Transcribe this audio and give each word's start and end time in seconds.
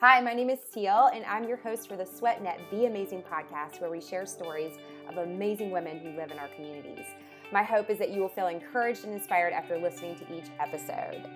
Hi, 0.00 0.20
my 0.20 0.32
name 0.32 0.48
is 0.48 0.60
Teal, 0.72 1.10
and 1.12 1.24
I'm 1.24 1.48
your 1.48 1.56
host 1.56 1.88
for 1.88 1.96
the 1.96 2.04
SweatNet 2.04 2.70
Be 2.70 2.86
Amazing 2.86 3.24
podcast, 3.28 3.80
where 3.80 3.90
we 3.90 4.00
share 4.00 4.26
stories 4.26 4.78
of 5.08 5.16
amazing 5.16 5.72
women 5.72 5.98
who 5.98 6.10
live 6.10 6.30
in 6.30 6.38
our 6.38 6.46
communities. 6.54 7.04
My 7.52 7.64
hope 7.64 7.90
is 7.90 7.98
that 7.98 8.10
you 8.10 8.20
will 8.20 8.28
feel 8.28 8.46
encouraged 8.46 9.04
and 9.04 9.12
inspired 9.12 9.52
after 9.52 9.76
listening 9.76 10.16
to 10.18 10.32
each 10.32 10.50
episode. 10.60 11.28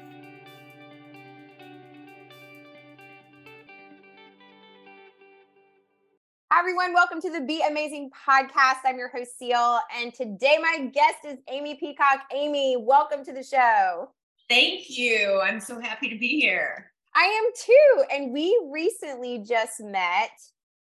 Hi, 6.53 6.61
everyone. 6.61 6.95
Welcome 6.95 7.21
to 7.23 7.33
the 7.33 7.41
Be 7.41 7.65
Amazing 7.69 8.13
podcast. 8.29 8.83
I'm 8.85 8.97
your 8.97 9.09
host, 9.09 9.41
Cel, 9.41 9.83
and 10.01 10.15
today 10.15 10.59
my 10.63 10.89
guest 10.95 11.17
is 11.27 11.39
Amy 11.51 11.75
Peacock. 11.75 12.21
Amy, 12.33 12.77
welcome 12.79 13.25
to 13.25 13.33
the 13.33 13.43
show. 13.43 14.11
Thank 14.49 14.89
you. 14.89 15.41
I'm 15.43 15.59
so 15.59 15.81
happy 15.81 16.09
to 16.11 16.17
be 16.17 16.41
here. 16.41 16.92
I 17.15 17.25
am 17.25 17.53
too. 17.57 18.05
And 18.11 18.33
we 18.33 18.59
recently 18.71 19.39
just 19.39 19.81
met 19.81 20.31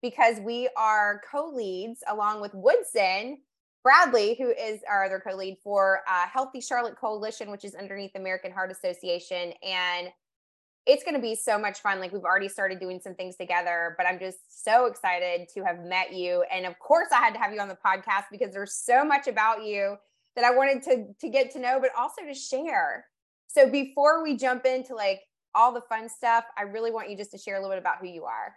because 0.01 0.39
we 0.39 0.69
are 0.77 1.21
co 1.29 1.51
leads 1.53 2.03
along 2.07 2.41
with 2.41 2.53
Woodson. 2.53 3.39
Bradley, 3.83 4.35
who 4.39 4.49
is 4.49 4.79
our 4.89 5.05
other 5.05 5.21
co 5.25 5.35
lead 5.35 5.57
for 5.63 6.01
uh, 6.09 6.25
Healthy 6.27 6.59
Charlotte 6.61 6.95
Coalition, 6.99 7.51
which 7.51 7.63
is 7.63 7.75
underneath 7.75 8.15
American 8.15 8.51
Heart 8.51 8.71
Association. 8.71 9.53
And 9.63 10.07
it's 10.87 11.03
going 11.03 11.15
to 11.15 11.21
be 11.21 11.35
so 11.35 11.59
much 11.59 11.79
fun. 11.79 11.99
Like 11.99 12.11
we've 12.11 12.23
already 12.23 12.47
started 12.47 12.79
doing 12.79 12.99
some 12.99 13.13
things 13.13 13.35
together, 13.35 13.95
but 13.97 14.07
I'm 14.07 14.19
just 14.19 14.63
so 14.63 14.85
excited 14.87 15.47
to 15.53 15.63
have 15.63 15.79
met 15.79 16.13
you. 16.13 16.43
And 16.51 16.65
of 16.65 16.77
course, 16.79 17.07
I 17.11 17.17
had 17.17 17.33
to 17.33 17.39
have 17.39 17.53
you 17.53 17.59
on 17.59 17.67
the 17.67 17.77
podcast 17.85 18.25
because 18.31 18.53
there's 18.53 18.73
so 18.73 19.03
much 19.03 19.27
about 19.27 19.63
you 19.63 19.97
that 20.35 20.45
I 20.45 20.51
wanted 20.51 20.81
to 20.83 21.05
to 21.19 21.29
get 21.29 21.51
to 21.51 21.59
know, 21.59 21.79
but 21.79 21.91
also 21.97 22.23
to 22.23 22.33
share. 22.33 23.05
So 23.47 23.69
before 23.69 24.23
we 24.23 24.35
jump 24.35 24.65
into 24.65 24.95
like 24.95 25.21
all 25.55 25.73
the 25.73 25.81
fun 25.81 26.09
stuff. 26.09 26.45
I 26.57 26.63
really 26.63 26.91
want 26.91 27.09
you 27.09 27.17
just 27.17 27.31
to 27.31 27.37
share 27.37 27.55
a 27.55 27.59
little 27.59 27.71
bit 27.75 27.79
about 27.79 27.97
who 28.01 28.07
you 28.07 28.25
are. 28.25 28.53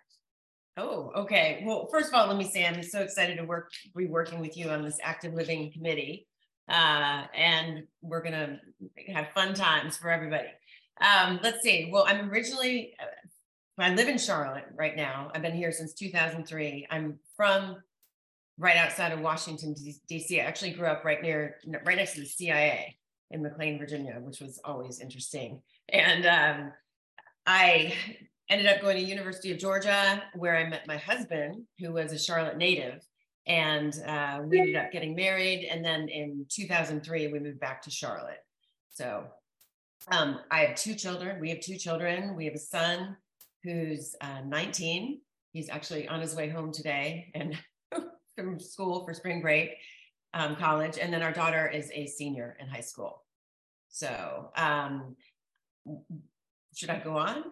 Oh, 0.77 1.11
okay. 1.17 1.63
Well, 1.65 1.89
first 1.91 2.09
of 2.09 2.15
all, 2.15 2.27
let 2.29 2.37
me 2.37 2.45
say 2.45 2.67
I'm 2.67 2.83
so 2.83 3.01
excited 3.01 3.37
to 3.39 3.45
work 3.45 3.71
be 3.97 4.07
working 4.07 4.41
with 4.41 4.57
you 4.57 4.71
on 4.71 4.83
this 4.83 4.99
active 5.03 5.35
living 5.35 5.73
committee. 5.73 6.27
Uh, 6.69 7.25
and 7.35 7.85
we're 8.03 8.23
gonna 8.23 8.61
have 9.09 9.29
fun 9.31 9.55
times 9.55 9.97
for 9.97 10.11
everybody. 10.11 10.49
Um, 11.01 11.41
let's 11.43 11.63
see. 11.63 11.89
Well, 11.91 12.05
I'm 12.07 12.31
originally 12.31 12.95
uh, 13.01 13.07
I 13.81 13.95
live 13.95 14.09
in 14.09 14.19
Charlotte 14.19 14.67
right 14.75 14.97
now. 14.97 15.31
I've 15.35 15.43
been 15.43 15.55
here 15.55 15.73
since 15.73 15.95
2003. 15.95 16.87
I'm 16.91 17.19
from 17.37 17.77
right 18.59 18.77
outside 18.77 19.13
of 19.13 19.21
Washington 19.21 19.75
D.C. 20.09 20.41
I 20.41 20.45
actually 20.45 20.73
grew 20.73 20.87
up 20.87 21.05
right 21.05 21.23
near 21.23 21.57
right 21.85 21.97
next 21.97 22.15
to 22.15 22.21
the 22.21 22.27
CIA 22.27 22.97
in 23.31 23.43
McLean, 23.43 23.79
Virginia, 23.79 24.19
which 24.21 24.41
was 24.41 24.61
always 24.65 25.01
interesting. 25.01 25.63
And 25.89 26.27
um, 26.27 26.73
I 27.49 27.95
ended 28.51 28.67
up 28.67 28.83
going 28.83 28.99
to 28.99 29.03
University 29.03 29.51
of 29.51 29.59
Georgia, 29.59 30.23
where 30.35 30.55
I 30.55 30.69
met 30.69 30.87
my 30.87 30.99
husband, 30.99 31.63
who 31.79 31.95
was 31.95 32.13
a 32.13 32.19
Charlotte 32.19 32.59
native, 32.59 33.03
and 33.47 33.99
uh, 34.07 34.43
we 34.45 34.61
ended 34.61 34.77
up 34.77 34.93
getting 34.93 35.15
married. 35.17 35.67
And 35.67 35.83
then 35.83 36.11
in 36.11 36.45
2003, 36.51 37.29
we 37.29 37.39
moved 37.39 37.59
back 37.59 37.81
to 37.83 37.91
Charlotte. 37.91 38.45
So 38.91 39.25
um, 40.13 40.41
I 40.51 40.61
have 40.61 40.77
two 40.77 40.95
children. 40.95 41.41
We 41.41 41.49
have 41.49 41.61
two 41.61 41.77
children. 41.77 42.37
We 42.37 42.45
have 42.45 42.55
a 42.55 42.59
son 42.59 43.17
who's 43.65 44.15
uh, 44.21 44.43
19. 44.47 45.19
He's 45.53 45.71
actually 45.71 46.07
on 46.07 46.21
his 46.21 46.37
way 46.37 46.51
home 46.51 46.71
today 46.71 47.33
and 47.35 47.57
from 48.37 48.61
school 48.61 49.07
for 49.07 49.15
spring 49.15 49.41
break, 49.41 49.71
um, 50.35 50.55
college. 50.55 50.99
And 50.99 51.11
then 51.11 51.23
our 51.23 51.33
daughter 51.33 51.67
is 51.67 51.91
a 51.95 52.09
senior 52.09 52.59
in 52.61 52.69
high 52.69 52.81
school. 52.81 53.25
So 53.89 54.51
um, 54.55 55.17
should 56.79 56.91
I 56.91 57.01
go 57.01 57.17
on? 57.17 57.43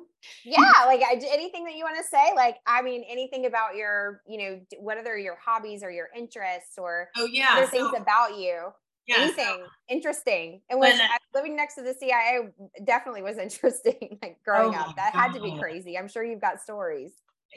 yeah 0.45 0.73
like 0.87 1.03
I, 1.03 1.21
anything 1.31 1.65
that 1.65 1.77
you 1.77 1.85
want 1.85 1.97
to 1.99 2.03
say 2.03 2.33
like 2.35 2.57
i 2.67 2.83
mean 2.83 3.05
anything 3.09 3.47
about 3.47 3.77
your 3.77 4.23
you 4.27 4.39
know 4.39 4.61
whether 4.81 5.17
your 5.17 5.37
hobbies 5.45 5.83
or 5.85 5.91
your 5.91 6.09
interests 6.17 6.79
or 6.79 7.09
oh 7.17 7.27
yeah 7.27 7.51
other 7.53 7.67
so, 7.67 7.71
things 7.71 7.91
about 7.97 8.37
you? 8.37 8.73
Yeah, 9.07 9.17
anything 9.19 9.45
so, 9.45 9.67
interesting 9.89 10.63
and 10.69 10.81
when, 10.81 10.99
when 10.99 11.09
living 11.33 11.55
next 11.55 11.77
to 11.77 11.83
the 11.83 11.95
cia 11.95 12.49
definitely 12.85 13.23
was 13.23 13.39
interesting 13.47 14.19
like 14.23 14.39
growing 14.45 14.75
oh 14.75 14.81
up. 14.81 14.97
that 14.97 15.13
God. 15.13 15.21
had 15.21 15.35
to 15.35 15.41
be 15.41 15.57
crazy. 15.59 15.97
I'm 15.97 16.09
sure 16.09 16.25
you've 16.25 16.41
got 16.41 16.61
stories. 16.61 17.13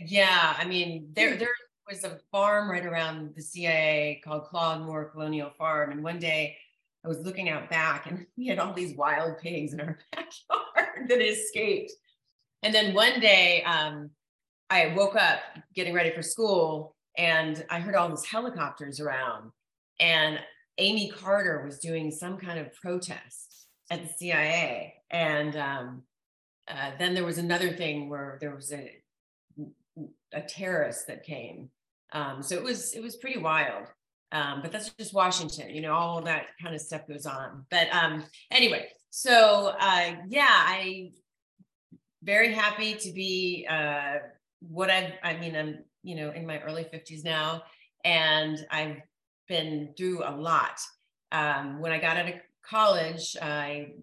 Yeah 0.06 0.56
i 0.58 0.66
mean 0.66 1.10
there 1.14 1.34
hmm. 1.34 1.40
there 1.40 1.50
was 1.90 2.04
a 2.04 2.20
farm 2.32 2.70
right 2.70 2.86
around 2.86 3.34
the 3.36 3.42
cia 3.42 4.22
called 4.24 4.44
claude 4.46 4.86
moore 4.86 5.06
colonial 5.06 5.50
farm 5.58 5.92
and 5.92 6.04
one 6.04 6.20
day 6.20 6.56
I 7.04 7.08
was 7.08 7.20
looking 7.20 7.50
out 7.50 7.70
back 7.70 8.08
and 8.08 8.26
we 8.38 8.48
had 8.48 8.60
all 8.60 8.74
these 8.74 8.96
wild 8.96 9.40
pigs 9.40 9.74
in 9.74 9.80
our 9.82 9.98
backyard 10.12 10.69
that 11.08 11.22
escaped. 11.22 11.92
And 12.64 12.74
then 12.74 12.94
one 12.94 13.20
day, 13.20 13.64
um, 13.64 14.10
I 14.70 14.94
woke 14.96 15.16
up 15.16 15.40
getting 15.74 15.94
ready 15.94 16.12
for 16.12 16.22
school 16.22 16.96
and 17.18 17.66
I 17.70 17.80
heard 17.80 17.96
all 17.96 18.10
these 18.10 18.26
helicopters 18.26 19.00
around. 19.00 19.52
And 20.00 20.40
Amy 20.78 21.10
Carter 21.10 21.64
was 21.66 21.80
doing 21.80 22.12
some 22.12 22.38
kind 22.38 22.60
of 22.60 22.74
protest 22.74 23.68
at 23.90 24.04
the 24.04 24.14
CIA. 24.14 24.94
And 25.10 25.56
um, 25.56 26.04
uh, 26.68 26.92
then 27.00 27.14
there 27.14 27.26
was 27.26 27.38
another 27.38 27.72
thing 27.72 28.10
where 28.10 28.38
there 28.40 28.56
was 28.56 28.72
a, 28.72 28.92
a 30.32 30.42
terrorist 30.42 31.08
that 31.08 31.24
came. 31.24 31.70
Um, 32.12 32.42
so 32.42 32.56
it 32.56 32.64
was 32.64 32.94
it 32.94 33.04
was 33.04 33.16
pretty 33.18 33.40
wild. 33.40 33.88
Um, 34.32 34.62
but 34.62 34.72
that's 34.72 34.92
just 34.92 35.14
Washington, 35.14 35.72
you 35.72 35.82
know, 35.82 35.94
all 35.94 36.22
that 36.22 36.48
kind 36.62 36.76
of 36.76 36.82
stuff 36.82 37.08
goes 37.08 37.26
on. 37.26 37.66
But 37.72 37.88
um, 37.92 38.24
anyway, 38.52 38.88
so 39.10 39.74
uh, 39.80 40.16
yeah, 40.28 40.48
I 40.50 41.12
very 42.24 42.54
happy 42.54 42.96
to 42.96 43.12
be 43.12 43.66
uh, 43.70 44.16
what 44.60 44.90
I've, 44.90 45.14
I 45.24 45.38
mean, 45.38 45.56
I'm, 45.56 45.80
you 46.04 46.16
know, 46.16 46.32
in 46.32 46.46
my 46.46 46.60
early 46.62 46.84
50s 46.84 47.24
now, 47.24 47.64
and 48.04 48.58
I've 48.72 48.98
been 49.48 49.94
through 49.98 50.24
a 50.24 50.36
lot. 50.36 50.80
Um, 51.32 51.80
when 51.80 51.92
I 51.92 52.00
got 52.00 52.18
out 52.18 52.28
of 52.28 52.36
college, 52.68 53.38
I 53.42 53.94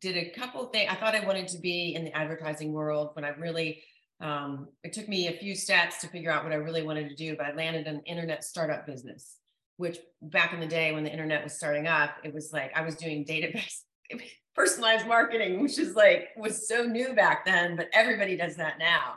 did 0.00 0.16
a 0.16 0.30
couple 0.30 0.64
things. 0.66 0.90
I 0.90 0.96
thought 0.96 1.14
I 1.14 1.24
wanted 1.26 1.48
to 1.48 1.58
be 1.58 1.94
in 1.94 2.04
the 2.04 2.16
advertising 2.16 2.72
world 2.72 3.10
when 3.14 3.24
I 3.24 3.30
really, 3.30 3.82
um, 4.20 4.68
it 4.84 4.92
took 4.92 5.08
me 5.08 5.28
a 5.28 5.38
few 5.38 5.54
steps 5.54 6.00
to 6.02 6.08
figure 6.08 6.30
out 6.30 6.44
what 6.44 6.52
I 6.52 6.56
really 6.56 6.82
wanted 6.82 7.08
to 7.08 7.14
do, 7.14 7.36
but 7.36 7.46
I 7.46 7.54
landed 7.54 7.86
an 7.86 8.02
internet 8.06 8.44
startup 8.44 8.86
business 8.86 9.38
which 9.78 9.98
back 10.20 10.52
in 10.52 10.60
the 10.60 10.66
day 10.66 10.92
when 10.92 11.02
the 11.02 11.10
internet 11.10 11.42
was 11.42 11.54
starting 11.54 11.86
up, 11.86 12.16
it 12.22 12.32
was 12.32 12.52
like 12.52 12.70
I 12.76 12.82
was 12.82 12.94
doing 12.94 13.24
database 13.24 13.80
personalized 14.54 15.06
marketing, 15.06 15.62
which 15.62 15.78
is 15.78 15.94
like 15.94 16.28
was 16.36 16.68
so 16.68 16.84
new 16.84 17.14
back 17.14 17.44
then, 17.44 17.76
but 17.76 17.88
everybody 17.92 18.36
does 18.36 18.56
that 18.56 18.78
now. 18.78 19.14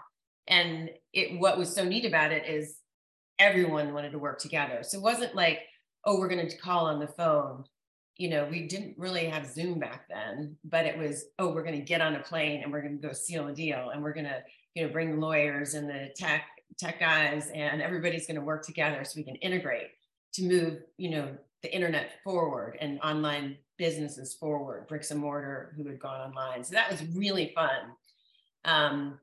And 0.47 0.89
it 1.13 1.39
what 1.39 1.57
was 1.57 1.73
so 1.73 1.83
neat 1.83 2.05
about 2.05 2.31
it 2.31 2.47
is 2.47 2.77
everyone 3.39 3.93
wanted 3.93 4.11
to 4.11 4.19
work 4.19 4.39
together. 4.39 4.79
So 4.83 4.97
it 4.97 5.03
wasn't 5.03 5.35
like, 5.35 5.59
oh, 6.05 6.19
we're 6.19 6.29
going 6.29 6.47
to 6.47 6.57
call 6.57 6.85
on 6.85 6.99
the 6.99 7.07
phone. 7.07 7.65
You 8.17 8.29
know, 8.29 8.47
we 8.49 8.67
didn't 8.67 8.95
really 8.97 9.25
have 9.25 9.45
Zoom 9.45 9.79
back 9.79 10.07
then, 10.07 10.55
but 10.63 10.85
it 10.85 10.97
was, 10.97 11.25
oh, 11.37 11.49
we're 11.49 11.63
going 11.63 11.77
to 11.77 11.85
get 11.85 11.99
on 11.99 12.15
a 12.15 12.21
plane 12.21 12.63
and 12.63 12.71
we're 12.71 12.81
going 12.81 12.99
to 12.99 13.07
go 13.07 13.13
seal 13.13 13.47
a 13.47 13.53
deal 13.53 13.89
and 13.89 14.01
we're 14.01 14.13
going 14.13 14.25
to, 14.25 14.41
you 14.73 14.85
know, 14.85 14.93
bring 14.93 15.19
lawyers 15.19 15.73
and 15.73 15.89
the 15.89 16.09
tech 16.15 16.43
tech 16.77 16.99
guys 16.99 17.51
and 17.53 17.81
everybody's 17.81 18.27
going 18.27 18.35
to 18.35 18.41
work 18.41 18.65
together 18.65 19.03
so 19.03 19.13
we 19.15 19.23
can 19.23 19.35
integrate 19.35 19.87
to 20.33 20.43
move, 20.43 20.79
you 20.97 21.09
know, 21.09 21.29
the 21.61 21.73
internet 21.73 22.11
forward 22.23 22.77
and 22.79 22.99
online 22.99 23.57
businesses 23.77 24.33
forward, 24.33 24.87
bricks 24.87 25.11
and 25.11 25.19
mortar 25.19 25.73
who 25.75 25.85
had 25.87 25.99
gone 25.99 26.21
online. 26.21 26.63
So 26.63 26.73
that 26.73 26.89
was 26.89 27.03
really 27.15 27.51
fun. 27.53 27.91
Um, 28.63 29.19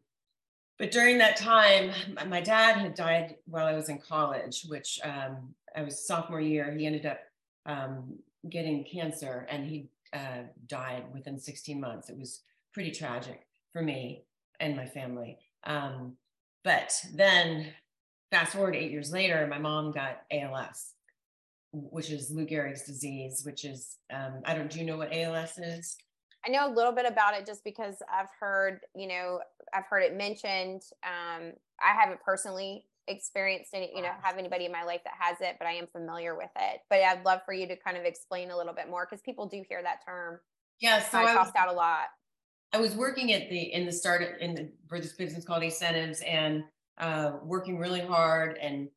but 0.79 0.91
during 0.91 1.19
that 1.19 1.37
time, 1.37 1.93
my 2.27 2.41
dad 2.41 2.77
had 2.77 2.95
died 2.95 3.37
while 3.47 3.67
I 3.67 3.75
was 3.75 3.89
in 3.89 3.99
college, 3.99 4.65
which 4.69 5.01
um, 5.05 5.55
I 5.77 5.83
was 5.83 6.07
sophomore 6.07 6.41
year. 6.41 6.73
He 6.73 6.87
ended 6.87 7.07
up 7.07 7.21
um, 7.67 8.19
getting 8.49 8.85
cancer 8.85 9.47
and 9.49 9.65
he 9.65 9.89
uh, 10.13 10.43
died 10.67 11.05
within 11.13 11.39
16 11.39 11.81
months. 11.81 12.09
It 12.09 12.19
was 12.19 12.41
pretty 12.73 12.91
tragic 12.91 13.47
for 13.73 13.83
me 13.83 14.25
and 14.61 14.77
my 14.77 14.87
family. 14.87 15.39
Um, 15.65 16.17
but 16.65 16.95
then, 17.15 17.67
fast 18.31 18.53
forward 18.53 18.75
eight 18.75 18.91
years 18.91 19.13
later, 19.13 19.47
my 19.47 19.59
mom 19.59 19.93
got 19.93 20.23
ALS 20.31 20.95
which 21.73 22.11
is 22.11 22.31
Lou 22.31 22.47
Gehrig's 22.47 22.83
disease, 22.83 23.43
which 23.45 23.65
is 23.65 23.97
um, 24.13 24.43
I 24.45 24.55
don't. 24.55 24.71
Do 24.71 24.79
you 24.79 24.85
know 24.85 24.97
what 24.97 25.13
ALS 25.13 25.59
is? 25.59 25.97
I 26.47 26.51
know 26.51 26.67
a 26.67 26.73
little 26.75 26.93
bit 26.93 27.07
about 27.07 27.35
it 27.35 27.47
just 27.47 27.63
because 27.63 28.03
I've 28.13 28.29
heard, 28.41 28.81
you 28.97 29.07
know, 29.07 29.41
I've 29.73 29.87
heard 29.87 30.03
it 30.03 30.17
mentioned. 30.17 30.83
Um, 31.05 31.53
I 31.81 31.95
haven't 31.95 32.21
personally 32.25 32.85
experienced 33.07 33.71
any, 33.75 33.93
you 33.95 34.03
know, 34.03 34.11
have 34.23 34.39
anybody 34.39 34.65
in 34.65 34.73
my 34.73 34.83
life 34.83 35.03
that 35.05 35.15
has 35.19 35.41
it, 35.41 35.57
but 35.59 35.69
I 35.69 35.73
am 35.73 35.87
familiar 35.87 36.37
with 36.37 36.51
it. 36.59 36.81
But 36.91 37.01
I'd 37.01 37.25
love 37.25 37.41
for 37.45 37.55
you 37.55 37.69
to 37.69 37.77
kind 37.77 37.97
of 37.97 38.05
explain 38.05 38.51
a 38.51 38.57
little 38.57 38.73
bit 38.73 38.89
more 38.91 39.07
because 39.09 39.23
people 39.23 39.47
do 39.47 39.63
hear 39.69 39.83
that 39.83 40.05
term. 40.05 40.41
Yeah, 40.81 41.01
so 41.01 41.19
I, 41.19 41.33
I 41.33 41.51
out 41.57 41.69
a 41.69 41.73
lot. 41.73 42.07
I 42.73 42.81
was 42.81 42.97
working 42.97 43.33
at 43.33 43.49
the 43.49 43.73
in 43.73 43.87
the 43.87 43.93
start 43.93 44.23
in 44.41 44.55
the 44.55 44.73
for 44.89 44.99
this 44.99 45.13
business 45.13 45.45
called 45.45 45.63
Incentives 45.63 46.23
and 46.27 46.65
uh, 46.99 47.33
working 47.45 47.79
really 47.79 48.01
hard. 48.01 48.59
And 48.61 48.89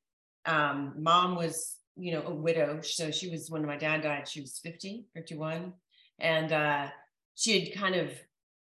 um, 0.45 0.94
mom 0.98 1.36
was 1.36 1.75
you 1.95 2.12
know, 2.13 2.24
a 2.25 2.33
widow. 2.33 2.81
So 2.81 3.12
she 3.12 3.30
was 3.30 3.50
when 3.50 3.65
my 3.65 3.77
dad 3.77 4.01
died, 4.01 4.27
she 4.27 4.42
was 4.42 4.59
50, 4.59 5.06
51. 5.13 5.74
And 6.19 6.51
uh, 6.51 6.88
she 7.36 7.59
had 7.59 7.77
kind 7.77 7.95
of 7.95 8.12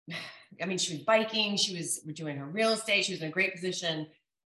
I 0.62 0.64
mean, 0.64 0.78
she 0.78 0.94
was 0.94 1.02
biking, 1.02 1.56
she 1.56 1.76
was 1.76 1.98
doing 1.98 2.36
her 2.36 2.46
real 2.46 2.70
estate, 2.70 3.04
she 3.04 3.12
was 3.12 3.20
in 3.20 3.28
a 3.28 3.32
great 3.32 3.54
position, 3.54 4.06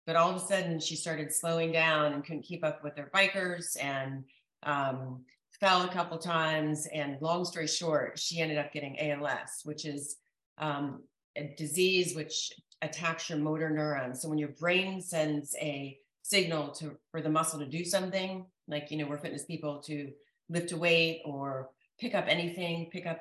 but 0.06 0.14
all 0.14 0.30
of 0.30 0.36
a 0.36 0.40
sudden 0.40 0.78
she 0.78 0.94
started 0.94 1.32
slowing 1.32 1.72
down 1.72 2.12
and 2.12 2.24
couldn't 2.24 2.42
keep 2.42 2.64
up 2.64 2.84
with 2.84 2.96
her 2.96 3.10
bikers 3.14 3.76
and 3.82 4.24
um, 4.62 5.24
fell 5.58 5.82
a 5.82 5.88
couple 5.88 6.18
times. 6.18 6.86
And 6.92 7.20
long 7.20 7.44
story 7.44 7.66
short, 7.66 8.18
she 8.18 8.40
ended 8.40 8.58
up 8.58 8.72
getting 8.72 8.98
ALS, 9.00 9.62
which 9.64 9.84
is 9.84 10.16
um, 10.58 11.02
a 11.36 11.54
disease 11.56 12.14
which 12.14 12.52
attacks 12.82 13.30
your 13.30 13.38
motor 13.38 13.70
neurons. 13.70 14.22
So 14.22 14.28
when 14.28 14.38
your 14.38 14.50
brain 14.50 15.00
sends 15.00 15.56
a 15.60 15.98
signal 16.22 16.70
to 16.72 16.96
for 17.10 17.20
the 17.20 17.30
muscle 17.30 17.58
to 17.58 17.66
do 17.66 17.84
something, 17.84 18.46
like 18.68 18.90
you 18.90 18.98
know, 18.98 19.06
we're 19.06 19.18
fitness 19.18 19.44
people 19.44 19.80
to 19.82 20.10
lift 20.48 20.72
a 20.72 20.76
weight 20.76 21.22
or 21.24 21.70
pick 21.98 22.14
up 22.14 22.26
anything, 22.28 22.88
pick 22.92 23.06
up 23.06 23.20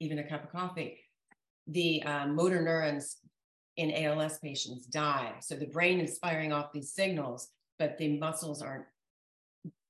even 0.00 0.18
a 0.18 0.28
cup 0.28 0.44
of 0.44 0.52
coffee, 0.52 0.98
the 1.68 2.02
um, 2.04 2.34
motor 2.34 2.62
neurons 2.62 3.18
in 3.76 3.92
ALS 3.92 4.38
patients 4.38 4.86
die. 4.86 5.34
So 5.40 5.54
the 5.54 5.66
brain 5.66 6.00
is 6.00 6.18
firing 6.18 6.52
off 6.52 6.72
these 6.72 6.92
signals, 6.92 7.48
but 7.78 7.98
the 7.98 8.18
muscles 8.18 8.62
aren't 8.62 8.86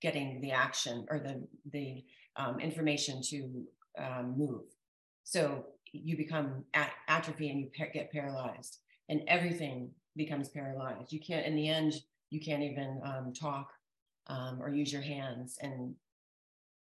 getting 0.02 0.40
the 0.40 0.52
action 0.52 1.06
or 1.10 1.18
the 1.18 1.46
the 1.72 2.04
um, 2.36 2.60
information 2.60 3.22
to 3.22 3.64
um, 3.98 4.34
move. 4.36 4.64
So 5.24 5.66
you 5.92 6.16
become 6.16 6.64
at- 6.74 6.92
atrophy 7.08 7.50
and 7.50 7.60
you 7.60 7.70
pa- 7.76 7.92
get 7.92 8.12
paralyzed, 8.12 8.78
and 9.08 9.22
everything 9.28 9.90
becomes 10.16 10.48
paralyzed. 10.48 11.12
You 11.12 11.20
can't, 11.20 11.46
in 11.46 11.56
the 11.56 11.68
end, 11.68 11.94
you 12.30 12.40
can't 12.40 12.62
even 12.62 13.00
um, 13.04 13.32
talk 13.32 13.70
um, 14.28 14.60
or 14.60 14.70
use 14.70 14.92
your 14.92 15.02
hands. 15.02 15.58
And 15.60 15.94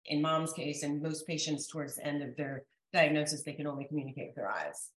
in 0.06 0.22
mom's 0.22 0.52
case, 0.52 0.82
and 0.82 1.02
most 1.02 1.26
patients 1.26 1.66
towards 1.66 1.96
the 1.96 2.06
end 2.06 2.22
of 2.22 2.36
their 2.36 2.64
diagnosis, 2.92 3.42
they 3.42 3.52
can 3.52 3.66
only 3.66 3.84
communicate 3.84 4.28
with 4.28 4.36
their 4.36 4.50
eyes. 4.50 4.90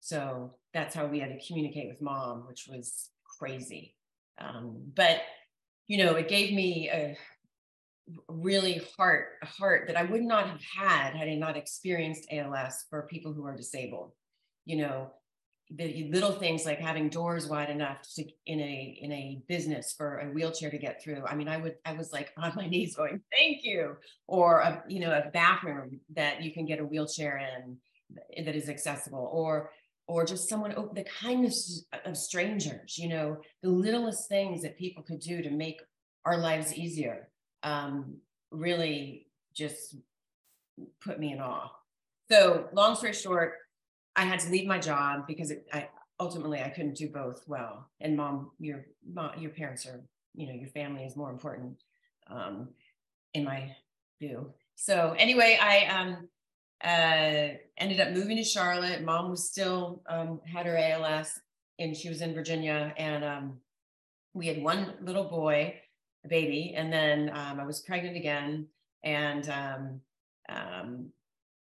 So 0.00 0.54
that's 0.72 0.94
how 0.94 1.06
we 1.06 1.18
had 1.18 1.30
to 1.30 1.46
communicate 1.46 1.88
with 1.88 2.02
mom, 2.02 2.46
which 2.46 2.68
was 2.70 3.10
crazy. 3.38 3.94
Um, 4.40 4.76
but 4.94 5.22
you 5.88 6.04
know, 6.04 6.14
it 6.14 6.28
gave 6.28 6.52
me 6.52 6.90
a 6.90 7.16
really 8.28 8.80
heart 8.96 9.26
a 9.42 9.46
heart 9.46 9.86
that 9.86 9.96
I 9.96 10.04
would 10.04 10.22
not 10.22 10.48
have 10.48 10.60
had 10.78 11.14
had 11.14 11.28
I 11.28 11.34
not 11.34 11.56
experienced 11.56 12.28
ALS 12.30 12.84
for 12.88 13.02
people 13.02 13.32
who 13.32 13.44
are 13.44 13.56
disabled. 13.56 14.12
You 14.64 14.78
know, 14.78 15.10
the 15.70 16.08
little 16.10 16.32
things 16.32 16.64
like 16.64 16.78
having 16.78 17.10
doors 17.10 17.46
wide 17.46 17.68
enough 17.68 17.98
to 18.14 18.24
in 18.46 18.60
a 18.60 18.98
in 19.02 19.12
a 19.12 19.42
business 19.48 19.94
for 19.96 20.18
a 20.18 20.30
wheelchair 20.30 20.70
to 20.70 20.78
get 20.78 21.02
through. 21.02 21.24
I 21.26 21.34
mean, 21.34 21.48
I 21.48 21.58
would 21.58 21.76
I 21.84 21.92
was 21.92 22.12
like 22.12 22.32
on 22.38 22.52
my 22.56 22.66
knees 22.66 22.96
going, 22.96 23.20
"Thank 23.30 23.64
you," 23.64 23.96
or 24.26 24.60
a 24.60 24.82
you 24.88 25.00
know 25.00 25.12
a 25.12 25.30
bathroom 25.30 26.00
that 26.14 26.42
you 26.42 26.52
can 26.52 26.64
get 26.64 26.80
a 26.80 26.84
wheelchair 26.84 27.38
in 27.38 27.76
that 28.44 28.56
is 28.56 28.68
accessible, 28.68 29.30
or 29.32 29.70
or 30.06 30.24
just 30.24 30.48
someone 30.48 30.74
open 30.74 30.94
the 30.94 31.04
kindness 31.04 31.84
of 32.04 32.16
strangers. 32.16 32.96
You 32.96 33.08
know, 33.08 33.36
the 33.62 33.68
littlest 33.68 34.28
things 34.28 34.62
that 34.62 34.78
people 34.78 35.02
could 35.02 35.20
do 35.20 35.42
to 35.42 35.50
make 35.50 35.80
our 36.24 36.38
lives 36.38 36.74
easier 36.74 37.28
um, 37.62 38.16
really 38.50 39.26
just 39.54 39.96
put 41.02 41.18
me 41.18 41.32
in 41.32 41.40
awe. 41.40 41.70
So, 42.30 42.68
long 42.72 42.94
story 42.94 43.12
short, 43.12 43.54
I 44.18 44.24
had 44.24 44.40
to 44.40 44.50
leave 44.50 44.66
my 44.66 44.78
job 44.78 45.26
because 45.26 45.50
it, 45.50 45.66
I 45.72 45.88
ultimately 46.20 46.60
I 46.60 46.68
couldn't 46.68 46.96
do 46.96 47.08
both 47.08 47.44
well. 47.46 47.88
And 48.00 48.16
mom, 48.16 48.50
your 48.58 48.84
mom, 49.10 49.30
your 49.38 49.50
parents 49.50 49.86
are, 49.86 50.00
you 50.34 50.46
know, 50.46 50.54
your 50.54 50.68
family 50.68 51.04
is 51.04 51.16
more 51.16 51.30
important 51.30 51.82
um, 52.28 52.68
in 53.34 53.44
my 53.44 53.74
view. 54.20 54.52
So 54.74 55.14
anyway, 55.18 55.58
I 55.60 55.86
um, 55.86 56.28
uh, 56.84 57.56
ended 57.78 58.00
up 58.00 58.12
moving 58.12 58.36
to 58.36 58.44
Charlotte. 58.44 59.02
Mom 59.02 59.30
was 59.30 59.48
still 59.48 60.02
um, 60.08 60.40
had 60.44 60.66
her 60.66 60.76
ALS, 60.76 61.40
and 61.78 61.96
she 61.96 62.08
was 62.08 62.20
in 62.20 62.34
Virginia, 62.34 62.92
and 62.98 63.24
um, 63.24 63.58
we 64.34 64.46
had 64.46 64.62
one 64.62 64.94
little 65.00 65.24
boy 65.24 65.80
a 66.24 66.28
baby. 66.28 66.74
And 66.76 66.92
then 66.92 67.30
um, 67.32 67.60
I 67.60 67.64
was 67.64 67.80
pregnant 67.80 68.16
again. 68.16 68.66
And 69.04 69.48
um, 69.48 70.00
um, 70.48 71.06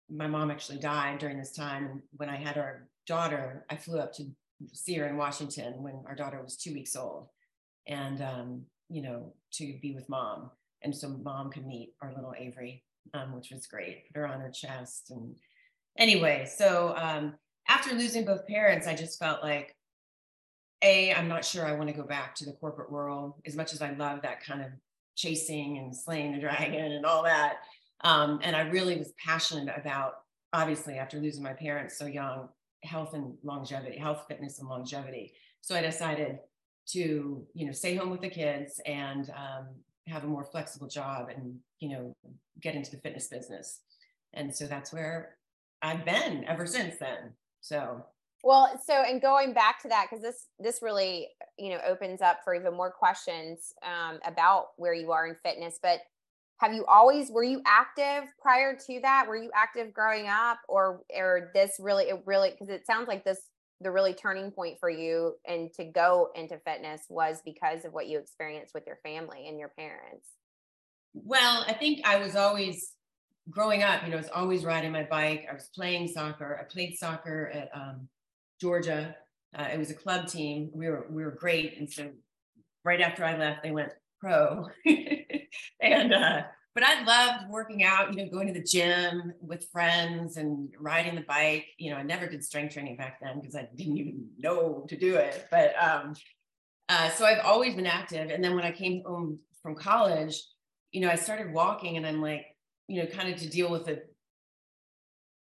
my 0.10 0.28
mom 0.28 0.52
actually 0.52 0.80
died 0.80 1.19
during 1.19 1.38
this 1.38 1.52
time. 1.52 2.02
When 2.18 2.30
I 2.30 2.36
had 2.36 2.57
our 2.57 2.88
daughter, 3.07 3.66
I 3.69 3.75
flew 3.75 4.00
up 4.00 4.13
to 4.13 4.25
see 4.74 4.96
her 4.96 5.07
in 5.07 5.18
Washington 5.18 5.84
when 5.84 6.04
our 6.07 6.16
daughter 6.16 6.42
was 6.42 6.57
two 6.57 6.74
weeks 6.74 6.96
old. 6.96 7.28
And, 7.88 8.22
um, 8.22 8.62
you 8.90 9.02
know, 9.02 9.34
to 9.54 9.78
be 9.81 9.94
with 9.94 10.10
mom. 10.10 10.52
And 10.81 10.96
so 10.96 11.10
mom 11.10 11.52
could 11.52 11.66
meet 11.66 11.94
our 12.02 12.13
little 12.13 12.34
Avery, 12.38 12.84
um, 13.13 13.36
which 13.36 13.52
was 13.52 13.68
great. 13.68 14.07
Put 14.07 14.19
her 14.19 14.28
on 14.28 14.40
her 14.40 14.52
chest. 14.52 15.12
And 15.12 15.36
anyway, 15.98 16.48
so 16.56 16.94
um, 16.98 17.36
after 17.68 17.94
losing 17.96 18.25
both 18.25 18.48
parents, 18.48 18.88
I 18.88 18.96
just 18.96 19.19
felt 19.19 19.44
like 19.44 19.75
a 20.81 21.13
i'm 21.13 21.28
not 21.28 21.46
sure 21.46 21.66
i 21.66 21.74
want 21.74 21.90
to 21.90 21.96
go 21.96 22.04
back 22.04 22.36
to 22.36 22.46
the 22.46 22.51
corporate 22.54 22.92
world 22.92 23.34
as 23.46 23.56
much 23.56 23.74
as 23.74 23.81
i 23.81 23.92
love 23.94 24.22
that 24.22 24.44
kind 24.44 24.62
of 24.62 24.68
chasing 25.16 25.78
and 25.78 25.96
slaying 25.96 26.34
the 26.34 26.40
dragon 26.40 26.92
and 26.92 27.06
all 27.06 27.24
that 27.24 27.58
um, 28.02 28.40
and 28.44 28.56
i 28.56 28.62
really 28.62 28.98
was 28.98 29.14
passionate 29.24 29.74
about 29.78 30.14
obviously 30.54 30.96
after 30.96 31.20
losing 31.20 31.44
my 31.44 31.54
parents 31.54 31.98
so 31.98 32.06
young 32.06 32.50
health 32.84 33.14
and 33.14 33.34
longevity 33.44 33.98
health 33.98 34.26
fitness 34.28 34.60
and 34.60 34.70
longevity 34.70 35.34
so 35.62 35.76
i 35.76 35.82
decided 35.82 36.40
to 36.88 37.46
you 37.54 37.66
know 37.66 37.72
stay 37.72 37.96
home 37.96 38.10
with 38.10 38.22
the 38.22 38.30
kids 38.30 38.80
and 38.86 39.30
um, 39.32 39.68
have 40.08 40.24
a 40.24 40.28
more 40.28 40.46
flexible 40.46 40.88
job 40.88 41.30
and 41.36 41.56
you 41.80 41.90
know 41.90 42.16
get 42.62 42.76
into 42.76 42.92
the 42.92 42.98
fitness 42.98 43.28
business 43.28 43.82
and 44.34 44.56
so 44.56 44.68
that's 44.68 44.94
where 44.94 45.38
i've 45.82 46.06
been 46.06 46.46
ever 46.46 46.66
since 46.66 46.96
then 47.00 47.34
so 47.62 48.06
well, 48.46 48.80
so 48.86 48.94
and 48.94 49.24
going 49.24 49.54
back 49.54 49.82
to 49.82 49.88
that 49.88 50.06
because 50.08 50.22
this 50.22 50.46
this 50.60 50.84
really 50.84 51.30
you 51.58 51.72
know 51.72 51.80
opens 51.86 52.22
up 52.22 52.42
for 52.44 52.54
even 52.54 52.76
more 52.76 52.92
questions 52.92 53.74
um, 53.82 54.20
about 54.24 54.68
where 54.78 54.94
you 54.94 55.12
are 55.12 55.26
in 55.26 55.36
fitness. 55.44 55.80
But 55.82 56.02
have 56.57 56.74
you 56.74 56.86
always 56.86 57.30
were 57.30 57.44
you 57.44 57.62
active 57.66 58.30
prior 58.42 58.78
to 58.88 59.00
that? 59.02 59.25
Were 59.28 59.36
you 59.36 59.52
active 59.54 59.94
growing 59.94 60.28
up, 60.28 60.60
or 60.69 61.02
or 61.16 61.52
this 61.54 61.74
really 61.80 62.06
it 62.06 62.22
really 62.25 62.52
because 62.52 62.69
it 62.69 62.86
sounds 62.86 63.07
like 63.07 63.25
this 63.25 63.40
the 63.81 63.92
really 63.92 64.13
turning 64.13 64.52
point 64.52 64.78
for 64.80 64.90
you 64.90 65.34
and 65.46 65.72
to 65.74 65.84
go 65.84 66.30
into 66.34 66.57
fitness 66.60 67.02
was 67.10 67.42
because 67.44 67.84
of 67.84 67.92
what 67.92 68.07
you 68.07 68.18
experienced 68.18 68.74
with 68.74 68.88
your 68.88 68.98
family 69.04 69.50
and 69.50 69.60
your 69.60 69.68
parents. 69.78 70.28
Well, 71.13 71.66
I 71.68 71.74
think 71.74 72.07
I 72.07 72.18
was 72.18 72.38
always 72.38 72.94
growing 73.50 73.84
up. 73.84 74.04
You 74.04 74.12
know, 74.12 74.16
I 74.16 74.22
was 74.22 74.30
always 74.34 74.63
riding 74.63 74.94
my 74.94 75.04
bike. 75.04 75.46
I 75.50 75.54
was 75.54 75.69
playing 75.75 76.08
soccer. 76.08 76.58
I 76.60 76.63
played 76.72 76.98
soccer 76.98 77.51
at 77.53 77.70
um, 77.74 78.08
Georgia. 78.62 79.15
Uh, 79.58 79.68
it 79.74 79.77
was 79.77 79.91
a 79.91 79.96
club 79.96 80.27
team. 80.27 80.70
We 80.74 80.88
were 80.88 81.06
we 81.10 81.24
were 81.24 81.32
great, 81.32 81.77
and 81.77 81.91
so 81.91 82.10
right 82.84 83.01
after 83.01 83.25
I 83.25 83.38
left, 83.38 83.63
they 83.63 83.72
went 83.72 83.91
pro. 84.20 84.68
and 85.94 86.13
uh, 86.13 86.44
but 86.74 86.84
I 86.84 87.04
loved 87.04 87.50
working 87.50 87.84
out. 87.84 88.13
You 88.13 88.24
know, 88.24 88.32
going 88.32 88.48
to 88.48 88.54
the 88.54 88.63
gym 88.63 89.34
with 89.42 89.70
friends 89.72 90.38
and 90.38 90.70
riding 90.80 91.15
the 91.15 91.22
bike. 91.22 91.68
You 91.77 91.92
know, 91.92 91.98
I 91.98 92.04
never 92.04 92.27
did 92.27 92.44
strength 92.44 92.74
training 92.74 92.98
back 92.98 93.20
then 93.22 93.39
because 93.39 93.56
I 93.56 93.68
didn't 93.75 93.98
even 93.98 94.27
know 94.38 94.86
to 94.89 94.98
do 94.98 95.15
it. 95.15 95.48
But 95.51 95.74
um, 95.82 96.13
uh, 96.89 97.10
so 97.12 97.25
I've 97.25 97.46
always 97.46 97.75
been 97.75 97.86
active. 97.86 98.30
And 98.30 98.44
then 98.44 98.56
when 98.56 98.65
I 98.65 98.72
came 98.72 99.04
home 99.06 99.39
from 99.63 99.75
college, 99.75 100.42
you 100.92 101.01
know, 101.01 101.10
I 101.10 101.15
started 101.15 101.54
walking, 101.54 101.98
and 101.98 102.06
I'm 102.06 102.22
like, 102.22 102.46
you 102.88 103.01
know, 103.01 103.08
kind 103.08 103.34
of 103.34 103.39
to 103.39 103.50
deal 103.50 103.72
with 103.72 103.86
the 103.86 104.04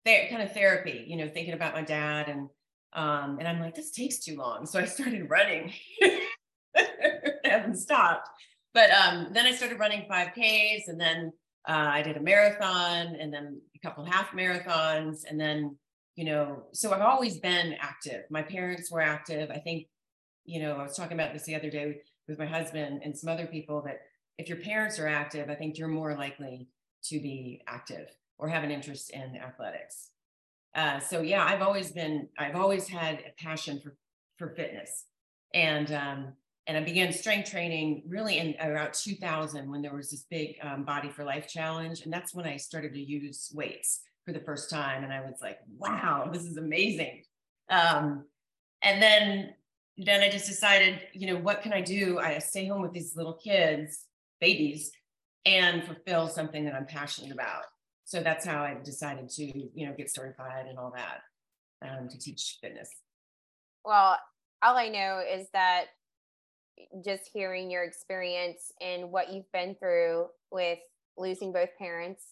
kind 0.05 0.41
of 0.41 0.53
therapy. 0.53 1.05
You 1.07 1.17
know, 1.17 1.27
thinking 1.27 1.53
about 1.53 1.73
my 1.73 1.83
dad 1.83 2.29
and 2.29 2.49
um, 2.93 3.37
and 3.39 3.47
I'm 3.47 3.59
like, 3.59 3.75
this 3.75 3.91
takes 3.91 4.19
too 4.19 4.35
long. 4.35 4.65
So 4.65 4.79
I 4.79 4.85
started 4.85 5.29
running. 5.29 5.71
I 6.75 7.39
haven't 7.43 7.77
stopped. 7.77 8.29
But 8.73 8.89
um, 8.91 9.29
then 9.33 9.45
I 9.45 9.51
started 9.51 9.79
running 9.79 10.07
5Ks 10.09 10.87
and 10.87 10.99
then 10.99 11.33
uh, 11.67 11.89
I 11.91 12.01
did 12.01 12.17
a 12.17 12.21
marathon 12.21 13.15
and 13.19 13.33
then 13.33 13.61
a 13.75 13.79
couple 13.79 14.05
half 14.05 14.31
marathons. 14.31 15.23
And 15.29 15.39
then, 15.39 15.77
you 16.15 16.25
know, 16.25 16.63
so 16.71 16.93
I've 16.93 17.01
always 17.01 17.39
been 17.39 17.75
active. 17.79 18.23
My 18.29 18.41
parents 18.41 18.91
were 18.91 19.01
active. 19.01 19.49
I 19.51 19.59
think, 19.59 19.87
you 20.45 20.61
know, 20.61 20.75
I 20.75 20.83
was 20.83 20.95
talking 20.95 21.19
about 21.19 21.33
this 21.33 21.43
the 21.43 21.55
other 21.55 21.69
day 21.69 21.97
with 22.27 22.39
my 22.39 22.45
husband 22.45 23.01
and 23.03 23.17
some 23.17 23.31
other 23.31 23.45
people 23.45 23.81
that 23.85 23.99
if 24.37 24.47
your 24.47 24.57
parents 24.57 24.97
are 24.99 25.07
active, 25.07 25.49
I 25.49 25.55
think 25.55 25.77
you're 25.77 25.87
more 25.87 26.15
likely 26.15 26.67
to 27.05 27.19
be 27.19 27.61
active 27.67 28.07
or 28.37 28.47
have 28.47 28.63
an 28.63 28.71
interest 28.71 29.11
in 29.11 29.35
athletics. 29.35 30.09
Uh, 30.73 30.99
so 30.99 31.21
yeah, 31.21 31.43
I've 31.43 31.61
always 31.61 31.91
been, 31.91 32.29
I've 32.39 32.55
always 32.55 32.87
had 32.87 33.19
a 33.19 33.43
passion 33.43 33.79
for 33.83 33.95
for 34.41 34.55
fitness, 34.55 35.05
and 35.53 35.91
um, 35.91 36.33
and 36.71 36.77
I 36.77 36.85
began 36.85 37.11
strength 37.11 37.51
training 37.51 38.03
really 38.07 38.37
in 38.37 38.55
around 38.61 38.93
2000 38.93 39.69
when 39.69 39.81
there 39.81 39.93
was 39.93 40.09
this 40.09 40.25
big 40.29 40.55
um, 40.61 40.85
Body 40.85 41.09
for 41.09 41.25
Life 41.25 41.47
challenge, 41.47 42.01
and 42.01 42.13
that's 42.13 42.33
when 42.33 42.45
I 42.45 42.55
started 42.55 42.93
to 42.93 43.01
use 43.01 43.51
weights 43.53 44.01
for 44.25 44.31
the 44.31 44.39
first 44.39 44.69
time, 44.69 45.03
and 45.03 45.11
I 45.11 45.19
was 45.19 45.39
like, 45.41 45.57
wow, 45.77 46.29
this 46.31 46.43
is 46.43 46.55
amazing. 46.55 47.23
Um, 47.69 48.25
and 48.81 49.01
then 49.01 49.53
then 49.97 50.21
I 50.21 50.29
just 50.29 50.47
decided, 50.47 51.01
you 51.11 51.27
know, 51.27 51.37
what 51.37 51.61
can 51.61 51.73
I 51.73 51.81
do? 51.81 52.17
I 52.17 52.39
stay 52.39 52.65
home 52.65 52.81
with 52.81 52.93
these 52.93 53.15
little 53.15 53.33
kids, 53.43 54.05
babies, 54.39 54.91
and 55.45 55.83
fulfill 55.83 56.27
something 56.29 56.63
that 56.65 56.73
I'm 56.73 56.85
passionate 56.85 57.31
about 57.31 57.65
so 58.11 58.21
that's 58.21 58.45
how 58.45 58.61
I 58.61 58.75
decided 58.83 59.29
to, 59.29 59.43
you 59.43 59.87
know, 59.87 59.93
get 59.97 60.13
certified 60.13 60.65
and 60.67 60.77
all 60.77 60.93
that. 60.95 61.21
um, 61.81 62.09
to 62.09 62.19
teach 62.19 62.57
fitness. 62.61 62.89
Well, 63.85 64.17
all 64.61 64.77
I 64.77 64.89
know 64.89 65.23
is 65.27 65.47
that 65.53 65.85
just 67.03 67.29
hearing 67.33 67.69
your 67.69 67.83
experience 67.83 68.71
and 68.81 69.11
what 69.11 69.31
you've 69.31 69.51
been 69.51 69.75
through 69.75 70.27
with 70.51 70.79
losing 71.17 71.51
both 71.51 71.69
parents 71.77 72.23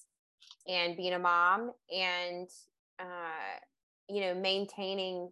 and 0.68 0.96
being 0.96 1.14
a 1.14 1.20
mom 1.20 1.72
and 1.94 2.50
uh, 3.00 3.60
you 4.08 4.22
know 4.22 4.34
maintaining 4.34 5.32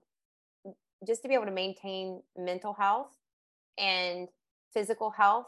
just 1.05 1.21
to 1.21 1.27
be 1.27 1.33
able 1.33 1.45
to 1.45 1.51
maintain 1.51 2.21
mental 2.37 2.73
health 2.73 3.15
and 3.77 4.27
physical 4.73 5.11
health. 5.11 5.47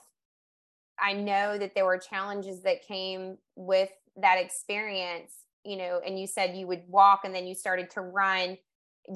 I 1.00 1.14
know 1.14 1.58
that 1.58 1.74
there 1.76 1.86
were 1.86 1.98
challenges 1.98 2.62
that 2.64 2.86
came 2.86 3.38
with 3.56 3.90
that 4.18 4.38
experience 4.40 5.34
you 5.64 5.78
know 5.78 6.02
and 6.06 6.20
you 6.20 6.28
said 6.28 6.56
you 6.56 6.68
would 6.68 6.84
walk 6.88 7.22
and 7.24 7.34
then 7.34 7.48
you 7.48 7.56
started 7.56 7.90
to 7.92 8.02
run 8.02 8.58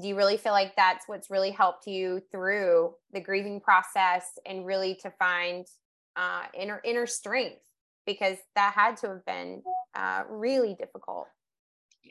do 0.01 0.07
you 0.07 0.15
really 0.15 0.37
feel 0.37 0.53
like 0.53 0.75
that's 0.75 1.07
what's 1.07 1.29
really 1.29 1.51
helped 1.51 1.87
you 1.87 2.21
through 2.31 2.93
the 3.11 3.19
grieving 3.19 3.59
process 3.59 4.39
and 4.45 4.65
really 4.65 4.95
to 4.95 5.11
find 5.11 5.65
uh, 6.15 6.43
inner 6.53 6.81
inner 6.83 7.05
strength 7.05 7.61
because 8.05 8.37
that 8.55 8.73
had 8.73 8.97
to 8.97 9.07
have 9.07 9.25
been 9.25 9.61
uh, 9.95 10.23
really 10.29 10.75
difficult 10.75 11.27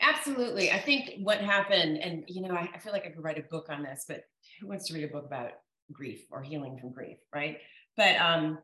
absolutely 0.00 0.70
i 0.70 0.78
think 0.78 1.12
what 1.22 1.38
happened 1.38 1.98
and 1.98 2.24
you 2.26 2.40
know 2.40 2.54
I, 2.54 2.68
I 2.74 2.78
feel 2.78 2.92
like 2.92 3.06
i 3.06 3.10
could 3.10 3.22
write 3.22 3.38
a 3.38 3.42
book 3.50 3.66
on 3.68 3.82
this 3.82 4.04
but 4.08 4.24
who 4.60 4.68
wants 4.68 4.88
to 4.88 4.94
read 4.94 5.04
a 5.04 5.08
book 5.08 5.26
about 5.26 5.50
grief 5.92 6.24
or 6.30 6.42
healing 6.42 6.78
from 6.78 6.92
grief 6.92 7.18
right 7.34 7.58
but 7.96 8.16
um 8.16 8.58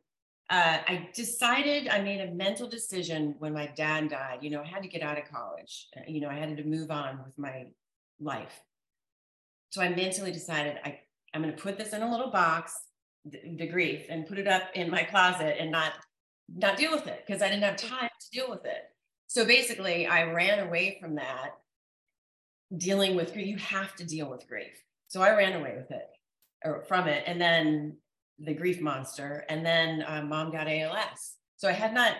uh, 0.51 0.79
I 0.89 1.11
decided 1.15 1.89
I 1.89 2.01
made 2.01 2.21
a 2.23 2.31
mental 2.33 2.67
decision 2.67 3.35
when 3.39 3.53
my 3.53 3.67
dad 3.77 4.09
died. 4.09 4.39
You 4.41 4.49
know, 4.49 4.63
I 4.63 4.67
had 4.67 4.83
to 4.83 4.89
get 4.89 5.03
out 5.03 5.19
of 5.19 5.25
college. 5.31 5.89
Uh, 5.95 6.01
you 6.09 6.23
know, 6.23 6.31
I 6.31 6.37
had 6.37 6.57
to 6.57 6.65
move 6.65 6.91
on 6.91 7.19
with 7.23 7.37
my 7.37 7.67
life. 8.19 8.63
So 9.71 9.83
I 9.83 9.89
mentally 9.91 10.33
decided 10.33 10.77
I, 10.85 11.01
I'm 11.35 11.43
going 11.43 11.55
to 11.55 11.63
put 11.63 11.79
this 11.79 11.93
in 11.93 12.03
a 12.03 12.11
little 12.11 12.31
box, 12.31 12.75
the, 13.25 13.41
the 13.57 13.67
grief, 13.67 14.07
and 14.09 14.27
put 14.27 14.39
it 14.39 14.49
up 14.49 14.63
in 14.75 14.91
my 14.91 15.03
closet 15.03 15.57
and 15.61 15.71
not 15.71 15.93
not 16.55 16.79
deal 16.79 16.91
with 16.93 17.07
it 17.07 17.25
because 17.27 17.43
I 17.43 17.49
didn't 17.49 17.65
have 17.65 17.77
time 17.77 18.09
to 18.09 18.31
deal 18.31 18.49
with 18.49 18.65
it. 18.65 18.85
So 19.27 19.45
basically, 19.45 20.07
I 20.07 20.23
ran 20.23 20.67
away 20.67 20.97
from 21.01 21.17
that, 21.17 21.51
dealing 22.75 23.15
with 23.15 23.35
grief. 23.35 23.47
You 23.47 23.59
have 23.59 23.95
to 23.97 24.05
deal 24.05 24.31
with 24.31 24.49
grief. 24.49 24.83
So 25.09 25.21
I 25.21 25.37
ran 25.37 25.61
away 25.61 25.75
with 25.77 25.91
it 25.91 26.07
or 26.65 26.85
from 26.89 27.07
it, 27.07 27.25
and 27.27 27.41
then 27.41 27.97
the 28.39 28.55
grief 28.55 28.81
monster, 28.81 29.45
and 29.49 29.65
then 29.65 30.05
uh, 30.07 30.23
mom 30.23 30.51
got 30.51 30.69
ALS. 30.69 31.35
So 31.57 31.69
I 31.69 31.73
had 31.73 31.93
not 31.93 32.15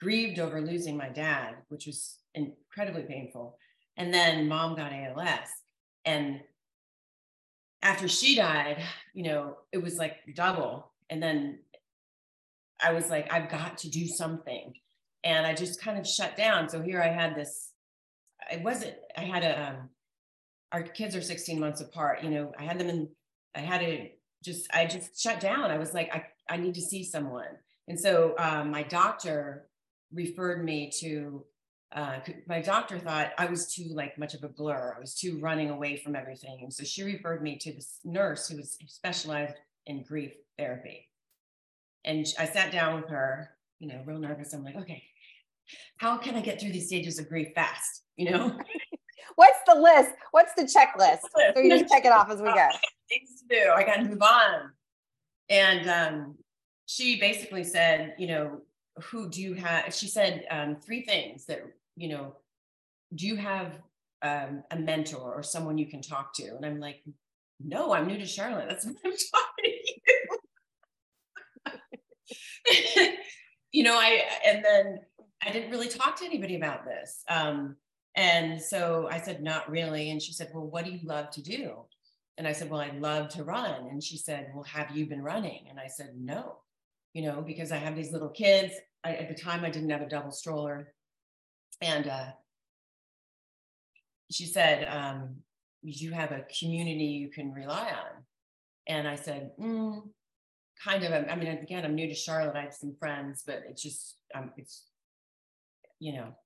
grieved 0.00 0.38
over 0.38 0.60
losing 0.60 0.96
my 0.96 1.08
dad, 1.08 1.54
which 1.68 1.86
was 1.86 2.18
incredibly 2.34 3.02
painful, 3.02 3.58
and 3.96 4.12
then 4.12 4.48
mom 4.48 4.76
got 4.76 4.92
ALS, 4.92 5.48
and 6.04 6.40
after 7.86 8.08
she 8.08 8.34
died, 8.34 8.82
you 9.14 9.22
know, 9.22 9.58
it 9.70 9.80
was 9.80 9.96
like 9.96 10.16
double. 10.34 10.90
And 11.08 11.22
then 11.22 11.60
I 12.82 12.92
was 12.92 13.08
like, 13.10 13.32
I've 13.32 13.48
got 13.48 13.78
to 13.78 13.88
do 13.88 14.08
something. 14.08 14.74
And 15.22 15.46
I 15.46 15.54
just 15.54 15.80
kind 15.80 15.96
of 15.96 16.06
shut 16.06 16.36
down. 16.36 16.68
So 16.68 16.82
here 16.82 17.00
I 17.00 17.08
had 17.08 17.36
this, 17.36 17.70
I 18.50 18.56
wasn't, 18.56 18.96
I 19.16 19.20
had 19.22 19.44
a, 19.44 19.68
um, 19.68 19.90
our 20.72 20.82
kids 20.82 21.14
are 21.14 21.22
16 21.22 21.60
months 21.60 21.80
apart. 21.80 22.24
You 22.24 22.30
know, 22.30 22.52
I 22.58 22.64
had 22.64 22.80
them 22.80 22.88
in, 22.88 23.08
I 23.54 23.60
had 23.60 23.80
to 23.82 24.08
just, 24.42 24.68
I 24.74 24.86
just 24.86 25.20
shut 25.20 25.38
down. 25.38 25.70
I 25.70 25.78
was 25.78 25.94
like, 25.94 26.12
I, 26.12 26.24
I 26.52 26.56
need 26.56 26.74
to 26.74 26.82
see 26.82 27.04
someone. 27.04 27.56
And 27.86 27.98
so 27.98 28.34
um, 28.38 28.72
my 28.72 28.82
doctor 28.82 29.68
referred 30.12 30.64
me 30.64 30.90
to 31.00 31.44
uh, 31.92 32.18
my 32.48 32.60
doctor 32.60 32.98
thought 32.98 33.32
I 33.38 33.46
was 33.46 33.72
too 33.72 33.88
like 33.90 34.18
much 34.18 34.34
of 34.34 34.42
a 34.42 34.48
blur. 34.48 34.94
I 34.96 35.00
was 35.00 35.14
too 35.14 35.38
running 35.40 35.70
away 35.70 35.96
from 35.96 36.16
everything. 36.16 36.58
And 36.62 36.72
so 36.72 36.84
she 36.84 37.02
referred 37.04 37.42
me 37.42 37.56
to 37.58 37.72
this 37.72 38.00
nurse 38.04 38.48
who 38.48 38.56
was 38.56 38.76
specialized 38.88 39.54
in 39.86 40.02
grief 40.02 40.32
therapy. 40.58 41.08
And 42.04 42.26
I 42.38 42.46
sat 42.46 42.72
down 42.72 43.00
with 43.00 43.10
her, 43.10 43.50
you 43.78 43.88
know, 43.88 44.02
real 44.04 44.18
nervous. 44.18 44.52
I'm 44.52 44.64
like, 44.64 44.76
okay, 44.76 45.02
how 45.98 46.16
can 46.16 46.34
I 46.34 46.40
get 46.40 46.60
through 46.60 46.72
these 46.72 46.86
stages 46.86 47.18
of 47.18 47.28
grief 47.28 47.48
fast? 47.54 48.02
You 48.16 48.30
know? 48.30 48.58
What's 49.36 49.58
the 49.66 49.74
list? 49.74 50.12
What's 50.30 50.54
the 50.54 50.62
checklist? 50.62 51.20
So 51.54 51.60
you 51.60 51.78
just 51.78 51.92
check 51.92 52.04
it 52.04 52.12
off 52.12 52.30
as 52.30 52.40
we 52.40 52.48
go. 52.54 52.68
Things 53.08 53.42
to 53.42 53.46
do. 53.48 53.70
I 53.70 53.84
got 53.84 53.96
to 53.96 54.04
move 54.04 54.22
on. 54.22 54.72
And 55.48 55.88
um, 55.88 56.34
she 56.86 57.20
basically 57.20 57.64
said, 57.64 58.14
you 58.18 58.26
know, 58.26 58.60
who 59.04 59.28
do 59.28 59.42
you 59.42 59.54
have? 59.54 59.94
She 59.94 60.08
said 60.08 60.46
um, 60.50 60.76
three 60.76 61.02
things 61.02 61.46
that, 61.46 61.62
you 61.96 62.08
know, 62.08 62.34
do 63.14 63.26
you 63.26 63.36
have 63.36 63.78
um, 64.22 64.62
a 64.70 64.78
mentor 64.78 65.34
or 65.34 65.42
someone 65.42 65.78
you 65.78 65.86
can 65.86 66.02
talk 66.02 66.34
to? 66.34 66.56
And 66.56 66.64
I'm 66.64 66.80
like, 66.80 67.02
no, 67.62 67.92
I'm 67.92 68.06
new 68.06 68.18
to 68.18 68.26
Charlotte. 68.26 68.68
That's 68.68 68.86
what 68.86 68.96
I'm 69.04 69.12
talking 69.12 69.64
to 69.64 69.70
you. 73.04 73.12
you 73.72 73.82
know, 73.82 73.98
I, 73.98 74.22
and 74.44 74.64
then 74.64 74.98
I 75.44 75.52
didn't 75.52 75.70
really 75.70 75.88
talk 75.88 76.16
to 76.16 76.24
anybody 76.24 76.56
about 76.56 76.84
this. 76.84 77.22
Um, 77.28 77.76
and 78.16 78.60
so 78.60 79.08
I 79.10 79.20
said, 79.20 79.42
not 79.42 79.70
really. 79.70 80.10
And 80.10 80.22
she 80.22 80.32
said, 80.32 80.50
well, 80.54 80.66
what 80.66 80.86
do 80.86 80.90
you 80.90 81.00
love 81.04 81.30
to 81.32 81.42
do? 81.42 81.82
And 82.38 82.46
I 82.48 82.52
said, 82.52 82.70
well, 82.70 82.80
I 82.80 82.90
love 82.98 83.28
to 83.30 83.44
run. 83.44 83.88
And 83.90 84.02
she 84.02 84.16
said, 84.16 84.48
well, 84.54 84.64
have 84.64 84.96
you 84.96 85.06
been 85.06 85.22
running? 85.22 85.66
And 85.68 85.78
I 85.78 85.88
said, 85.88 86.14
no 86.18 86.56
you 87.16 87.22
know, 87.22 87.40
because 87.40 87.72
I 87.72 87.78
have 87.78 87.96
these 87.96 88.12
little 88.12 88.28
kids. 88.28 88.74
I, 89.02 89.14
at 89.14 89.28
the 89.30 89.34
time, 89.34 89.64
I 89.64 89.70
didn't 89.70 89.88
have 89.88 90.02
a 90.02 90.08
double 90.08 90.30
stroller. 90.30 90.92
And 91.80 92.06
uh, 92.08 92.26
she 94.30 94.44
said, 94.44 94.86
um, 94.86 95.36
You 95.80 96.12
have 96.12 96.30
a 96.30 96.44
community 96.58 97.06
you 97.06 97.30
can 97.30 97.54
rely 97.54 97.86
on. 97.86 98.22
And 98.86 99.08
I 99.08 99.14
said, 99.16 99.52
mm, 99.58 100.02
Kind 100.84 101.04
of. 101.04 101.12
I 101.30 101.34
mean, 101.36 101.48
again, 101.48 101.86
I'm 101.86 101.94
new 101.94 102.06
to 102.06 102.14
Charlotte. 102.14 102.54
I 102.54 102.64
have 102.64 102.74
some 102.74 102.94
friends, 102.98 103.44
but 103.46 103.62
it's 103.66 103.82
just, 103.82 104.18
um, 104.34 104.50
it's, 104.58 104.84
you 105.98 106.12
know. 106.12 106.36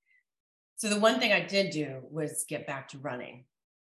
So 0.77 0.89
the 0.89 1.01
one 1.01 1.19
thing 1.19 1.33
I 1.33 1.41
did 1.41 1.73
do 1.73 1.99
was 2.13 2.45
get 2.49 2.69
back 2.69 2.87
to 2.91 2.99
running. 2.99 3.45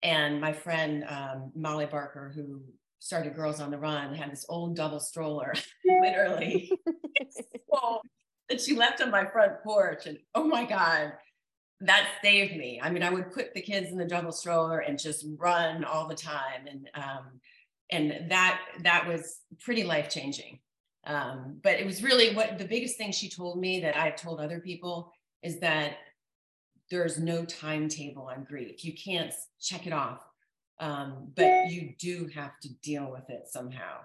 And 0.03 0.39
my 0.39 0.53
friend 0.53 1.03
um, 1.09 1.51
Molly 1.53 1.85
Barker, 1.85 2.31
who 2.33 2.61
started 3.01 3.35
Girls 3.35 3.59
on 3.59 3.71
the 3.71 3.79
Run 3.79 4.13
had 4.13 4.31
this 4.31 4.45
old 4.47 4.75
double 4.75 4.99
stroller, 4.99 5.53
literally, 6.01 6.71
so, 7.73 7.99
that 8.47 8.61
she 8.61 8.75
left 8.75 9.01
on 9.01 9.09
my 9.09 9.25
front 9.25 9.61
porch. 9.63 10.05
And 10.05 10.19
oh 10.35 10.47
my 10.47 10.65
God, 10.65 11.13
that 11.81 12.07
saved 12.23 12.55
me. 12.55 12.79
I 12.81 12.91
mean, 12.91 13.01
I 13.01 13.09
would 13.09 13.31
put 13.31 13.53
the 13.53 13.61
kids 13.61 13.89
in 13.91 13.97
the 13.97 14.05
double 14.05 14.31
stroller 14.31 14.79
and 14.79 14.99
just 14.99 15.25
run 15.37 15.83
all 15.83 16.07
the 16.07 16.15
time. 16.15 16.67
And 16.69 16.89
um, 16.93 17.25
and 17.89 18.29
that 18.31 18.61
that 18.83 19.07
was 19.07 19.39
pretty 19.59 19.83
life 19.83 20.09
changing. 20.09 20.59
Um, 21.03 21.59
but 21.63 21.79
it 21.79 21.85
was 21.87 22.03
really 22.03 22.35
what 22.35 22.59
the 22.59 22.65
biggest 22.65 22.97
thing 22.97 23.11
she 23.11 23.29
told 23.29 23.59
me 23.59 23.81
that 23.81 23.97
I've 23.97 24.15
told 24.15 24.39
other 24.39 24.59
people 24.59 25.11
is 25.41 25.59
that 25.61 25.97
there's 26.91 27.17
no 27.17 27.45
timetable 27.45 28.27
on 28.27 28.43
grief. 28.43 28.85
You 28.85 28.93
can't 28.93 29.33
check 29.59 29.87
it 29.87 29.93
off 29.93 30.19
um, 30.81 31.31
but 31.35 31.69
you 31.69 31.93
do 31.99 32.27
have 32.33 32.59
to 32.63 32.69
deal 32.81 33.09
with 33.09 33.29
it 33.29 33.47
somehow. 33.47 33.99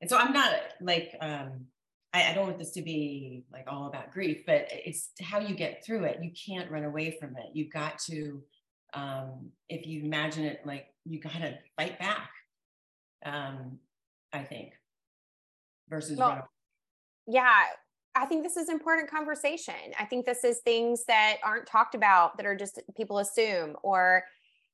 And 0.00 0.08
so 0.08 0.16
I'm 0.16 0.32
not 0.32 0.54
like 0.80 1.14
um, 1.20 1.66
I, 2.14 2.30
I, 2.30 2.34
don't 2.34 2.46
want 2.46 2.58
this 2.58 2.72
to 2.72 2.82
be 2.82 3.44
like 3.52 3.66
all 3.66 3.86
about 3.86 4.12
grief, 4.12 4.44
but 4.46 4.68
it's 4.70 5.10
how 5.20 5.40
you 5.40 5.54
get 5.54 5.84
through 5.84 6.04
it. 6.04 6.18
You 6.22 6.30
can't 6.30 6.70
run 6.70 6.84
away 6.84 7.16
from 7.20 7.36
it. 7.36 7.50
You've 7.52 7.72
got 7.72 7.98
to, 8.10 8.42
um, 8.94 9.50
if 9.68 9.86
you 9.86 10.04
imagine 10.04 10.44
it 10.44 10.60
like 10.64 10.86
you 11.04 11.20
got 11.20 11.34
to 11.34 11.58
fight 11.76 11.98
back. 11.98 12.30
Um, 13.24 13.78
I 14.32 14.44
think 14.44 14.72
versus 15.88 16.16
well, 16.16 16.48
yeah. 17.26 17.64
I 18.16 18.24
think 18.24 18.42
this 18.42 18.56
is 18.56 18.68
important 18.68 19.10
conversation. 19.10 19.74
I 19.98 20.04
think 20.04 20.26
this 20.26 20.42
is 20.42 20.60
things 20.64 21.04
that 21.06 21.36
aren't 21.44 21.66
talked 21.66 21.94
about 21.94 22.36
that 22.36 22.46
are 22.46 22.56
just 22.56 22.80
people 22.96 23.18
assume 23.18 23.76
or 23.82 24.24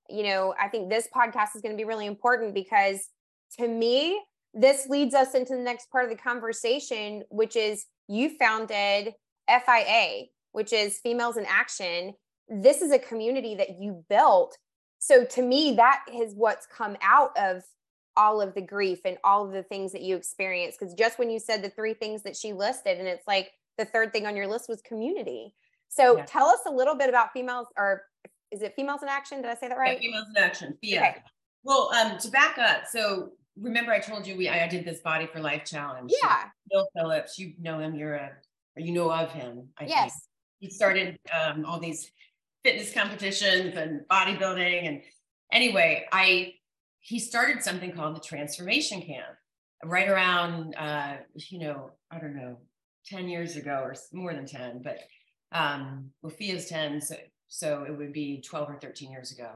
you 0.09 0.23
know, 0.25 0.55
I 0.61 0.69
think 0.69 0.91
this 0.91 1.09
podcast 1.15 1.55
is 1.55 1.63
going 1.63 1.75
to 1.75 1.77
be 1.77 1.85
really 1.85 2.07
important 2.07 2.55
because 2.55 3.09
to 3.59 3.69
me, 3.69 4.21
this 4.55 4.89
leads 4.89 5.15
us 5.15 5.35
into 5.35 5.55
the 5.55 5.63
next 5.63 5.91
part 5.91 6.05
of 6.05 6.11
the 6.11 6.17
conversation, 6.23 7.23
which 7.29 7.57
is 7.57 7.87
you 8.09 8.37
founded 8.39 9.15
FIA, 9.49 10.25
which 10.53 10.73
is 10.73 10.99
Females 10.99 11.37
in 11.37 11.45
Action. 11.47 12.15
This 12.49 12.81
is 12.81 12.91
a 12.93 12.99
community 12.99 13.55
that 13.57 13.81
you 13.81 14.05
built. 14.09 14.57
So 14.99 15.25
to 15.25 15.43
me, 15.43 15.75
that 15.77 16.05
is 16.13 16.35
what's 16.35 16.67
come 16.67 16.97
out 17.03 17.37
of 17.37 17.63
all 18.17 18.41
of 18.41 18.55
the 18.55 18.63
grief 18.63 19.01
and 19.05 19.19
all 19.23 19.47
of 19.47 19.53
the 19.53 19.63
things 19.63 19.93
that 19.93 20.03
you 20.03 20.17
experienced. 20.17 20.79
Because 20.81 20.95
just 20.95 21.19
when 21.19 21.31
you 21.31 21.39
said 21.39 21.63
the 21.63 21.71
three 21.71 21.95
things 21.95 22.23
that 22.23 22.37
she 22.37 22.53
listed, 22.53 22.99
and 22.99 23.07
it's 23.07 23.27
like 23.27 23.51
the 23.77 23.85
third 23.85 24.13
thing 24.13 24.27
on 24.27 24.37
your 24.37 24.47
list 24.47 24.69
was 24.69 24.81
community. 24.83 25.53
So 25.89 26.17
yeah. 26.17 26.25
tell 26.27 26.47
us 26.47 26.61
a 26.67 26.71
little 26.71 26.95
bit 26.95 27.09
about 27.09 27.33
females 27.33 27.69
or 27.77 28.03
is 28.53 28.63
it 28.63 28.75
females 28.77 29.03
in 29.03 29.09
action? 29.09 29.43
Did 29.43 29.51
I 29.51 29.55
say 29.55 29.69
that 29.69 29.79
right? 29.79 30.01
Yeah, 30.01 30.09
females 30.09 30.27
in 30.35 30.43
action. 30.43 30.79
Yeah. 30.83 31.01
Okay. 31.11 31.23
Well, 31.65 31.91
um, 31.95 32.19
to 32.19 32.31
back 32.31 32.59
up, 32.59 32.83
so 32.89 33.31
remember 33.61 33.93
I 33.93 33.99
told 33.99 34.27
you 34.27 34.37
we 34.37 34.49
I 34.49 34.69
did 34.69 34.85
this 34.85 35.01
body 35.01 35.27
for 35.27 35.41
life 35.41 35.65
challenge. 35.65 36.13
Yeah. 36.23 36.45
Bill 36.71 36.89
Phillips, 36.97 37.39
you 37.39 37.55
know 37.61 37.79
him, 37.79 37.95
you're 37.95 38.15
a 38.15 38.31
or 38.77 38.83
you 38.83 38.93
know 38.93 39.11
of 39.11 39.33
him. 39.33 39.69
I 39.79 39.85
yes. 39.87 40.13
Think. 40.13 40.23
He 40.59 40.71
started 40.71 41.19
um, 41.33 41.65
all 41.65 41.81
these 41.81 42.11
fitness 42.65 42.93
competitions 42.93 43.77
and 43.77 44.01
bodybuilding 44.11 44.89
and 44.89 45.03
anyway, 45.53 46.07
I 46.13 46.55
he 47.01 47.19
started 47.19 47.63
something 47.63 47.93
called 47.93 48.17
the 48.17 48.21
transformation 48.21 49.01
camp 49.01 49.27
right 49.85 50.09
around 50.09 50.75
uh, 50.77 51.17
you 51.35 51.59
know, 51.59 51.91
I 52.11 52.19
don't 52.19 52.37
know, 52.37 52.59
10 53.07 53.29
years 53.29 53.57
ago 53.57 53.81
or 53.83 53.95
more 54.13 54.35
than 54.35 54.47
10, 54.47 54.83
but 54.83 54.99
um 55.53 56.11
well 56.23 56.31
Fia's 56.31 56.67
10, 56.67 57.01
so 57.01 57.17
so 57.49 57.85
it 57.85 57.97
would 57.97 58.13
be 58.13 58.41
12 58.41 58.71
or 58.71 58.79
13 58.81 59.11
years 59.11 59.33
ago. 59.33 59.51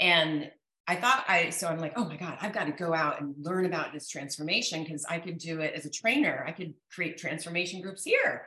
And 0.00 0.50
I 0.88 0.94
thought 0.94 1.24
I, 1.26 1.50
so 1.50 1.66
I'm 1.66 1.78
like, 1.78 1.94
oh 1.96 2.04
my 2.04 2.16
God, 2.16 2.38
I've 2.40 2.52
got 2.52 2.66
to 2.66 2.72
go 2.72 2.94
out 2.94 3.20
and 3.20 3.34
learn 3.38 3.66
about 3.66 3.92
this 3.92 4.08
transformation 4.08 4.84
because 4.84 5.04
I 5.04 5.18
could 5.18 5.38
do 5.38 5.60
it 5.60 5.74
as 5.74 5.84
a 5.84 5.90
trainer. 5.90 6.44
I 6.46 6.52
could 6.52 6.74
create 6.92 7.18
transformation 7.18 7.80
groups 7.80 8.04
here. 8.04 8.46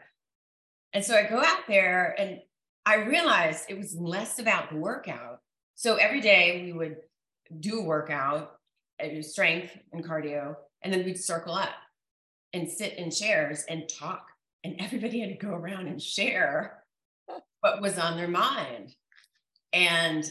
And 0.93 1.03
so 1.03 1.15
I 1.15 1.23
go 1.23 1.43
out 1.43 1.67
there 1.67 2.15
and 2.17 2.39
I 2.85 2.95
realized 2.95 3.65
it 3.67 3.77
was 3.77 3.95
less 3.95 4.39
about 4.39 4.69
the 4.69 4.77
workout. 4.77 5.41
So 5.75 5.95
every 5.95 6.21
day 6.21 6.63
we 6.65 6.73
would 6.73 6.97
do 7.59 7.79
a 7.79 7.83
workout, 7.83 8.57
uh, 9.03 9.21
strength 9.21 9.77
and 9.91 10.03
cardio, 10.03 10.55
and 10.81 10.93
then 10.93 11.03
we'd 11.03 11.19
circle 11.19 11.53
up 11.53 11.69
and 12.53 12.69
sit 12.69 12.93
in 12.93 13.11
chairs 13.11 13.65
and 13.69 13.89
talk. 13.89 14.25
And 14.63 14.75
everybody 14.79 15.19
had 15.19 15.29
to 15.29 15.45
go 15.45 15.53
around 15.53 15.87
and 15.87 16.01
share 16.01 16.78
what 17.61 17.81
was 17.81 17.97
on 17.97 18.17
their 18.17 18.27
mind. 18.27 18.93
And 19.73 20.23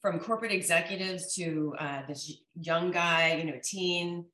from 0.00 0.20
corporate 0.20 0.52
executives 0.52 1.34
to 1.34 1.74
uh, 1.78 2.02
this 2.08 2.32
young 2.54 2.90
guy, 2.90 3.34
you 3.36 3.44
know, 3.44 3.58
teen, 3.62 4.26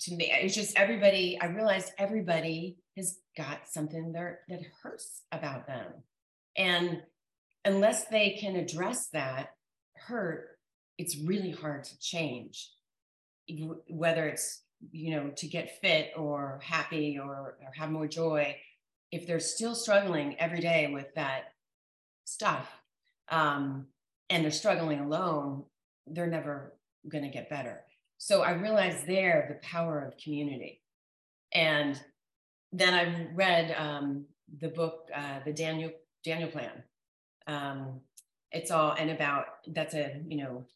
to 0.00 0.14
me, 0.14 0.30
it's 0.32 0.54
just 0.54 0.78
everybody. 0.78 1.38
I 1.40 1.46
realized 1.46 1.92
everybody 1.98 2.76
has 2.96 3.18
got 3.36 3.68
something 3.68 4.12
there 4.12 4.40
that 4.48 4.60
hurts 4.82 5.22
about 5.32 5.66
them, 5.66 5.86
and 6.56 7.02
unless 7.64 8.04
they 8.04 8.38
can 8.40 8.56
address 8.56 9.08
that 9.08 9.50
hurt, 9.96 10.58
it's 10.98 11.18
really 11.18 11.50
hard 11.50 11.84
to 11.84 11.98
change. 11.98 12.70
Whether 13.88 14.28
it's 14.28 14.62
you 14.92 15.16
know 15.16 15.30
to 15.36 15.48
get 15.48 15.80
fit 15.80 16.12
or 16.16 16.60
happy 16.62 17.18
or, 17.18 17.56
or 17.60 17.72
have 17.74 17.90
more 17.90 18.06
joy, 18.06 18.56
if 19.10 19.26
they're 19.26 19.40
still 19.40 19.74
struggling 19.74 20.38
every 20.38 20.60
day 20.60 20.90
with 20.92 21.14
that 21.14 21.52
stuff, 22.24 22.68
um, 23.30 23.86
and 24.30 24.44
they're 24.44 24.50
struggling 24.50 25.00
alone, 25.00 25.64
they're 26.06 26.26
never 26.26 26.74
going 27.08 27.24
to 27.24 27.30
get 27.30 27.48
better. 27.48 27.80
So 28.18 28.42
I 28.42 28.52
realized 28.52 29.06
there 29.06 29.46
the 29.48 29.66
power 29.66 30.00
of 30.00 30.18
community. 30.18 30.82
And 31.54 32.00
then 32.72 32.92
I 32.92 33.28
read 33.34 33.74
um, 33.78 34.26
the 34.60 34.68
book, 34.68 35.08
uh, 35.14 35.40
the 35.44 35.52
Daniel 35.52 35.90
Daniel 36.24 36.50
Plan. 36.50 36.82
Um, 37.46 38.00
it's 38.50 38.70
all 38.70 38.94
and 38.98 39.10
about 39.10 39.46
that's 39.68 39.94
a 39.94 40.20
you 40.26 40.38
know 40.38 40.66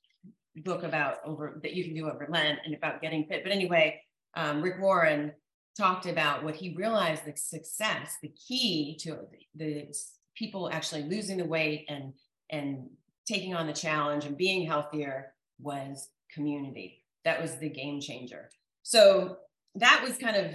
book 0.57 0.83
about 0.83 1.17
over 1.25 1.59
that 1.63 1.75
you 1.75 1.85
can 1.85 1.95
do 1.95 2.09
over 2.09 2.27
Lent 2.31 2.61
and 2.65 2.75
about 2.75 3.03
getting 3.03 3.27
fit. 3.27 3.43
But 3.43 3.53
anyway, 3.53 4.01
um, 4.35 4.63
Rick 4.63 4.81
Warren 4.81 5.33
talked 5.77 6.07
about 6.07 6.45
what 6.45 6.55
he 6.55 6.75
realized 6.75 7.25
the 7.25 7.35
success, 7.37 8.17
the 8.23 8.33
key 8.49 8.97
to 9.01 9.19
the, 9.55 9.95
people 10.35 10.71
actually 10.73 11.03
losing 11.03 11.37
the 11.37 11.45
weight 11.45 11.85
and 11.89 12.15
and 12.51 12.89
taking 13.27 13.55
on 13.55 13.67
the 13.67 13.73
challenge 13.73 14.25
and 14.25 14.37
being 14.37 14.67
healthier 14.67 15.33
was 15.61 16.09
community. 16.33 17.05
That 17.25 17.41
was 17.41 17.57
the 17.57 17.69
game 17.69 18.01
changer. 18.01 18.49
So 18.83 19.37
that 19.77 20.03
was 20.03 20.19
kind 20.19 20.37
of 20.37 20.55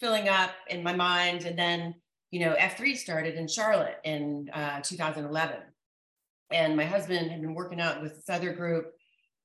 filling 0.00 0.28
up 0.28 0.50
in 0.68 0.82
my 0.82 0.94
mind. 0.94 1.44
And 1.44 1.58
then, 1.58 1.94
you 2.30 2.40
know, 2.40 2.54
F3 2.54 2.96
started 2.96 3.36
in 3.36 3.46
Charlotte 3.46 3.98
in 4.04 4.50
uh, 4.52 4.80
2011. 4.82 5.56
And 6.50 6.76
my 6.76 6.84
husband 6.84 7.30
had 7.30 7.40
been 7.40 7.54
working 7.54 7.80
out 7.80 8.02
with 8.02 8.16
this 8.16 8.28
other 8.28 8.52
group, 8.52 8.92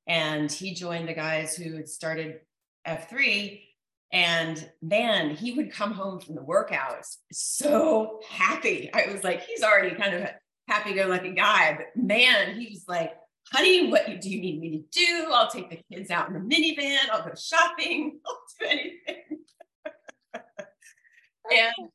and 0.07 0.51
he 0.51 0.73
joined 0.73 1.07
the 1.07 1.13
guys 1.13 1.55
who 1.55 1.75
had 1.75 1.87
started 1.87 2.41
F3. 2.85 3.61
And 4.11 4.69
man, 4.81 5.35
he 5.35 5.53
would 5.53 5.71
come 5.71 5.93
home 5.93 6.19
from 6.19 6.35
the 6.35 6.41
workouts 6.41 7.17
so 7.31 8.19
happy. 8.27 8.89
I 8.93 9.11
was 9.11 9.23
like, 9.23 9.43
he's 9.43 9.63
already 9.63 9.95
kind 9.95 10.15
of 10.15 10.29
happy-go-lucky 10.67 11.31
guy, 11.31 11.75
but 11.77 12.01
man, 12.01 12.59
he 12.59 12.69
was 12.69 12.85
like, 12.87 13.13
honey, 13.51 13.89
what 13.89 14.21
do 14.21 14.29
you 14.29 14.41
need 14.41 14.59
me 14.59 14.77
to 14.77 14.83
do? 14.91 15.31
I'll 15.31 15.49
take 15.49 15.69
the 15.69 15.79
kids 15.91 16.09
out 16.11 16.27
in 16.27 16.33
the 16.33 16.39
minivan. 16.39 17.09
I'll 17.11 17.23
go 17.23 17.33
shopping. 17.35 18.19
I'll 18.25 18.39
do 18.59 18.65
anything. 18.67 19.39
and 21.51 21.89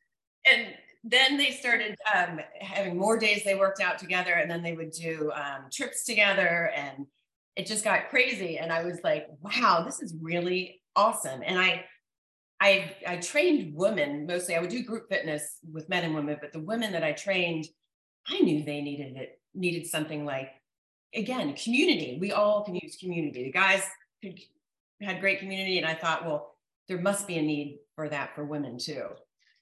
and 0.46 0.66
then 1.04 1.36
they 1.36 1.50
started 1.50 1.96
um, 2.14 2.40
having 2.60 2.96
more 2.96 3.18
days 3.18 3.44
they 3.44 3.54
worked 3.54 3.80
out 3.80 3.98
together, 3.98 4.32
and 4.32 4.50
then 4.50 4.62
they 4.62 4.72
would 4.72 4.90
do 4.90 5.30
um, 5.34 5.66
trips 5.72 6.04
together, 6.04 6.70
and 6.74 7.06
it 7.56 7.66
just 7.66 7.84
got 7.84 8.08
crazy. 8.08 8.58
And 8.58 8.72
I 8.72 8.84
was 8.84 9.00
like, 9.04 9.26
wow, 9.40 9.82
this 9.84 10.00
is 10.00 10.14
really 10.20 10.80
awesome. 10.96 11.42
And 11.44 11.58
I 11.58 11.84
I 12.60 12.94
I 13.06 13.16
trained 13.16 13.74
women 13.74 14.26
mostly. 14.26 14.54
I 14.54 14.60
would 14.60 14.70
do 14.70 14.82
group 14.82 15.08
fitness 15.08 15.58
with 15.70 15.88
men 15.88 16.04
and 16.04 16.14
women, 16.14 16.38
but 16.40 16.52
the 16.52 16.60
women 16.60 16.92
that 16.92 17.04
I 17.04 17.12
trained 17.12 17.66
I 18.28 18.40
knew 18.40 18.62
they 18.62 18.80
needed 18.80 19.16
it, 19.16 19.40
needed 19.54 19.86
something 19.86 20.24
like, 20.24 20.50
again, 21.14 21.54
community. 21.54 22.18
We 22.20 22.32
all 22.32 22.64
can 22.64 22.74
use 22.74 22.96
community. 22.96 23.44
The 23.44 23.52
guys 23.52 23.82
could, 24.22 24.38
had 25.00 25.20
great 25.20 25.40
community. 25.40 25.78
And 25.78 25.86
I 25.86 25.94
thought, 25.94 26.24
well, 26.24 26.54
there 26.88 27.00
must 27.00 27.26
be 27.26 27.38
a 27.38 27.42
need 27.42 27.78
for 27.94 28.08
that 28.08 28.34
for 28.34 28.44
women 28.44 28.78
too. 28.78 29.04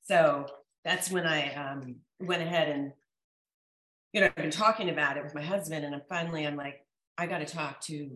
So 0.02 0.46
that's 0.84 1.10
when 1.10 1.26
I 1.26 1.54
um, 1.54 1.96
went 2.20 2.42
ahead 2.42 2.68
and, 2.68 2.92
you 4.12 4.20
know, 4.20 4.26
I've 4.26 4.34
been 4.36 4.50
talking 4.50 4.90
about 4.90 5.16
it 5.16 5.24
with 5.24 5.34
my 5.34 5.42
husband. 5.42 5.84
And 5.84 5.94
I'm 5.94 6.02
finally, 6.08 6.46
I'm 6.46 6.56
like, 6.56 6.84
I 7.18 7.26
got 7.26 7.38
to 7.38 7.46
talk 7.46 7.80
to 7.82 8.10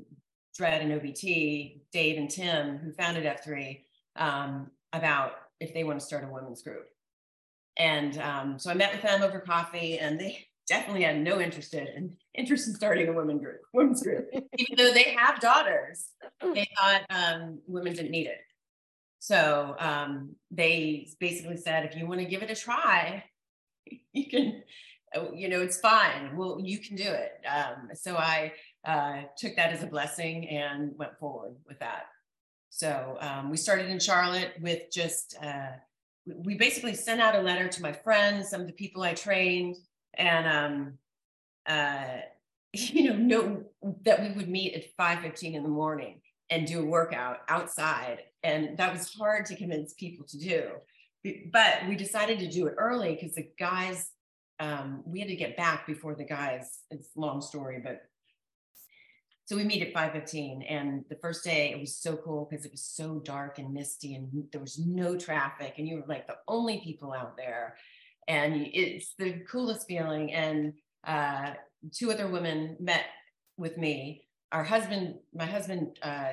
Dredd 0.59 0.83
and 0.83 0.93
OBT, 0.93 1.81
Dave 1.93 2.19
and 2.19 2.31
Tim, 2.31 2.79
who 2.79 2.93
founded 2.93 3.25
F3, 3.25 3.81
um, 4.17 4.71
about 4.93 5.33
if 5.61 5.73
they 5.75 5.85
want 5.85 6.01
to 6.01 6.05
start 6.05 6.25
a 6.25 6.33
women's 6.33 6.63
group. 6.63 6.87
And 7.79 8.19
um, 8.19 8.59
so 8.59 8.71
I 8.71 8.75
met 8.75 8.93
with 8.93 9.03
them 9.03 9.23
over 9.23 9.41
coffee, 9.41 9.99
and 9.99 10.19
they 10.19 10.47
definitely 10.69 11.03
had 11.03 11.21
no 11.21 11.41
interest 11.41 11.75
in 11.75 12.17
interest 12.35 12.69
in 12.69 12.75
starting 12.75 13.09
a 13.09 13.13
women 13.13 13.39
group, 13.39 13.61
women's 13.73 14.03
group, 14.03 14.29
even 14.59 14.77
though 14.77 14.93
they 14.93 15.15
have 15.19 15.41
daughters. 15.41 16.09
They 16.41 16.67
thought 16.79 17.03
um, 17.11 17.59
women 17.67 17.95
didn't 17.95 18.11
need 18.11 18.27
it. 18.27 18.41
So 19.19 19.75
um, 19.79 20.37
they 20.51 21.09
basically 21.19 21.57
said, 21.57 21.85
if 21.85 21.97
you 21.97 22.07
want 22.07 22.21
to 22.21 22.27
give 22.27 22.43
it 22.43 22.51
a 22.51 22.55
try, 22.55 23.25
you 24.13 24.29
can, 24.29 24.63
you 25.35 25.49
know, 25.49 25.63
it's 25.63 25.81
fine. 25.81 26.37
Well, 26.37 26.61
you 26.63 26.79
can 26.79 26.97
do 26.97 27.09
it. 27.09 27.33
Um, 27.47 27.91
so 27.95 28.17
I 28.17 28.53
uh, 28.85 29.23
took 29.37 29.57
that 29.57 29.73
as 29.73 29.83
a 29.83 29.87
blessing 29.87 30.49
and 30.49 30.93
went 30.97 31.19
forward 31.19 31.57
with 31.67 31.79
that. 31.81 32.05
So 32.77 33.17
um, 33.21 33.49
we 33.49 33.57
started 33.57 33.89
in 33.89 33.99
Charlotte 33.99 34.53
with 34.61 34.91
just 34.93 35.35
uh, 35.43 35.69
we 36.27 36.57
basically 36.57 36.93
sent 36.93 37.23
out 37.23 37.35
a 37.35 37.41
letter 37.41 37.69
to 37.69 37.81
my 37.81 37.93
friends, 37.93 38.51
some 38.51 38.61
of 38.61 38.67
the 38.67 38.75
people 38.75 39.03
I 39.03 39.15
trained, 39.15 39.77
and 40.13 40.47
um, 40.47 40.93
uh, 41.67 42.19
you 42.75 43.09
know, 43.09 43.17
know 43.17 43.65
that 44.05 44.21
we 44.21 44.33
would 44.33 44.51
meet 44.51 44.75
at 44.75 44.95
5:15 44.95 45.55
in 45.55 45.63
the 45.63 45.71
morning 45.71 46.21
and 46.51 46.67
do 46.67 46.83
a 46.83 46.85
workout 46.85 47.39
outside, 47.49 48.25
and 48.43 48.77
that 48.77 48.93
was 48.93 49.11
hard 49.15 49.47
to 49.47 49.57
convince 49.57 49.95
people 49.95 50.27
to 50.27 50.39
do. 50.39 50.69
But 51.51 51.89
we 51.89 51.97
decided 51.97 52.41
to 52.41 52.51
do 52.51 52.67
it 52.67 52.75
early 52.77 53.15
because 53.15 53.37
the 53.37 53.49
guys, 53.59 54.11
um, 54.61 55.03
we 55.07 55.21
had 55.21 55.29
to 55.29 55.37
get 55.37 55.57
back 55.57 55.87
before 55.87 56.15
the 56.15 56.25
guys. 56.25 56.81
It's 56.91 57.09
a 57.17 57.21
long 57.21 57.41
story, 57.41 57.81
but 57.83 58.03
so 59.47 59.55
we 59.55 59.63
meet 59.63 59.83
at 59.83 59.95
5.15 59.95 60.67
and 60.69 61.05
the 61.09 61.15
first 61.15 61.45
day 61.45 61.71
it 61.71 61.79
was 61.79 61.97
so 61.97 62.17
cool 62.17 62.49
because 62.51 62.67
it 62.67 62.73
was 62.73 62.83
so 62.83 63.21
dark 63.21 63.61
and 63.61 63.73
misty 63.73 64.17
and 64.17 64.29
there 64.51 64.61
was 64.61 64.77
no 64.77 65.17
traffic 65.17 65.75
and 65.79 65.87
you 65.87 65.97
were 65.97 66.05
like 66.09 66.27
the 66.27 66.35
only 66.49 66.81
people 66.81 67.13
out 67.13 67.37
there. 67.37 67.77
And 68.27 68.67
it's 68.73 69.15
the 69.17 69.45
coolest 69.49 69.87
feeling 69.87 70.33
and 70.33 70.73
uh, 71.07 71.53
two 71.93 72.11
other 72.11 72.27
women 72.27 72.77
met 72.81 73.05
with 73.57 73.79
me. 73.79 74.25
Our 74.51 74.65
husband 74.65 75.15
my 75.33 75.47
husband 75.47 75.97
uh, 76.03 76.33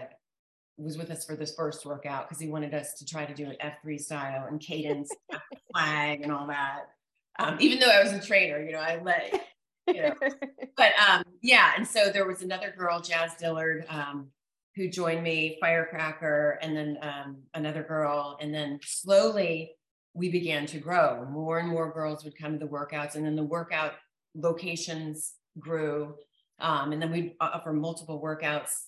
was 0.78 0.98
with 0.98 1.12
us 1.12 1.24
for 1.24 1.36
this 1.36 1.54
first 1.54 1.86
workout 1.86 2.28
because 2.28 2.42
he 2.42 2.50
wanted 2.50 2.74
us 2.74 2.96
to 2.96 3.06
try 3.06 3.26
to 3.26 3.34
do 3.36 3.46
an 3.46 3.58
f3 3.62 4.00
style 4.00 4.48
and 4.50 4.60
cadence 4.60 5.12
flag 5.72 6.22
and 6.22 6.32
all 6.32 6.48
that. 6.48 6.90
Um, 7.38 7.58
even 7.60 7.80
though 7.80 7.90
i 7.90 8.04
was 8.04 8.12
a 8.14 8.22
trainer 8.22 8.64
you 8.64 8.72
know 8.72 8.80
i 8.80 9.02
let 9.02 9.44
you 9.88 10.02
know. 10.02 10.16
but 10.78 10.92
um, 11.10 11.24
yeah, 11.42 11.74
and 11.78 11.88
so 11.88 12.10
there 12.12 12.28
was 12.28 12.42
another 12.42 12.74
girl, 12.78 13.02
Jazz 13.02 13.34
Dillard, 13.36 13.86
um, 13.90 14.30
who 14.76 14.90
joined 14.90 15.24
me, 15.24 15.58
Firecracker, 15.60 16.60
and 16.62 16.76
then 16.76 16.98
um, 17.02 17.38
another 17.54 17.84
girl, 17.84 18.38
and 18.42 18.54
then 18.54 18.80
slowly 18.84 19.76
we 20.14 20.30
began 20.30 20.66
to 20.68 20.80
grow. 20.80 21.26
More 21.30 21.60
and 21.60 21.70
more 21.70 21.92
girls 21.92 22.24
would 22.24 22.38
come 22.38 22.54
to 22.54 22.60
the 22.60 22.72
workouts, 22.72 23.16
and 23.16 23.26
then 23.26 23.36
the 23.36 23.44
workout 23.44 23.94
locations 24.36 25.34
grew, 25.60 26.16
um, 26.60 26.92
and 26.92 27.02
then 27.02 27.12
we 27.12 27.36
offer 27.40 27.74
multiple 27.74 28.22
workouts 28.22 28.84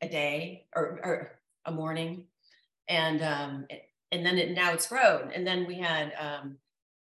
a 0.00 0.08
day 0.08 0.66
or, 0.74 1.00
or 1.04 1.38
a 1.64 1.72
morning, 1.72 2.26
and 2.88 3.22
um, 3.22 3.66
and 4.10 4.26
then 4.26 4.38
it, 4.38 4.50
now 4.52 4.72
it's 4.72 4.88
grown, 4.88 5.30
and 5.32 5.46
then 5.46 5.66
we 5.66 5.78
had 5.78 6.12
um, 6.18 6.58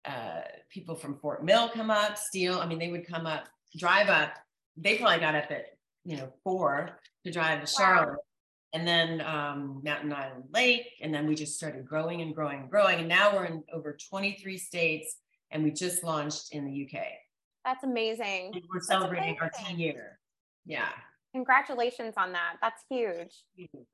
uh, 0.09 0.41
people 0.71 0.95
from 0.95 1.19
Fort 1.19 1.45
Mill 1.45 1.69
come 1.69 1.91
up, 1.91 2.17
steal. 2.17 2.59
I 2.59 2.67
mean, 2.67 2.79
they 2.79 2.89
would 2.89 3.07
come 3.07 3.27
up, 3.27 3.45
drive 3.77 4.09
up. 4.09 4.33
They 4.77 4.97
probably 4.97 5.21
got 5.21 5.35
up 5.35 5.51
at 5.51 5.79
you 6.09 6.17
know, 6.17 6.33
four 6.43 6.99
to 7.25 7.31
drive 7.31 7.61
to 7.61 7.67
Charlotte. 7.67 8.09
Wow. 8.13 8.17
And 8.73 8.89
then 8.89 9.21
um, 9.21 9.81
Mountain 9.85 10.13
Island 10.13 10.45
Lake. 10.55 10.87
And 11.03 11.13
then 11.13 11.27
we 11.27 11.35
just 11.35 11.57
started 11.57 11.87
growing 11.87 12.23
and 12.23 12.35
growing 12.35 12.61
and 12.61 12.71
growing. 12.71 12.99
And 13.01 13.09
now 13.09 13.35
we're 13.35 13.45
in 13.45 13.63
over 13.73 13.97
23 14.09 14.57
states 14.57 15.17
and 15.51 15.63
we 15.63 15.71
just 15.71 16.03
launched 16.03 16.53
in 16.53 16.65
the 16.65 16.87
UK. 16.87 17.05
That's 17.65 17.85
amazing. 17.85 18.53
And 18.55 18.63
we're 18.73 18.81
celebrating 18.81 19.37
our 19.41 19.51
10 19.55 19.79
year. 19.79 20.19
Yeah. 20.65 20.89
Congratulations 21.35 22.15
on 22.17 22.33
that. 22.33 22.57
That's 22.63 22.85
huge. 22.89 23.45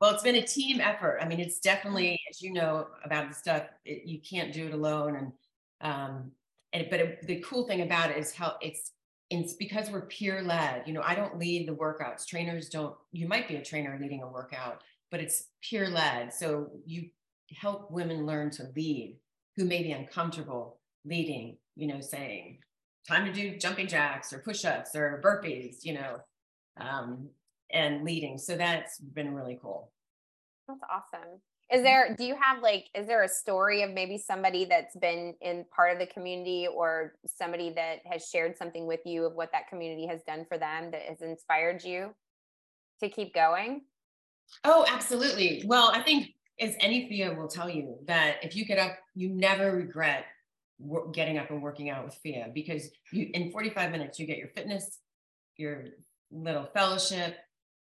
Well, 0.01 0.13
it's 0.13 0.23
been 0.23 0.37
a 0.37 0.47
team 0.47 0.81
effort. 0.81 1.19
I 1.21 1.27
mean, 1.27 1.41
it's 1.41 1.59
definitely, 1.59 2.21
as 2.31 2.41
you 2.41 2.53
know 2.53 2.87
about 3.05 3.29
the 3.29 3.35
stuff, 3.35 3.65
it, 3.85 4.07
you 4.07 4.21
can't 4.21 4.53
do 4.53 4.67
it 4.67 4.75
alone. 4.75 5.17
And, 5.17 5.33
um, 5.81 6.31
and, 6.73 6.87
but 6.91 7.01
it, 7.01 7.27
the 7.27 7.41
cool 7.41 7.67
thing 7.67 7.83
about 7.83 8.11
it 8.11 8.19
is 8.19 8.33
how 8.33 8.57
it's, 8.61 8.93
it's 9.31 9.55
because 9.55 9.91
we're 9.91 10.07
peer 10.07 10.43
led. 10.43 10.83
You 10.87 10.93
know, 10.93 11.03
I 11.03 11.15
don't 11.15 11.39
lead 11.39 11.69
the 11.69 11.75
workouts. 11.75 12.27
Trainers 12.27 12.69
don't, 12.69 12.95
you 13.13 13.27
might 13.29 13.49
be 13.49 13.57
a 13.57 13.65
trainer 13.65 13.99
leading 14.01 14.23
a 14.23 14.29
workout, 14.29 14.83
but 15.11 15.21
it's 15.21 15.49
peer 15.63 15.89
led. 15.89 16.33
So 16.33 16.71
you 16.85 17.09
help 17.57 17.91
women 17.91 18.27
learn 18.27 18.51
to 18.51 18.71
lead 18.77 19.17
who 19.57 19.65
may 19.65 19.83
be 19.83 19.93
uncomfortable 19.93 20.81
leading, 21.05 21.57
you 21.77 21.87
know, 21.87 22.01
saying, 22.01 22.59
time 23.07 23.25
to 23.27 23.33
do 23.33 23.57
jumping 23.59 23.87
jacks 23.87 24.33
or 24.33 24.39
push 24.39 24.65
ups 24.65 24.97
or 24.97 25.21
burpees, 25.25 25.85
you 25.85 25.95
know, 25.95 26.19
um, 26.81 27.29
and 27.73 28.05
leading. 28.05 28.39
So 28.39 28.57
that's 28.57 28.99
been 28.99 29.35
really 29.35 29.59
cool. 29.61 29.93
That's 30.67 30.81
awesome. 30.91 31.41
Is 31.73 31.83
there, 31.83 32.15
do 32.17 32.25
you 32.25 32.37
have 32.41 32.63
like, 32.63 32.87
is 32.95 33.07
there 33.07 33.23
a 33.23 33.29
story 33.29 33.83
of 33.83 33.93
maybe 33.93 34.19
somebody 34.19 34.67
that's 34.67 34.95
been 34.97 35.35
in 35.41 35.65
part 35.75 35.93
of 35.93 35.99
the 35.99 36.07
community 36.07 36.69
or 36.73 37.15
somebody 37.27 37.73
that 37.75 38.01
has 38.05 38.29
shared 38.29 38.57
something 38.57 38.87
with 38.87 39.01
you 39.05 39.25
of 39.25 39.35
what 39.35 39.51
that 39.53 39.69
community 39.69 40.07
has 40.07 40.23
done 40.23 40.45
for 40.47 40.59
them 40.59 40.91
that 40.91 41.03
has 41.03 41.23
inspired 41.23 41.83
you 41.83 42.15
to 43.03 43.09
keep 43.09 43.35
going? 43.35 43.83
Oh, 44.63 44.85
absolutely. 44.89 45.65
Well, 45.67 45.91
I 45.93 46.03
think 46.03 46.35
as 46.61 46.77
any 46.81 47.09
FIA 47.09 47.35
will 47.35 47.49
tell 47.49 47.71
you 47.71 47.99
that 48.07 48.37
if 48.43 48.55
you 48.55 48.67
get 48.67 48.79
up, 48.79 48.93
you 49.15 49.31
never 49.31 49.75
regret 49.75 50.27
getting 51.13 51.39
up 51.39 51.51
and 51.51 51.63
working 51.63 51.89
out 51.89 52.05
with 52.05 52.15
FIA 52.23 52.49
because 52.55 52.91
you 53.13 53.31
in 53.33 53.51
45 53.51 53.91
minutes 53.91 54.19
you 54.19 54.27
get 54.27 54.39
your 54.39 54.49
fitness, 54.49 54.99
your 55.57 55.85
little 56.31 56.69
fellowship, 56.75 57.37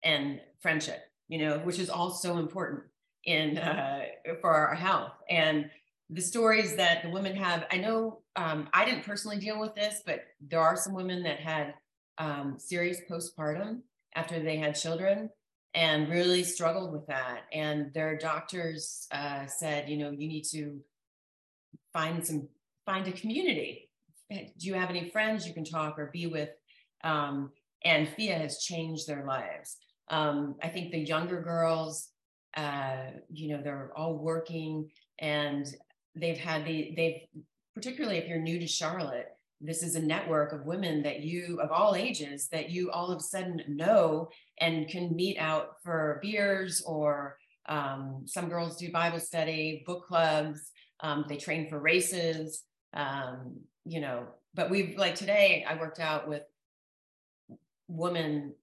and 0.04 0.40
friendship. 0.62 1.04
You 1.28 1.40
know, 1.40 1.60
which 1.60 1.80
is 1.80 1.90
all 1.90 2.12
so 2.12 2.38
important 2.38 2.84
in 3.26 3.58
uh, 3.58 4.02
for 4.42 4.52
our 4.52 4.76
health 4.76 5.14
and 5.30 5.70
the 6.10 6.22
stories 6.22 6.76
that 6.76 7.04
the 7.04 7.10
women 7.10 7.36
have. 7.36 7.66
I 7.72 7.78
know 7.78 8.20
um, 8.36 8.68
I 8.74 8.86
didn't 8.86 9.06
personally 9.06 9.38
deal 9.38 9.60
with 9.60 9.76
this, 9.76 10.02
but 10.06 10.24
there 10.42 10.60
are 10.60 10.76
some 10.76 10.94
women 10.94 11.24
that 11.24 11.40
had 11.40 11.74
um, 12.18 12.56
serious 12.60 13.00
postpartum 13.10 13.82
after 14.16 14.42
they 14.42 14.58
had 14.58 14.76
children 14.76 15.30
and 15.74 16.10
really 16.10 16.44
struggled 16.44 16.92
with 16.92 17.08
that. 17.08 17.44
And 17.54 17.94
their 17.94 18.18
doctors 18.18 19.08
uh, 19.12 19.46
said, 19.48 19.90
you 19.90 19.98
know, 19.98 20.12
you 20.12 20.28
need 20.28 20.44
to 20.52 20.82
find 21.94 22.26
some 22.26 22.48
find 22.86 23.08
a 23.08 23.12
community. 23.12 23.90
Do 24.30 24.68
you 24.68 24.74
have 24.74 24.90
any 24.90 25.10
friends 25.10 25.48
you 25.48 25.54
can 25.54 25.66
talk 25.66 25.98
or 26.00 26.10
be 26.12 26.28
with? 26.28 26.50
Um, 27.04 27.52
and 27.84 28.08
FIA 28.10 28.38
has 28.38 28.60
changed 28.60 29.08
their 29.08 29.26
lives. 29.26 29.78
Um, 30.10 30.56
I 30.62 30.68
think 30.68 30.92
the 30.92 31.00
younger 31.00 31.42
girls, 31.42 32.10
uh, 32.56 33.12
you 33.32 33.50
know, 33.50 33.62
they're 33.62 33.92
all 33.96 34.18
working 34.18 34.90
and 35.20 35.76
they've 36.16 36.38
had 36.38 36.66
the, 36.66 36.94
they've, 36.96 37.22
particularly 37.76 38.18
if 38.18 38.28
you're 38.28 38.40
new 38.40 38.60
to 38.60 38.68
Charlotte, 38.68 39.30
this 39.60 39.84
is 39.84 39.96
a 39.96 40.02
network 40.02 40.54
of 40.54 40.66
women 40.66 41.04
that 41.04 41.22
you, 41.22 41.60
of 41.62 41.72
all 41.72 41.96
ages, 41.96 42.48
that 42.50 42.72
you 42.72 42.90
all 42.92 43.12
of 43.12 43.20
a 43.20 43.24
sudden 43.24 43.64
know 43.68 44.30
and 44.60 44.88
can 44.88 45.16
meet 45.16 45.38
out 45.38 45.76
for 45.84 46.20
beers 46.22 46.82
or 46.86 47.38
um, 47.70 48.24
some 48.26 48.50
girls 48.50 48.78
do 48.78 48.92
Bible 48.92 49.20
study, 49.20 49.84
book 49.86 50.08
clubs, 50.08 50.72
um, 51.02 51.26
they 51.30 51.38
train 51.38 51.70
for 51.70 51.80
races 51.80 52.64
um, 52.94 53.58
you 53.86 54.02
know, 54.02 54.28
but 54.54 54.70
we've 54.70 54.98
like 54.98 55.16
today 55.16 55.66
I 55.68 55.80
worked 55.80 56.00
out 56.00 56.28
with 56.28 56.44
women 57.88 58.54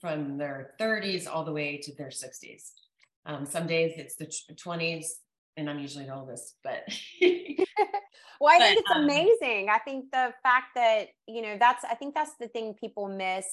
from 0.00 0.38
their 0.38 0.74
30s 0.80 1.26
all 1.28 1.44
the 1.44 1.52
way 1.52 1.78
to 1.82 1.94
their 1.96 2.08
60s. 2.08 2.70
Um, 3.26 3.46
some 3.46 3.66
days 3.66 3.92
it's 3.96 4.16
the 4.16 4.26
20s, 4.26 5.06
and 5.56 5.70
I'm 5.70 5.78
usually 5.78 6.06
the 6.06 6.14
oldest, 6.14 6.56
but. 6.64 6.82
well, 8.40 8.52
I 8.52 8.58
but, 8.58 8.60
think 8.60 8.80
it's 8.80 8.90
um, 8.90 9.04
amazing. 9.04 9.68
I 9.70 9.78
think 9.78 10.10
the 10.10 10.32
fact 10.42 10.68
that, 10.74 11.08
you 11.28 11.42
know, 11.42 11.56
that's, 11.58 11.84
I 11.84 11.94
think 11.94 12.14
that's 12.14 12.34
the 12.40 12.48
thing 12.48 12.74
people 12.74 13.08
miss 13.08 13.46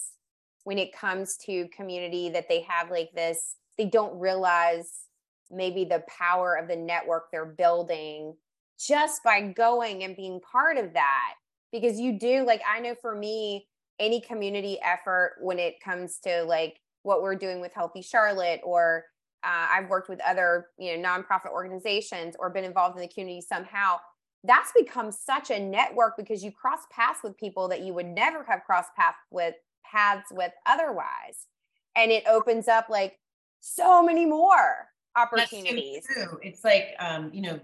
when 0.63 0.77
it 0.77 0.95
comes 0.95 1.37
to 1.45 1.67
community 1.69 2.29
that 2.29 2.49
they 2.49 2.61
have 2.61 2.89
like 2.89 3.09
this, 3.13 3.55
they 3.77 3.85
don't 3.85 4.19
realize 4.19 5.05
maybe 5.51 5.83
the 5.83 6.03
power 6.07 6.55
of 6.55 6.67
the 6.67 6.75
network 6.75 7.31
they're 7.31 7.45
building 7.45 8.35
just 8.79 9.23
by 9.23 9.41
going 9.41 10.03
and 10.03 10.15
being 10.15 10.39
part 10.39 10.77
of 10.77 10.93
that 10.93 11.33
because 11.71 11.99
you 11.99 12.17
do 12.17 12.45
like 12.45 12.61
i 12.69 12.79
know 12.79 12.95
for 13.01 13.15
me 13.15 13.67
any 13.99 14.21
community 14.21 14.79
effort 14.83 15.35
when 15.41 15.59
it 15.59 15.81
comes 15.83 16.19
to 16.19 16.43
like 16.43 16.79
what 17.03 17.21
we're 17.21 17.35
doing 17.35 17.59
with 17.59 17.73
healthy 17.73 18.01
charlotte 18.01 18.61
or 18.63 19.03
uh, 19.43 19.67
i've 19.71 19.89
worked 19.89 20.09
with 20.09 20.19
other 20.21 20.67
you 20.77 20.97
know 20.97 21.09
nonprofit 21.09 21.51
organizations 21.51 22.35
or 22.39 22.49
been 22.49 22.63
involved 22.63 22.95
in 22.95 23.01
the 23.01 23.07
community 23.07 23.41
somehow 23.41 23.97
that's 24.43 24.71
become 24.77 25.11
such 25.11 25.51
a 25.51 25.59
network 25.59 26.15
because 26.17 26.43
you 26.43 26.51
cross 26.51 26.79
paths 26.91 27.19
with 27.23 27.37
people 27.37 27.67
that 27.67 27.81
you 27.81 27.93
would 27.93 28.07
never 28.07 28.43
have 28.45 28.63
crossed 28.65 28.95
paths 28.95 29.17
with 29.31 29.55
paths 29.85 30.27
with 30.31 30.51
otherwise. 30.65 31.47
And 31.95 32.11
it 32.11 32.23
opens 32.27 32.67
up 32.67 32.87
like 32.89 33.17
so 33.59 34.01
many 34.01 34.25
more 34.25 34.87
opportunities. 35.15 36.07
it's 36.41 36.63
like 36.63 36.95
um, 36.99 37.31
you 37.33 37.41
know 37.41 37.59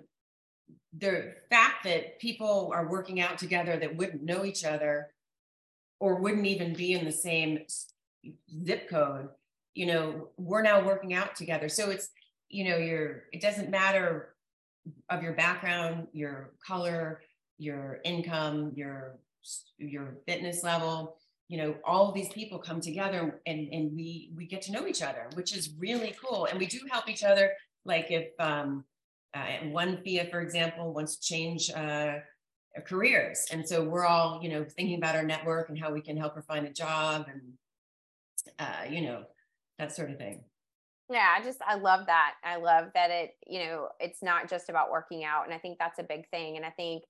the 0.97 1.33
fact 1.49 1.83
that 1.83 2.19
people 2.19 2.71
are 2.73 2.87
working 2.87 3.19
out 3.19 3.37
together 3.37 3.77
that 3.77 3.95
wouldn't 3.95 4.23
know 4.23 4.45
each 4.45 4.65
other 4.65 5.11
or 5.99 6.15
wouldn't 6.15 6.45
even 6.45 6.73
be 6.73 6.93
in 6.93 7.05
the 7.05 7.11
same 7.11 7.59
zip 8.65 8.89
code 8.89 9.29
you 9.75 9.85
know 9.85 10.29
we're 10.37 10.63
now 10.63 10.83
working 10.83 11.13
out 11.13 11.35
together 11.35 11.69
so 11.69 11.91
it's 11.91 12.09
you 12.49 12.67
know 12.67 12.77
your 12.77 13.23
it 13.31 13.41
doesn't 13.41 13.69
matter 13.69 14.33
of 15.09 15.21
your 15.21 15.33
background 15.33 16.07
your 16.13 16.53
color 16.65 17.21
your 17.57 17.99
income 18.03 18.71
your 18.75 19.19
your 19.77 20.17
fitness 20.27 20.63
level 20.63 21.17
you 21.47 21.57
know 21.57 21.75
all 21.85 22.11
these 22.11 22.29
people 22.29 22.57
come 22.57 22.81
together 22.81 23.41
and 23.45 23.67
and 23.71 23.95
we 23.95 24.31
we 24.35 24.47
get 24.47 24.61
to 24.61 24.71
know 24.71 24.87
each 24.87 25.03
other 25.03 25.27
which 25.35 25.55
is 25.55 25.75
really 25.77 26.15
cool 26.23 26.45
and 26.45 26.57
we 26.57 26.65
do 26.65 26.79
help 26.91 27.07
each 27.07 27.23
other 27.23 27.51
like 27.85 28.09
if 28.09 28.29
um 28.39 28.83
uh, 29.35 29.67
one 29.69 29.97
FIA, 30.03 30.27
for 30.31 30.39
example, 30.39 30.93
wants 30.93 31.17
to 31.17 31.21
change 31.21 31.69
uh, 31.69 32.15
careers. 32.87 33.45
And 33.51 33.67
so 33.67 33.83
we're 33.83 34.05
all, 34.05 34.39
you 34.41 34.49
know, 34.49 34.63
thinking 34.63 34.97
about 34.97 35.15
our 35.15 35.23
network 35.23 35.69
and 35.69 35.77
how 35.77 35.91
we 35.91 36.01
can 36.01 36.17
help 36.17 36.35
her 36.35 36.41
find 36.41 36.65
a 36.65 36.71
job 36.71 37.27
and, 37.31 37.41
uh, 38.59 38.89
you 38.89 39.01
know, 39.01 39.23
that 39.79 39.95
sort 39.95 40.11
of 40.11 40.17
thing. 40.17 40.43
Yeah, 41.09 41.35
I 41.37 41.43
just, 41.43 41.59
I 41.65 41.75
love 41.75 42.07
that. 42.07 42.33
I 42.43 42.55
love 42.57 42.85
that 42.95 43.11
it, 43.11 43.31
you 43.45 43.59
know, 43.59 43.89
it's 43.99 44.23
not 44.23 44.49
just 44.49 44.69
about 44.69 44.89
working 44.91 45.23
out. 45.23 45.45
And 45.45 45.53
I 45.53 45.59
think 45.59 45.77
that's 45.77 45.99
a 45.99 46.03
big 46.03 46.27
thing. 46.29 46.57
And 46.57 46.65
I 46.65 46.71
think 46.71 47.03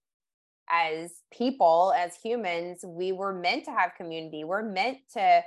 as 0.70 1.22
people, 1.32 1.94
as 1.98 2.16
humans, 2.16 2.84
we 2.86 3.12
were 3.14 3.34
meant 3.34 3.64
to 3.66 3.72
have 3.72 3.96
community. 3.96 4.44
We're 4.44 4.64
meant 4.64 4.98
to 5.14 5.44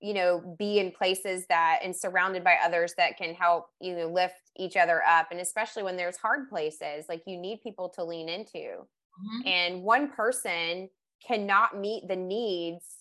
you 0.00 0.14
know 0.14 0.56
be 0.58 0.78
in 0.78 0.90
places 0.90 1.46
that 1.48 1.80
and 1.84 1.94
surrounded 1.94 2.42
by 2.42 2.56
others 2.64 2.94
that 2.96 3.16
can 3.16 3.34
help 3.34 3.66
you 3.80 3.94
know 3.94 4.08
lift 4.08 4.50
each 4.56 4.76
other 4.76 5.02
up 5.06 5.28
and 5.30 5.40
especially 5.40 5.82
when 5.82 5.96
there's 5.96 6.16
hard 6.16 6.48
places 6.48 7.04
like 7.08 7.22
you 7.26 7.36
need 7.36 7.60
people 7.62 7.88
to 7.88 8.02
lean 8.02 8.28
into 8.28 8.58
mm-hmm. 8.58 9.46
and 9.46 9.82
one 9.82 10.10
person 10.10 10.88
cannot 11.26 11.78
meet 11.78 12.08
the 12.08 12.16
needs 12.16 12.99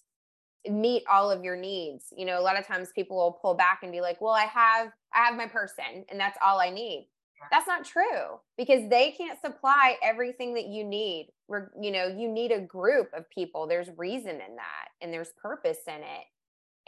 meet 0.67 1.03
all 1.11 1.31
of 1.31 1.43
your 1.43 1.55
needs. 1.55 2.05
You 2.15 2.25
know 2.25 2.39
a 2.39 2.43
lot 2.43 2.59
of 2.59 2.65
times 2.65 2.89
people 2.93 3.17
will 3.17 3.31
pull 3.31 3.53
back 3.53 3.79
and 3.83 3.91
be 3.91 4.01
like 4.01 4.19
well 4.21 4.33
i 4.33 4.45
have 4.45 4.91
i 5.13 5.25
have 5.25 5.35
my 5.35 5.47
person 5.47 6.05
and 6.09 6.19
that's 6.19 6.37
all 6.43 6.59
i 6.59 6.69
need. 6.69 7.07
That's 7.51 7.67
not 7.67 7.85
true 7.85 8.39
because 8.57 8.89
they 8.89 9.11
can't 9.11 9.39
supply 9.39 9.95
everything 10.03 10.53
that 10.55 10.67
you 10.67 10.83
need. 10.83 11.29
We're, 11.47 11.71
you 11.81 11.91
know 11.91 12.07
you 12.07 12.27
need 12.27 12.51
a 12.51 12.59
group 12.59 13.09
of 13.13 13.29
people. 13.29 13.67
There's 13.67 13.89
reason 13.97 14.31
in 14.31 14.55
that 14.55 14.89
and 15.01 15.13
there's 15.13 15.31
purpose 15.41 15.79
in 15.87 16.01
it. 16.01 16.25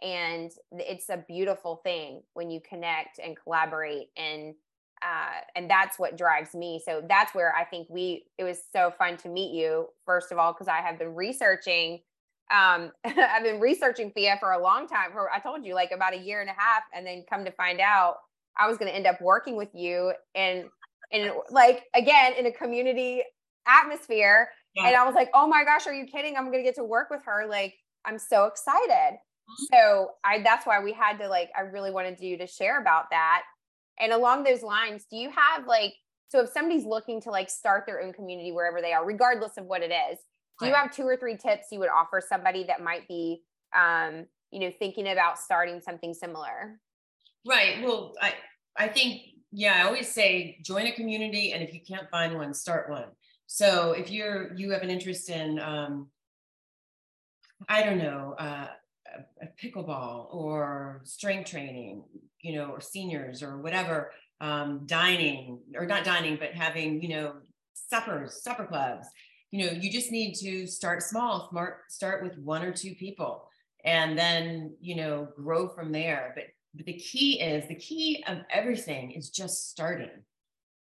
And 0.04 0.52
it's 0.72 1.10
a 1.10 1.24
beautiful 1.28 1.82
thing 1.84 2.24
when 2.34 2.50
you 2.50 2.60
connect 2.60 3.20
and 3.20 3.38
collaborate 3.38 4.10
and 4.18 4.56
uh, 5.04 5.42
and 5.56 5.68
that's 5.68 5.98
what 5.98 6.16
drives 6.16 6.54
me. 6.54 6.82
So 6.84 7.02
that's 7.08 7.34
where 7.34 7.54
i 7.56 7.64
think 7.64 7.88
we 7.90 8.26
it 8.38 8.44
was 8.44 8.60
so 8.74 8.92
fun 8.92 9.18
to 9.18 9.30
meet 9.30 9.54
you 9.54 9.88
first 10.06 10.32
of 10.32 10.38
all 10.38 10.54
because 10.54 10.68
i 10.68 10.78
have 10.78 11.00
been 11.00 11.16
researching 11.16 12.02
um, 12.52 12.92
i've 13.06 13.44
been 13.44 13.60
researching 13.60 14.12
fia 14.12 14.38
for 14.40 14.52
a 14.52 14.62
long 14.62 14.88
time 14.88 15.12
for 15.12 15.32
i 15.32 15.40
told 15.40 15.66
you 15.66 15.74
like 15.74 15.92
about 15.92 16.14
a 16.14 16.20
year 16.20 16.42
and 16.42 16.50
a 16.50 16.54
half 16.58 16.84
and 16.94 17.06
then 17.06 17.24
come 17.30 17.46
to 17.46 17.52
find 17.52 17.80
out 17.80 18.16
i 18.58 18.68
was 18.68 18.78
going 18.78 18.90
to 18.90 18.96
end 18.96 19.08
up 19.08 19.20
working 19.22 19.56
with 19.56 19.70
you 19.74 20.14
and 20.36 20.66
and 21.12 21.32
like 21.50 21.84
again 21.96 22.34
in 22.38 22.46
a 22.46 22.52
community 22.52 23.22
atmosphere. 23.68 24.50
Yeah. 24.76 24.88
and 24.88 24.96
i 24.96 25.06
was 25.06 25.16
like 25.16 25.30
oh 25.34 25.48
my 25.48 25.64
gosh 25.64 25.86
are 25.88 25.94
you 25.94 26.06
kidding? 26.06 26.38
I'm 26.38 26.46
going 26.46 26.60
to 26.60 26.64
get 26.64 26.76
to 26.76 26.84
work 26.84 27.10
with 27.10 27.22
her. 27.26 27.46
Like 27.48 27.76
i'm 28.06 28.18
so 28.18 28.46
excited. 28.46 29.20
So 29.72 30.12
I 30.24 30.42
that's 30.44 30.66
why 30.66 30.82
we 30.82 30.94
had 30.94 31.18
to 31.20 31.28
like 31.28 31.50
I 31.58 31.62
really 31.62 31.92
wanted 31.92 32.20
you 32.20 32.38
to 32.38 32.48
share 32.48 32.80
about 32.80 33.06
that. 33.12 33.44
And 34.00 34.12
along 34.12 34.44
those 34.44 34.64
lines, 34.64 35.06
do 35.10 35.18
you 35.18 35.30
have 35.30 35.68
like 35.68 35.94
so 36.30 36.40
if 36.40 36.50
somebody's 36.50 36.86
looking 36.86 37.22
to 37.22 37.30
like 37.30 37.50
start 37.50 37.84
their 37.86 38.02
own 38.02 38.14
community 38.14 38.52
wherever 38.52 38.82
they 38.82 38.94
are, 38.94 39.06
regardless 39.06 39.58
of 39.58 39.66
what 39.66 39.82
it 39.82 39.92
is, 39.92 40.20
do 40.62 40.70
you 40.70 40.74
have 40.74 40.92
two 40.92 41.04
or 41.04 41.18
three 41.18 41.38
tips 41.38 41.68
you 41.72 41.80
would 41.80 41.90
offer 41.90 42.22
somebody 42.26 42.64
that 42.66 42.82
might 42.82 43.08
be 43.08 43.44
um, 43.76 44.26
you 44.52 44.60
know, 44.60 44.72
thinking 44.80 45.08
about 45.08 45.40
starting 45.40 45.82
something 45.82 46.14
similar? 46.14 46.80
Right. 47.46 47.82
Well, 47.82 48.14
I 48.22 48.34
I 48.78 48.88
think 48.88 49.22
yeah, 49.52 49.82
I 49.82 49.86
always 49.86 50.10
say 50.10 50.60
join 50.64 50.88
a 50.88 50.92
community 50.92 51.54
and 51.54 51.64
if 51.64 51.74
you 51.74 51.82
can't 51.88 52.10
find 52.10 52.36
one, 52.36 52.54
start 52.54 52.90
one. 52.90 53.10
So 53.48 53.92
if 53.92 54.10
you're 54.10 54.54
you 54.56 54.72
have 54.72 54.82
an 54.82 54.90
interest 54.90 55.30
in 55.30 55.60
um 55.60 56.08
I 57.68 57.84
don't 57.84 57.98
know, 57.98 58.36
uh 58.38 58.68
a, 59.42 59.48
pickleball 59.62 60.34
or 60.34 61.02
strength 61.04 61.50
training, 61.50 62.04
you 62.42 62.56
know, 62.56 62.66
or 62.72 62.82
seniors 62.82 63.44
or 63.44 63.58
whatever, 63.62 64.12
um, 64.40 64.84
dining 64.86 65.60
or 65.76 65.86
not 65.86 66.04
dining, 66.04 66.38
but 66.38 66.54
having, 66.54 67.02
you 67.02 67.10
know, 67.10 67.34
suppers, 67.74 68.42
supper 68.42 68.66
clubs. 68.66 69.08
You 69.52 69.66
know, 69.66 69.72
you 69.74 69.92
just 69.92 70.12
need 70.12 70.34
to 70.36 70.66
start 70.66 71.04
small, 71.04 71.50
smart, 71.50 71.92
start 71.92 72.24
with 72.24 72.38
one 72.38 72.64
or 72.64 72.72
two 72.72 72.96
people 72.96 73.48
and 73.84 74.18
then, 74.18 74.76
you 74.80 74.96
know, 74.96 75.28
grow 75.36 75.68
from 75.68 75.92
there. 75.92 76.32
But, 76.36 76.46
but 76.74 76.86
the 76.86 76.94
key 76.94 77.42
is 77.42 77.68
the 77.68 77.76
key 77.76 78.24
of 78.28 78.40
everything 78.50 79.12
is 79.12 79.30
just 79.30 79.70
starting. 79.70 80.24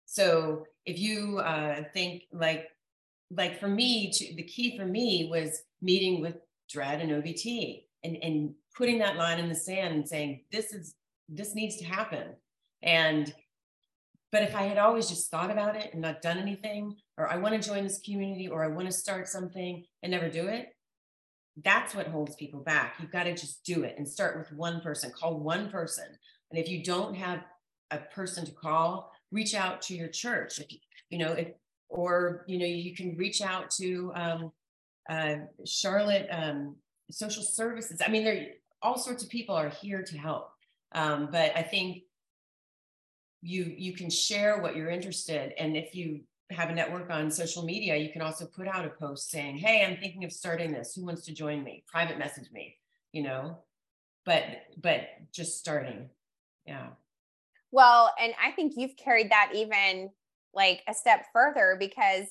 So 0.04 0.66
if 0.84 0.98
you 0.98 1.38
uh, 1.38 1.84
think 1.92 2.24
like, 2.32 2.66
like 3.30 3.60
for 3.60 3.68
me, 3.68 4.10
to, 4.12 4.34
the 4.34 4.42
key 4.42 4.76
for 4.76 4.86
me 4.86 5.28
was 5.30 5.62
meeting 5.80 6.20
with 6.20 6.36
Dredd 6.72 7.00
and 7.02 7.12
OBT 7.12 7.84
and, 8.02 8.16
and 8.22 8.54
putting 8.76 8.98
that 8.98 9.16
line 9.16 9.38
in 9.38 9.48
the 9.48 9.54
sand 9.54 9.94
and 9.94 10.08
saying, 10.08 10.42
this 10.50 10.72
is, 10.72 10.94
this 11.28 11.54
needs 11.54 11.76
to 11.76 11.84
happen. 11.84 12.34
And, 12.82 13.32
but 14.32 14.42
if 14.42 14.54
I 14.54 14.62
had 14.62 14.78
always 14.78 15.08
just 15.08 15.30
thought 15.30 15.50
about 15.50 15.76
it 15.76 15.90
and 15.92 16.02
not 16.02 16.22
done 16.22 16.38
anything, 16.38 16.96
or 17.16 17.28
I 17.28 17.36
want 17.36 17.60
to 17.60 17.68
join 17.68 17.84
this 17.84 18.00
community, 18.00 18.48
or 18.48 18.64
I 18.64 18.68
want 18.68 18.86
to 18.86 18.92
start 18.92 19.28
something 19.28 19.84
and 20.02 20.10
never 20.10 20.28
do 20.28 20.48
it, 20.48 20.68
that's 21.64 21.94
what 21.94 22.08
holds 22.08 22.34
people 22.36 22.60
back. 22.60 22.96
You've 23.00 23.12
got 23.12 23.24
to 23.24 23.34
just 23.34 23.64
do 23.64 23.84
it 23.84 23.94
and 23.96 24.06
start 24.06 24.36
with 24.36 24.52
one 24.52 24.80
person, 24.80 25.10
call 25.18 25.40
one 25.40 25.70
person. 25.70 26.06
And 26.50 26.58
if 26.58 26.68
you 26.68 26.82
don't 26.82 27.14
have 27.14 27.40
a 27.90 27.98
person 27.98 28.44
to 28.44 28.52
call, 28.52 29.10
reach 29.32 29.54
out 29.54 29.80
to 29.82 29.94
your 29.94 30.08
church. 30.08 30.58
If 30.58 30.66
you, 31.08 31.18
know, 31.18 31.32
if, 31.32 31.48
or, 31.88 32.44
you 32.46 32.58
know, 32.58 32.66
you 32.66 32.94
can 32.94 33.16
reach 33.16 33.40
out 33.40 33.70
to 33.78 34.12
um, 34.14 34.52
uh, 35.08 35.36
Charlotte 35.64 36.28
um, 36.30 36.76
social 37.10 37.42
services. 37.42 38.02
I 38.04 38.10
mean, 38.10 38.24
there 38.24 38.46
all 38.82 38.98
sorts 38.98 39.22
of 39.22 39.30
people 39.30 39.54
are 39.54 39.70
here 39.70 40.02
to 40.02 40.18
help. 40.18 40.50
Um, 40.92 41.28
but 41.32 41.52
I 41.56 41.62
think 41.62 42.02
you 43.46 43.72
you 43.76 43.92
can 43.92 44.10
share 44.10 44.58
what 44.60 44.76
you're 44.76 44.90
interested, 44.90 45.52
and 45.58 45.76
if 45.76 45.94
you 45.94 46.20
have 46.50 46.70
a 46.70 46.74
network 46.74 47.10
on 47.10 47.30
social 47.30 47.64
media, 47.64 47.96
you 47.96 48.12
can 48.12 48.22
also 48.22 48.46
put 48.46 48.68
out 48.68 48.84
a 48.84 48.90
post 48.90 49.30
saying, 49.30 49.56
"Hey, 49.56 49.84
I'm 49.84 49.96
thinking 49.98 50.24
of 50.24 50.32
starting 50.32 50.72
this. 50.72 50.94
Who 50.94 51.04
wants 51.04 51.22
to 51.26 51.34
join 51.34 51.62
me?" 51.62 51.84
Private 51.86 52.18
message 52.18 52.50
me. 52.52 52.76
You 53.12 53.22
know, 53.22 53.58
but 54.24 54.44
but 54.80 55.02
just 55.32 55.58
starting, 55.58 56.10
yeah. 56.66 56.88
Well, 57.70 58.12
and 58.20 58.34
I 58.42 58.50
think 58.52 58.74
you've 58.76 58.96
carried 58.96 59.30
that 59.30 59.52
even 59.54 60.10
like 60.54 60.82
a 60.88 60.94
step 60.94 61.26
further 61.32 61.76
because 61.78 62.26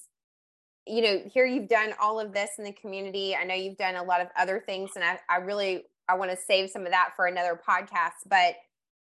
you 0.88 1.02
know, 1.02 1.22
here 1.34 1.48
you've 1.48 1.68
done 1.68 1.96
all 2.00 2.20
of 2.20 2.32
this 2.32 2.52
in 2.60 2.64
the 2.64 2.72
community. 2.72 3.36
I 3.36 3.44
know 3.44 3.56
you've 3.56 3.78
done 3.78 3.96
a 3.96 4.04
lot 4.04 4.22
of 4.22 4.28
other 4.38 4.62
things, 4.64 4.92
and 4.96 5.04
I, 5.04 5.20
I 5.28 5.38
really 5.38 5.86
I 6.08 6.16
want 6.16 6.32
to 6.32 6.38
save 6.38 6.70
some 6.70 6.86
of 6.86 6.92
that 6.92 7.14
for 7.16 7.26
another 7.26 7.60
podcast. 7.68 8.28
But 8.28 8.56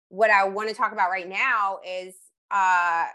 what 0.09 0.29
I 0.29 0.47
want 0.47 0.69
to 0.69 0.75
talk 0.75 0.91
about 0.91 1.09
right 1.09 1.27
now 1.27 1.79
is 1.85 2.13
uh 2.51 3.05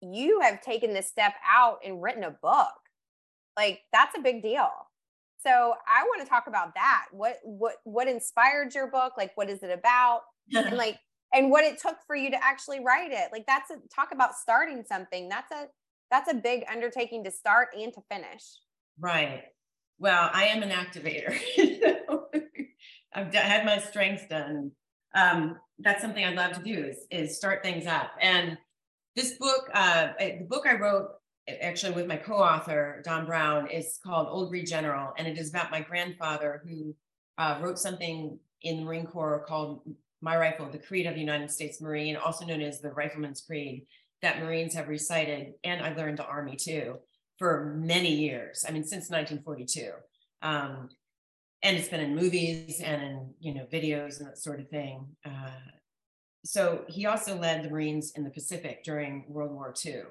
you 0.00 0.40
have 0.40 0.60
taken 0.60 0.92
this 0.92 1.08
step 1.08 1.32
out 1.50 1.78
and 1.84 2.02
written 2.02 2.24
a 2.24 2.30
book. 2.30 2.74
Like 3.56 3.80
that's 3.92 4.16
a 4.16 4.20
big 4.20 4.42
deal. 4.42 4.70
So 5.42 5.74
I 5.86 6.04
want 6.04 6.22
to 6.22 6.28
talk 6.28 6.46
about 6.46 6.74
that. 6.74 7.06
What 7.12 7.36
what 7.42 7.76
what 7.84 8.08
inspired 8.08 8.74
your 8.74 8.90
book? 8.90 9.14
Like 9.16 9.32
what 9.36 9.50
is 9.50 9.62
it 9.62 9.70
about? 9.70 10.22
and 10.54 10.76
like 10.76 10.98
and 11.32 11.50
what 11.50 11.64
it 11.64 11.80
took 11.80 11.96
for 12.06 12.16
you 12.16 12.30
to 12.30 12.44
actually 12.44 12.80
write 12.84 13.12
it. 13.12 13.30
Like 13.32 13.46
that's 13.46 13.70
a 13.70 13.76
talk 13.94 14.12
about 14.12 14.34
starting 14.34 14.84
something. 14.86 15.28
That's 15.28 15.50
a 15.52 15.66
that's 16.10 16.30
a 16.30 16.34
big 16.34 16.64
undertaking 16.70 17.24
to 17.24 17.30
start 17.30 17.68
and 17.78 17.92
to 17.92 18.00
finish. 18.10 18.42
Right. 18.98 19.44
Well, 19.98 20.30
I 20.32 20.44
am 20.46 20.62
an 20.62 20.70
activator. 20.70 21.36
I've 23.14 23.32
had 23.32 23.64
my 23.64 23.78
strengths 23.78 24.26
done. 24.28 24.72
Um, 25.14 25.58
that's 25.78 26.02
something 26.02 26.24
I'd 26.24 26.36
love 26.36 26.52
to 26.52 26.62
do 26.62 26.84
is, 26.84 27.06
is 27.10 27.36
start 27.36 27.62
things 27.62 27.86
up. 27.86 28.12
And 28.20 28.58
this 29.16 29.32
book, 29.38 29.70
uh, 29.74 30.08
the 30.18 30.46
book 30.48 30.66
I 30.66 30.74
wrote 30.74 31.08
actually 31.60 31.92
with 31.92 32.06
my 32.06 32.16
co-author 32.16 33.02
Don 33.04 33.26
Brown 33.26 33.70
is 33.70 33.98
called 34.04 34.28
Old 34.28 34.50
Breed 34.50 34.66
General, 34.66 35.12
and 35.18 35.26
it 35.26 35.38
is 35.38 35.50
about 35.50 35.70
my 35.70 35.80
grandfather 35.80 36.62
who 36.66 36.94
uh, 37.38 37.58
wrote 37.60 37.78
something 37.78 38.38
in 38.62 38.76
the 38.78 38.82
Marine 38.84 39.06
Corps 39.06 39.44
called 39.46 39.82
My 40.22 40.36
Rifle, 40.36 40.68
the 40.70 40.78
Creed 40.78 41.06
of 41.06 41.14
the 41.14 41.20
United 41.20 41.50
States 41.50 41.80
Marine, 41.80 42.16
also 42.16 42.46
known 42.46 42.60
as 42.60 42.80
the 42.80 42.90
Rifleman's 42.90 43.42
Creed 43.42 43.86
that 44.22 44.40
Marines 44.40 44.74
have 44.74 44.88
recited, 44.88 45.52
and 45.64 45.82
I 45.82 45.94
learned 45.94 46.18
the 46.18 46.24
Army 46.24 46.56
too, 46.56 46.96
for 47.38 47.74
many 47.76 48.10
years. 48.10 48.64
I 48.66 48.72
mean, 48.72 48.84
since 48.84 49.10
1942. 49.10 49.90
Um, 50.40 50.88
and 51.64 51.78
it's 51.78 51.88
been 51.88 52.00
in 52.00 52.14
movies 52.14 52.80
and 52.80 53.02
in 53.02 53.34
you 53.40 53.54
know 53.54 53.66
videos 53.72 54.20
and 54.20 54.28
that 54.28 54.38
sort 54.38 54.60
of 54.60 54.68
thing. 54.68 55.06
Uh, 55.24 55.50
so 56.44 56.84
he 56.88 57.06
also 57.06 57.36
led 57.36 57.64
the 57.64 57.70
Marines 57.70 58.12
in 58.14 58.22
the 58.22 58.30
Pacific 58.30 58.84
during 58.84 59.24
World 59.28 59.50
War 59.50 59.74
II, 59.84 60.02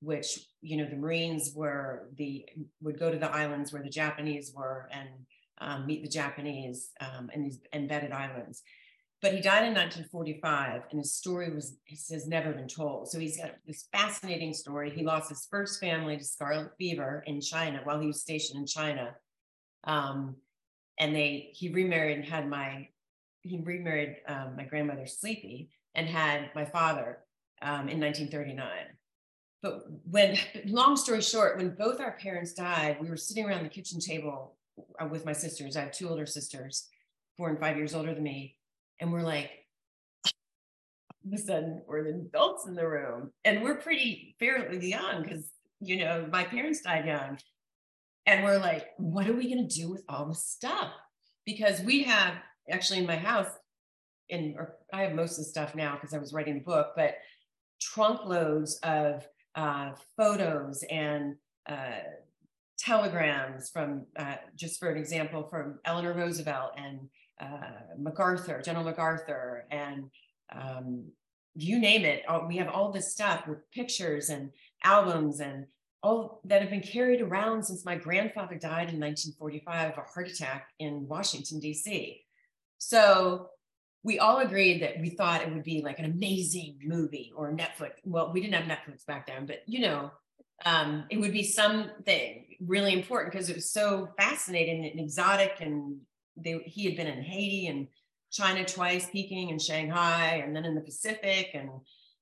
which 0.00 0.38
you 0.60 0.76
know 0.76 0.88
the 0.88 0.96
Marines 0.96 1.52
were 1.56 2.10
the 2.16 2.44
would 2.82 2.98
go 3.00 3.10
to 3.10 3.18
the 3.18 3.30
islands 3.30 3.72
where 3.72 3.82
the 3.82 3.88
Japanese 3.88 4.52
were 4.54 4.88
and 4.92 5.08
um, 5.60 5.86
meet 5.86 6.02
the 6.02 6.10
Japanese 6.10 6.90
um, 7.00 7.30
in 7.34 7.42
these 7.42 7.58
embedded 7.72 8.12
islands. 8.12 8.62
But 9.20 9.34
he 9.34 9.40
died 9.40 9.64
in 9.64 9.74
1945, 9.74 10.82
and 10.90 11.00
his 11.00 11.14
story 11.14 11.52
was 11.52 11.78
has 12.10 12.28
never 12.28 12.52
been 12.52 12.68
told. 12.68 13.10
So 13.10 13.18
he's 13.18 13.38
got 13.38 13.52
this 13.66 13.88
fascinating 13.90 14.52
story. 14.52 14.90
He 14.90 15.02
lost 15.02 15.30
his 15.30 15.48
first 15.50 15.80
family 15.80 16.18
to 16.18 16.24
scarlet 16.24 16.70
fever 16.78 17.24
in 17.26 17.40
China 17.40 17.80
while 17.82 17.98
he 17.98 18.06
was 18.06 18.20
stationed 18.20 18.60
in 18.60 18.66
China, 18.66 19.16
um, 19.84 20.36
and 20.98 21.14
they 21.14 21.50
he 21.52 21.68
remarried 21.68 22.18
and 22.18 22.24
had 22.26 22.48
my 22.48 22.88
he 23.42 23.58
remarried 23.58 24.16
um, 24.26 24.54
my 24.56 24.64
grandmother 24.64 25.06
Sleepy 25.06 25.70
and 25.94 26.06
had 26.06 26.50
my 26.54 26.64
father 26.64 27.18
um, 27.62 27.88
in 27.88 28.00
1939. 28.00 28.66
But 29.62 29.84
when, 30.08 30.36
long 30.66 30.96
story 30.96 31.22
short, 31.22 31.56
when 31.56 31.70
both 31.70 32.00
our 32.00 32.12
parents 32.12 32.52
died, 32.52 32.98
we 33.00 33.08
were 33.08 33.16
sitting 33.16 33.46
around 33.46 33.64
the 33.64 33.68
kitchen 33.68 34.00
table 34.00 34.56
uh, 35.00 35.06
with 35.06 35.24
my 35.24 35.32
sisters. 35.32 35.76
I 35.76 35.80
have 35.80 35.92
two 35.92 36.08
older 36.08 36.26
sisters, 36.26 36.88
four 37.36 37.48
and 37.48 37.58
five 37.58 37.76
years 37.76 37.94
older 37.94 38.14
than 38.14 38.22
me 38.22 38.58
and 39.00 39.12
we're 39.12 39.22
like, 39.22 39.50
all 40.24 41.32
of 41.34 41.38
a 41.38 41.42
sudden 41.42 41.82
we're 41.86 42.04
the 42.04 42.10
adults 42.10 42.66
in 42.66 42.74
the 42.74 42.86
room 42.86 43.30
and 43.44 43.62
we're 43.62 43.76
pretty 43.76 44.34
fairly 44.38 44.88
young 44.88 45.22
because 45.22 45.50
you 45.80 45.98
know 45.98 46.26
my 46.30 46.44
parents 46.44 46.80
died 46.80 47.06
young 47.06 47.38
and 48.28 48.44
we're 48.44 48.58
like 48.58 48.88
what 48.98 49.28
are 49.28 49.32
we 49.32 49.52
going 49.52 49.66
to 49.66 49.74
do 49.74 49.90
with 49.90 50.04
all 50.08 50.26
this 50.26 50.44
stuff 50.44 50.92
because 51.44 51.80
we 51.80 52.02
have 52.02 52.34
actually 52.70 53.00
in 53.00 53.06
my 53.06 53.16
house 53.16 53.48
and 54.30 54.54
i 54.92 55.02
have 55.02 55.14
most 55.14 55.32
of 55.32 55.38
the 55.38 55.50
stuff 55.50 55.74
now 55.74 55.94
because 55.94 56.14
i 56.14 56.18
was 56.18 56.32
writing 56.32 56.54
the 56.54 56.60
book 56.60 56.92
but 56.94 57.14
trunk 57.80 58.20
loads 58.24 58.78
of 58.82 59.26
uh, 59.54 59.90
photos 60.16 60.84
and 60.90 61.34
uh, 61.68 62.00
telegrams 62.78 63.70
from 63.70 64.06
uh, 64.16 64.36
just 64.54 64.78
for 64.78 64.90
an 64.90 64.98
example 64.98 65.48
from 65.50 65.78
eleanor 65.84 66.12
roosevelt 66.12 66.72
and 66.76 67.00
uh, 67.40 67.94
MacArthur, 67.98 68.60
General 68.62 68.84
MacArthur, 68.84 69.64
and 69.70 70.10
um, 70.54 71.04
you 71.54 71.78
name 71.78 72.04
it. 72.04 72.24
we 72.48 72.56
have 72.56 72.68
all 72.68 72.92
this 72.92 73.12
stuff 73.12 73.46
with 73.46 73.58
pictures 73.72 74.28
and 74.28 74.50
albums 74.82 75.40
and 75.40 75.66
all 76.02 76.40
that 76.44 76.62
have 76.62 76.70
been 76.70 76.80
carried 76.80 77.20
around 77.20 77.64
since 77.64 77.84
my 77.84 77.96
grandfather 77.96 78.54
died 78.54 78.90
in 78.90 79.00
1945 79.00 79.92
of 79.92 79.98
a 79.98 80.02
heart 80.02 80.28
attack 80.28 80.68
in 80.78 81.08
Washington, 81.08 81.58
D.C. 81.58 82.22
So 82.78 83.48
we 84.04 84.18
all 84.18 84.38
agreed 84.38 84.82
that 84.82 85.00
we 85.00 85.10
thought 85.10 85.42
it 85.42 85.52
would 85.52 85.64
be 85.64 85.82
like 85.82 85.98
an 85.98 86.04
amazing 86.04 86.78
movie 86.84 87.32
or 87.36 87.52
Netflix. 87.52 87.92
Well, 88.04 88.32
we 88.32 88.40
didn't 88.40 88.54
have 88.54 88.78
Netflix 88.78 89.04
back 89.04 89.26
then, 89.26 89.46
but 89.46 89.62
you 89.66 89.80
know, 89.80 90.12
um, 90.64 91.04
it 91.10 91.18
would 91.18 91.32
be 91.32 91.42
something 91.42 92.44
really 92.60 92.92
important 92.92 93.32
because 93.32 93.48
it 93.48 93.56
was 93.56 93.70
so 93.70 94.08
fascinating 94.16 94.84
and 94.84 95.00
exotic 95.00 95.58
and 95.60 95.98
they, 96.36 96.58
he 96.64 96.84
had 96.84 96.96
been 96.96 97.06
in 97.06 97.22
Haiti 97.22 97.66
and 97.66 97.88
China 98.30 98.64
twice, 98.64 99.08
Peking 99.10 99.50
and 99.50 99.60
Shanghai, 99.60 100.42
and 100.44 100.54
then 100.54 100.64
in 100.64 100.74
the 100.74 100.80
Pacific, 100.80 101.50
and 101.54 101.70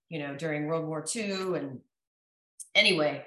you 0.08 0.20
know 0.20 0.36
during 0.36 0.66
World 0.66 0.86
War 0.86 1.04
II. 1.14 1.56
And 1.56 1.80
anyway, 2.74 3.24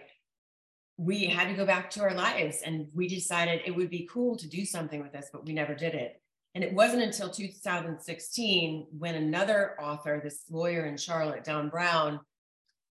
we 1.00 1.28
had 1.28 1.48
to 1.48 1.54
go 1.54 1.66
back 1.66 1.90
to 1.92 2.02
our 2.02 2.14
lives, 2.14 2.62
and 2.66 2.88
we 2.94 3.08
decided 3.08 3.62
it 3.66 3.74
would 3.74 3.90
be 3.90 4.10
cool 4.12 4.36
to 4.36 4.50
do 4.50 4.66
something 4.66 5.02
with 5.02 5.14
this, 5.14 5.30
but 5.32 5.46
we 5.46 5.54
never 5.54 5.74
did 5.74 5.96
it. 5.96 6.22
And 6.56 6.64
it 6.64 6.74
wasn't 6.74 7.04
until 7.04 7.30
2016 7.30 8.88
when 8.92 9.16
another 9.16 9.80
author, 9.82 10.20
this 10.22 10.44
lawyer 10.50 10.86
in 10.88 10.98
Charlotte, 10.98 11.46
Don 11.46 11.70
Brown, 11.70 12.20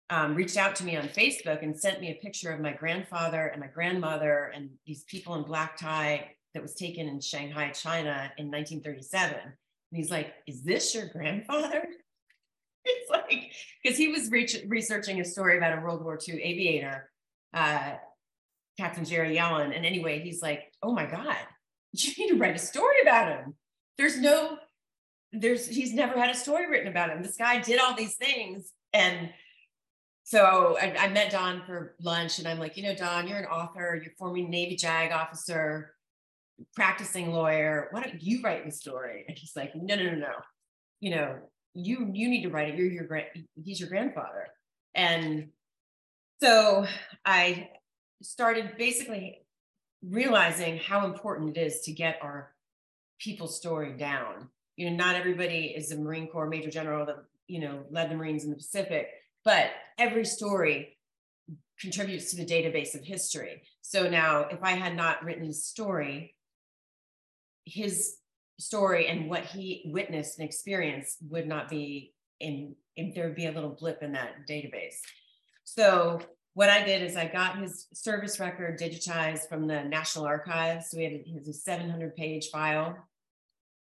um, 0.10 0.36
reached 0.36 0.58
out 0.58 0.76
to 0.76 0.84
me 0.84 0.98
on 0.98 1.08
Facebook 1.08 1.64
and 1.64 1.80
sent 1.80 2.02
me 2.02 2.12
a 2.12 2.16
picture 2.16 2.52
of 2.52 2.60
my 2.60 2.74
grandfather 2.74 3.48
and 3.48 3.62
my 3.62 3.68
grandmother 3.68 4.52
and 4.54 4.70
these 4.86 5.06
people 5.06 5.36
in 5.36 5.44
black 5.44 5.78
tie 5.78 6.30
that 6.54 6.62
was 6.62 6.76
taken 6.76 7.08
in 7.08 7.22
Shanghai, 7.22 7.70
China 7.70 8.30
in 8.38 8.52
1937. 8.52 9.34
And 9.34 9.54
he's 9.94 10.12
like, 10.12 10.34
Is 10.46 10.62
this 10.64 10.94
your 10.94 11.08
grandfather? 11.08 11.86
it's 12.86 13.10
like, 13.10 13.54
because 13.82 13.98
he 13.98 14.10
was 14.10 14.30
re- 14.30 14.66
researching 14.68 15.22
a 15.22 15.26
story 15.26 15.56
about 15.56 15.78
a 15.78 15.82
World 15.82 16.04
War 16.04 16.20
II 16.28 16.44
aviator, 16.44 17.10
uh, 17.54 17.94
Captain 18.78 19.06
Jerry 19.06 19.36
Yellin. 19.36 19.74
And 19.74 19.86
anyway, 19.86 20.20
he's 20.20 20.42
like, 20.42 20.72
Oh 20.82 20.94
my 20.94 21.06
God, 21.06 21.38
you 21.92 22.14
need 22.18 22.32
to 22.32 22.38
write 22.38 22.56
a 22.56 22.60
story 22.60 23.02
about 23.02 23.30
him. 23.30 23.56
There's 23.98 24.20
no, 24.20 24.58
there's, 25.32 25.68
he's 25.68 25.94
never 25.94 26.20
had 26.20 26.30
a 26.30 26.36
story 26.36 26.70
written 26.70 26.88
about 26.88 27.10
him. 27.10 27.22
This 27.22 27.38
guy 27.38 27.60
did 27.60 27.80
all 27.80 27.96
these 27.96 28.16
things. 28.16 28.72
And 28.94 29.30
so 30.24 30.78
I, 30.80 30.96
I, 30.98 31.08
met 31.10 31.32
Don 31.32 31.64
for 31.66 31.96
lunch 32.02 32.40
and 32.40 32.48
I'm 32.48 32.60
like, 32.60 32.78
you 32.78 32.84
know, 32.84 32.96
Don, 32.96 33.28
you're 33.28 33.40
an 33.40 33.46
author, 33.46 34.00
you're 34.02 34.14
former 34.18 34.38
Navy 34.38 34.76
JAG 34.76 35.12
officer, 35.12 35.94
practicing 36.76 37.32
lawyer. 37.32 37.90
Why 37.92 38.04
don't 38.04 38.22
you 38.22 38.42
write 38.42 38.66
the 38.66 38.72
story? 38.72 39.26
And 39.28 39.38
he's 39.38 39.56
like, 39.56 39.76
no, 39.76 39.96
no, 39.96 40.04
no, 40.04 40.16
no. 40.16 40.34
You 41.00 41.12
know, 41.12 41.36
you 41.74 42.10
you 42.14 42.30
need 42.30 42.44
to 42.44 42.50
write 42.50 42.70
it. 42.70 42.76
You're 42.76 42.88
your 42.88 43.06
grand 43.06 43.26
he's 43.62 43.80
your 43.80 43.90
grandfather. 43.90 44.48
And 44.96 45.50
so 46.42 46.86
I 47.26 47.70
started 48.22 48.78
basically 48.78 49.40
realizing 50.08 50.78
how 50.78 51.06
important 51.06 51.58
it 51.58 51.60
is 51.60 51.82
to 51.82 51.92
get 51.92 52.20
our 52.22 52.54
people's 53.20 53.58
story 53.58 53.94
down. 53.98 54.50
You 54.76 54.90
know, 54.90 54.96
not 54.96 55.16
everybody 55.16 55.74
is 55.76 55.92
a 55.92 55.98
Marine 55.98 56.28
Corps 56.28 56.50
Major 56.50 56.70
General 56.70 57.06
that, 57.06 57.18
you 57.48 57.60
know, 57.60 57.84
led 57.90 58.10
the 58.10 58.16
Marines 58.16 58.44
in 58.44 58.50
the 58.50 58.56
Pacific, 58.56 59.08
but 59.46 59.70
every 59.98 60.26
story 60.26 60.98
contributes 61.80 62.32
to 62.32 62.38
the 62.38 62.46
database 62.46 62.96
of 62.96 63.04
history. 63.04 63.64
So 63.82 64.10
now, 64.10 64.48
if 64.50 64.64
I 64.64 64.72
had 64.72 64.96
not 64.96 65.24
written 65.24 65.46
his 65.46 65.66
story, 65.66 66.36
his 67.66 68.18
story 68.60 69.08
and 69.08 69.30
what 69.30 69.46
he 69.46 69.84
witnessed 69.86 70.40
and 70.40 70.48
experienced 70.48 71.18
would 71.30 71.48
not 71.48 71.70
be 71.70 72.14
in, 72.40 72.76
in 72.96 73.14
there 73.14 73.28
would 73.28 73.36
be 73.36 73.48
a 73.48 73.52
little 73.52 73.76
blip 73.78 74.02
in 74.02 74.14
that 74.14 74.48
database. 74.50 74.98
So 75.64 76.20
what 76.54 76.70
I 76.70 76.84
did 76.84 77.02
is 77.02 77.16
I 77.16 77.28
got 77.28 77.58
his 77.58 77.88
service 77.94 78.40
record 78.40 78.80
digitized 78.80 79.50
from 79.50 79.68
the 79.68 79.84
National 79.84 80.26
Archives. 80.26 80.90
So 80.90 80.98
we 80.98 81.04
had 81.04 81.46
his 81.46 81.64
700 81.64 82.16
page 82.16 82.50
file, 82.50 82.98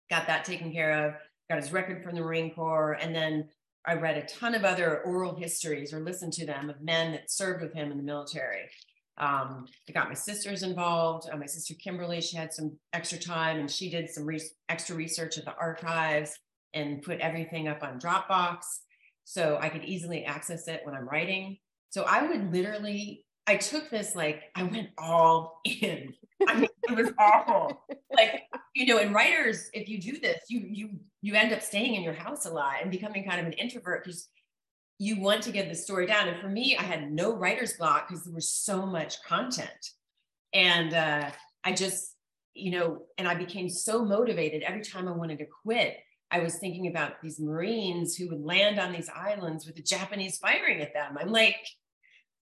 got 0.09 0.27
that 0.27 0.45
taken 0.45 0.71
care 0.71 1.07
of, 1.07 1.13
got 1.49 1.61
his 1.61 1.71
record 1.71 2.03
from 2.03 2.15
the 2.15 2.21
Marine 2.21 2.53
Corps, 2.53 2.93
and 2.93 3.13
then 3.13 3.49
I 3.85 3.95
read 3.95 4.17
a 4.17 4.25
ton 4.25 4.55
of 4.55 4.63
other 4.63 5.01
oral 5.01 5.35
histories 5.35 5.93
or 5.93 5.99
listened 5.99 6.33
to 6.33 6.45
them 6.45 6.69
of 6.69 6.81
men 6.81 7.11
that 7.11 7.29
served 7.29 7.61
with 7.61 7.73
him 7.73 7.91
in 7.91 7.97
the 7.97 8.03
military. 8.03 8.69
Um, 9.17 9.67
I 9.87 9.91
got 9.91 10.07
my 10.07 10.15
sisters 10.15 10.63
involved. 10.63 11.29
Uh, 11.31 11.37
my 11.37 11.45
sister 11.45 11.75
Kimberly, 11.75 12.21
she 12.21 12.37
had 12.37 12.53
some 12.53 12.77
extra 12.93 13.19
time 13.19 13.59
and 13.59 13.69
she 13.69 13.89
did 13.89 14.09
some 14.09 14.25
re- 14.25 14.41
extra 14.69 14.95
research 14.95 15.37
at 15.37 15.45
the 15.45 15.55
archives 15.55 16.39
and 16.73 17.03
put 17.03 17.19
everything 17.19 17.67
up 17.67 17.83
on 17.83 17.99
Dropbox 17.99 18.61
so 19.25 19.57
I 19.61 19.69
could 19.69 19.83
easily 19.83 20.25
access 20.25 20.67
it 20.67 20.81
when 20.83 20.95
I'm 20.95 21.07
writing. 21.07 21.57
So 21.93 22.05
I 22.05 22.25
would 22.25 22.51
literally, 22.51 23.23
I 23.45 23.55
took 23.55 23.91
this 23.91 24.15
like 24.15 24.45
I 24.55 24.63
went 24.63 24.89
all 24.97 25.61
in. 25.63 26.15
I 26.47 26.55
mean, 26.55 26.69
it 26.89 26.97
was 26.97 27.11
awful. 27.19 27.83
Like 28.11 28.45
you 28.73 28.87
know, 28.87 28.97
in 28.97 29.13
writers, 29.13 29.69
if 29.73 29.87
you 29.87 30.01
do 30.01 30.19
this, 30.19 30.39
you 30.49 30.61
you 30.67 30.89
you 31.21 31.35
end 31.35 31.53
up 31.53 31.61
staying 31.61 31.93
in 31.93 32.01
your 32.01 32.15
house 32.15 32.47
a 32.47 32.49
lot 32.49 32.77
and 32.81 32.89
becoming 32.89 33.23
kind 33.23 33.39
of 33.39 33.45
an 33.45 33.53
introvert 33.53 34.03
because 34.03 34.27
you 34.97 35.21
want 35.21 35.43
to 35.43 35.51
get 35.51 35.69
the 35.69 35.75
story 35.75 36.07
down. 36.07 36.29
And 36.29 36.41
for 36.41 36.49
me, 36.49 36.75
I 36.75 36.81
had 36.81 37.11
no 37.11 37.35
writer's 37.35 37.73
block 37.73 38.07
because 38.07 38.23
there 38.23 38.33
was 38.33 38.51
so 38.51 38.87
much 38.87 39.21
content. 39.21 39.69
And 40.51 40.95
uh, 40.95 41.29
I 41.63 41.73
just, 41.73 42.15
you 42.55 42.71
know, 42.71 43.03
and 43.19 43.27
I 43.27 43.35
became 43.35 43.69
so 43.69 44.03
motivated 44.03 44.63
every 44.63 44.81
time 44.81 45.07
I 45.07 45.11
wanted 45.11 45.37
to 45.39 45.45
quit. 45.63 45.97
I 46.31 46.39
was 46.39 46.57
thinking 46.57 46.87
about 46.87 47.21
these 47.21 47.39
Marines 47.39 48.15
who 48.15 48.29
would 48.29 48.41
land 48.41 48.79
on 48.79 48.91
these 48.91 49.09
islands 49.15 49.67
with 49.67 49.75
the 49.75 49.83
Japanese 49.83 50.39
firing 50.39 50.81
at 50.81 50.91
them. 50.91 51.17
I'm 51.19 51.31
like, 51.31 51.57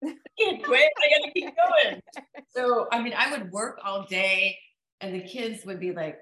I 0.04 0.14
can't 0.38 0.64
quit. 0.64 0.90
I 0.98 1.18
got 1.18 1.26
to 1.26 1.32
keep 1.32 1.54
going. 1.56 2.00
So, 2.54 2.88
I 2.92 3.02
mean, 3.02 3.14
I 3.16 3.30
would 3.30 3.50
work 3.50 3.80
all 3.84 4.06
day, 4.06 4.58
and 5.00 5.14
the 5.14 5.20
kids 5.20 5.64
would 5.66 5.80
be 5.80 5.92
like, 5.92 6.18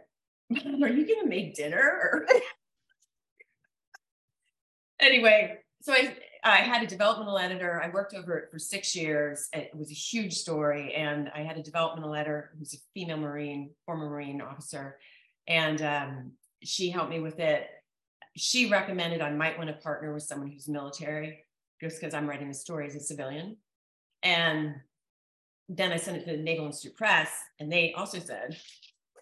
Are 0.53 0.89
you 0.89 1.07
going 1.07 1.23
to 1.23 1.29
make 1.29 1.55
dinner? 1.55 2.25
anyway, 5.01 5.59
so 5.81 5.93
I, 5.93 6.17
I 6.45 6.59
had 6.59 6.85
a 6.85 6.87
developmental 6.87 7.39
editor. 7.39 7.83
I 7.83 7.89
worked 7.89 8.15
over 8.15 8.37
it 8.39 8.51
for 8.53 8.59
six 8.59 8.95
years. 8.95 9.49
It 9.53 9.73
was 9.75 9.91
a 9.91 9.95
huge 9.95 10.35
story. 10.35 10.95
And 10.95 11.31
I 11.35 11.41
had 11.41 11.57
a 11.57 11.63
developmental 11.63 12.15
editor 12.15 12.53
who's 12.57 12.75
a 12.75 12.79
female 12.95 13.17
Marine, 13.17 13.71
former 13.87 14.09
Marine 14.09 14.41
officer. 14.41 14.99
And 15.49 15.83
um, 15.83 16.33
she 16.63 16.91
helped 16.91 17.11
me 17.11 17.19
with 17.19 17.41
it. 17.41 17.67
She 18.37 18.71
recommended 18.71 19.21
I 19.21 19.31
might 19.31 19.59
want 19.59 19.71
to 19.71 19.77
partner 19.77 20.15
with 20.15 20.23
someone 20.23 20.51
who's 20.51 20.69
military, 20.69 21.41
just 21.81 22.01
because 22.01 22.15
I'm 22.15 22.29
writing 22.29 22.49
the 22.49 22.55
story 22.55 22.87
as 22.87 22.95
a 22.95 23.01
civilian. 23.01 23.57
And 24.27 24.75
then 25.69 25.93
I 25.93 25.97
sent 25.97 26.17
it 26.17 26.25
to 26.27 26.37
the 26.37 26.43
Naval 26.43 26.67
Institute 26.67 26.97
Press, 26.97 27.31
and 27.59 27.73
they 27.73 27.93
also 27.95 28.19
said, 28.19 28.57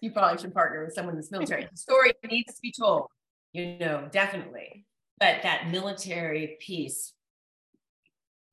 you 0.01 0.11
probably 0.11 0.41
should 0.41 0.53
partner 0.53 0.83
with 0.83 0.93
someone 0.93 1.15
that's 1.15 1.31
military. 1.31 1.63
The 1.71 1.77
story 1.77 2.13
needs 2.29 2.55
to 2.55 2.61
be 2.61 2.73
told, 2.77 3.07
you 3.53 3.77
know, 3.79 4.07
definitely 4.11 4.85
but 5.19 5.43
that 5.43 5.69
military 5.69 6.57
piece 6.59 7.13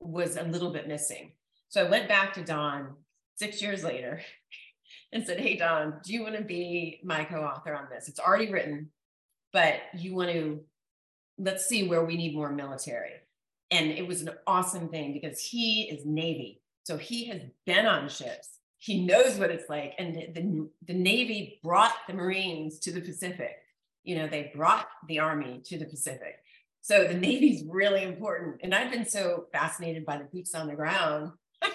was 0.00 0.36
a 0.36 0.44
little 0.44 0.70
bit 0.70 0.88
missing. 0.88 1.32
So 1.68 1.84
I 1.84 1.90
went 1.90 2.08
back 2.08 2.34
to 2.34 2.44
Don 2.44 2.94
six 3.36 3.62
years 3.62 3.82
later 3.82 4.20
and 5.12 5.26
said, 5.26 5.40
Hey, 5.40 5.56
Don, 5.56 6.00
do 6.04 6.12
you 6.12 6.22
want 6.22 6.36
to 6.36 6.44
be 6.44 7.00
my 7.04 7.24
co 7.24 7.42
author 7.42 7.74
on 7.74 7.88
this? 7.90 8.08
It's 8.08 8.20
already 8.20 8.50
written, 8.50 8.90
but 9.52 9.74
you 9.96 10.14
want 10.14 10.30
to, 10.30 10.60
let's 11.38 11.66
see 11.66 11.88
where 11.88 12.04
we 12.04 12.16
need 12.16 12.34
more 12.34 12.52
military. 12.52 13.12
And 13.72 13.90
it 13.90 14.06
was 14.06 14.22
an 14.22 14.30
awesome 14.46 14.88
thing 14.90 15.12
because 15.12 15.40
he 15.40 15.88
is 15.90 16.04
Navy. 16.04 16.60
So 16.84 16.98
he 16.98 17.26
has 17.28 17.40
been 17.64 17.86
on 17.86 18.08
ships. 18.08 18.58
He 18.78 19.04
knows 19.04 19.38
what 19.38 19.50
it's 19.50 19.68
like. 19.68 19.94
And 19.98 20.14
the, 20.14 20.32
the, 20.34 20.68
the 20.88 20.94
Navy 20.94 21.58
brought 21.64 21.94
the 22.06 22.14
Marines 22.14 22.78
to 22.80 22.92
the 22.92 23.00
Pacific. 23.00 23.56
You 24.04 24.16
know, 24.16 24.28
they 24.28 24.52
brought 24.54 24.88
the 25.08 25.20
Army 25.20 25.62
to 25.64 25.78
the 25.78 25.86
Pacific. 25.86 26.36
So 26.82 27.06
the 27.08 27.14
Navy's 27.18 27.64
really 27.66 28.02
important. 28.02 28.56
And 28.62 28.74
I've 28.74 28.92
been 28.92 29.06
so 29.06 29.46
fascinated 29.52 30.04
by 30.04 30.18
the 30.18 30.24
boots 30.24 30.54
on 30.54 30.66
the 30.66 30.74
ground. 30.74 31.32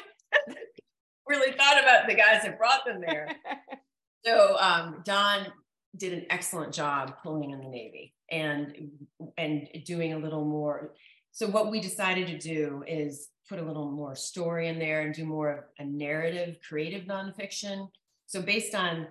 really 1.27 1.51
thought 1.51 1.81
about 1.81 2.07
the 2.07 2.15
guys 2.15 2.43
that 2.43 2.59
brought 2.59 2.85
them 2.85 3.01
there. 3.01 3.29
so 4.25 4.55
um, 4.59 5.01
Don 5.03 5.47
did 5.95 6.13
an 6.13 6.25
excellent 6.29 6.73
job 6.73 7.15
pulling 7.23 7.51
in 7.51 7.59
the 7.59 7.67
Navy 7.67 8.13
and 8.29 8.91
and 9.37 9.67
doing 9.85 10.13
a 10.13 10.17
little 10.17 10.45
more. 10.45 10.93
So 11.37 11.45
what 11.45 11.69
we 11.69 11.79
decided 11.79 12.25
to 12.29 12.39
do 12.39 12.83
is 12.87 13.29
put 13.47 13.59
a 13.59 13.63
little 13.63 13.91
more 13.91 14.15
story 14.15 14.69
in 14.69 14.79
there 14.79 15.01
and 15.01 15.13
do 15.13 15.23
more 15.23 15.51
of 15.51 15.63
a 15.77 15.85
narrative, 15.85 16.57
creative 16.67 17.03
nonfiction. 17.03 17.89
So 18.25 18.41
based 18.41 18.73
on 18.73 19.05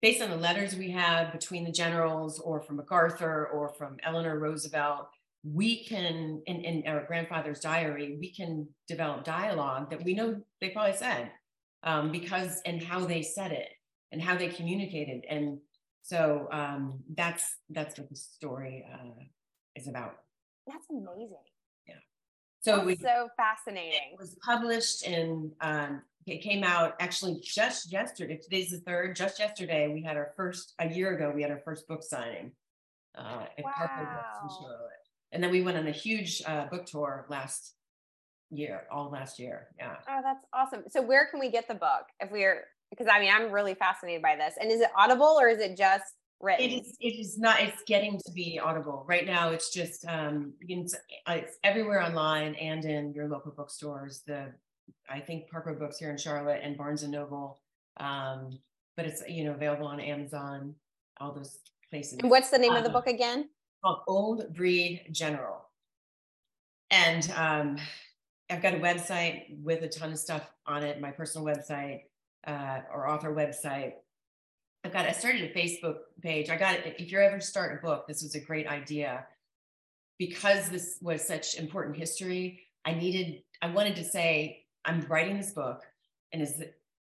based 0.00 0.22
on 0.22 0.30
the 0.30 0.36
letters 0.36 0.76
we 0.76 0.92
have 0.92 1.32
between 1.32 1.64
the 1.64 1.72
generals 1.72 2.38
or 2.38 2.60
from 2.60 2.76
MacArthur 2.76 3.48
or 3.48 3.70
from 3.70 3.96
Eleanor 4.04 4.38
Roosevelt, 4.38 5.08
we 5.42 5.84
can 5.84 6.42
in, 6.46 6.60
in 6.60 6.86
our 6.86 7.04
grandfather's 7.06 7.58
diary 7.58 8.18
we 8.20 8.32
can 8.32 8.68
develop 8.86 9.24
dialogue 9.24 9.90
that 9.90 10.04
we 10.04 10.14
know 10.14 10.40
they 10.60 10.68
probably 10.68 10.96
said 10.96 11.32
um, 11.82 12.12
because 12.12 12.62
and 12.64 12.84
how 12.84 13.04
they 13.04 13.20
said 13.20 13.50
it 13.50 13.70
and 14.12 14.22
how 14.22 14.36
they 14.36 14.46
communicated. 14.46 15.24
And 15.28 15.58
so 16.02 16.46
um, 16.52 17.00
that's 17.16 17.56
that's 17.68 17.98
what 17.98 18.08
the 18.10 18.14
story 18.14 18.86
uh, 18.94 19.24
is 19.74 19.88
about. 19.88 20.18
That's 20.68 20.86
amazing 20.88 21.34
so 22.64 22.76
that's 22.76 22.86
we, 22.86 22.96
so 22.96 23.28
fascinating 23.36 24.12
it 24.12 24.18
was 24.18 24.36
published 24.44 25.06
in 25.06 25.50
um, 25.60 26.02
it 26.26 26.42
came 26.42 26.64
out 26.64 26.94
actually 27.00 27.40
just 27.42 27.92
yesterday 27.92 28.38
today's 28.42 28.70
the 28.70 28.78
third 28.78 29.14
just 29.14 29.38
yesterday 29.38 29.88
we 29.92 30.02
had 30.02 30.16
our 30.16 30.32
first 30.36 30.74
a 30.78 30.88
year 30.88 31.14
ago 31.14 31.32
we 31.34 31.42
had 31.42 31.50
our 31.50 31.60
first 31.64 31.86
book 31.86 32.02
signing 32.02 32.50
uh, 33.16 33.44
at 33.58 33.64
wow. 33.64 33.72
Park 33.76 33.90
Road 33.98 34.06
Books 34.06 34.38
in 34.42 34.64
Charlotte 34.64 35.04
and 35.34 35.42
then 35.42 35.50
we 35.50 35.62
went 35.62 35.76
on 35.76 35.86
a 35.88 35.92
huge 35.92 36.42
uh, 36.46 36.66
book 36.66 36.86
tour 36.86 37.26
last 37.28 37.74
year, 38.50 38.82
all 38.90 39.10
last 39.10 39.38
year. 39.38 39.68
Yeah. 39.76 39.96
Oh, 40.08 40.20
that's 40.22 40.46
awesome. 40.52 40.84
So 40.88 41.02
where 41.02 41.26
can 41.26 41.40
we 41.40 41.50
get 41.50 41.66
the 41.66 41.74
book 41.74 42.06
if 42.20 42.30
we're 42.30 42.64
because 42.90 43.08
I 43.10 43.18
mean 43.18 43.30
I'm 43.34 43.50
really 43.50 43.74
fascinated 43.74 44.22
by 44.22 44.36
this. 44.36 44.54
And 44.60 44.70
is 44.70 44.80
it 44.80 44.90
audible 44.96 45.36
or 45.40 45.48
is 45.48 45.58
it 45.58 45.76
just 45.76 46.04
written? 46.44 46.64
It 46.64 46.72
is. 46.72 46.96
It 47.00 47.18
is 47.18 47.38
not. 47.38 47.60
It's 47.60 47.82
getting 47.86 48.20
to 48.24 48.32
be 48.32 48.60
audible 48.62 49.04
right 49.08 49.26
now. 49.26 49.50
It's 49.50 49.72
just 49.72 50.06
um, 50.06 50.52
it's, 50.60 50.94
it's 51.28 51.56
everywhere 51.64 52.02
online 52.02 52.54
and 52.56 52.84
in 52.84 53.12
your 53.12 53.28
local 53.28 53.52
bookstores. 53.52 54.22
The 54.26 54.52
I 55.08 55.20
think 55.20 55.50
Park 55.50 55.66
Road 55.66 55.78
Books 55.78 55.98
here 55.98 56.10
in 56.10 56.18
Charlotte 56.18 56.60
and 56.62 56.76
Barnes 56.76 57.02
and 57.02 57.12
Noble. 57.12 57.60
Um, 57.98 58.58
but 58.96 59.06
it's 59.06 59.22
you 59.28 59.44
know 59.44 59.52
available 59.52 59.86
on 59.86 60.00
Amazon, 60.00 60.74
all 61.20 61.32
those 61.32 61.58
places. 61.90 62.18
And 62.20 62.30
what's 62.30 62.50
the 62.50 62.58
name 62.58 62.72
um, 62.72 62.76
of 62.76 62.84
the 62.84 62.90
um, 62.90 62.94
book 62.94 63.06
again? 63.06 63.48
Called 63.82 64.00
Old 64.06 64.54
Breed 64.54 65.06
General. 65.10 65.68
And 66.90 67.30
um, 67.36 67.78
I've 68.50 68.62
got 68.62 68.74
a 68.74 68.78
website 68.78 69.62
with 69.62 69.82
a 69.82 69.88
ton 69.88 70.12
of 70.12 70.18
stuff 70.18 70.50
on 70.66 70.82
it, 70.82 71.00
my 71.00 71.10
personal 71.10 71.46
website 71.46 72.02
uh, 72.46 72.80
or 72.92 73.08
author 73.08 73.34
website. 73.34 73.94
I've 74.84 74.92
got, 74.92 75.06
I 75.06 75.12
started 75.12 75.50
a 75.50 75.54
Facebook 75.54 75.96
page. 76.20 76.50
I 76.50 76.56
got, 76.56 76.74
it. 76.74 76.96
if 76.98 77.10
you're 77.10 77.22
ever 77.22 77.40
start 77.40 77.78
a 77.78 77.86
book, 77.86 78.06
this 78.06 78.22
was 78.22 78.34
a 78.34 78.40
great 78.40 78.66
idea 78.66 79.26
because 80.18 80.68
this 80.68 80.98
was 81.00 81.26
such 81.26 81.56
important 81.58 81.96
history. 81.96 82.60
I 82.84 82.92
needed, 82.92 83.42
I 83.62 83.70
wanted 83.70 83.96
to 83.96 84.04
say, 84.04 84.64
I'm 84.84 85.00
writing 85.08 85.38
this 85.38 85.52
book 85.52 85.82
and 86.32 86.42
is, 86.42 86.62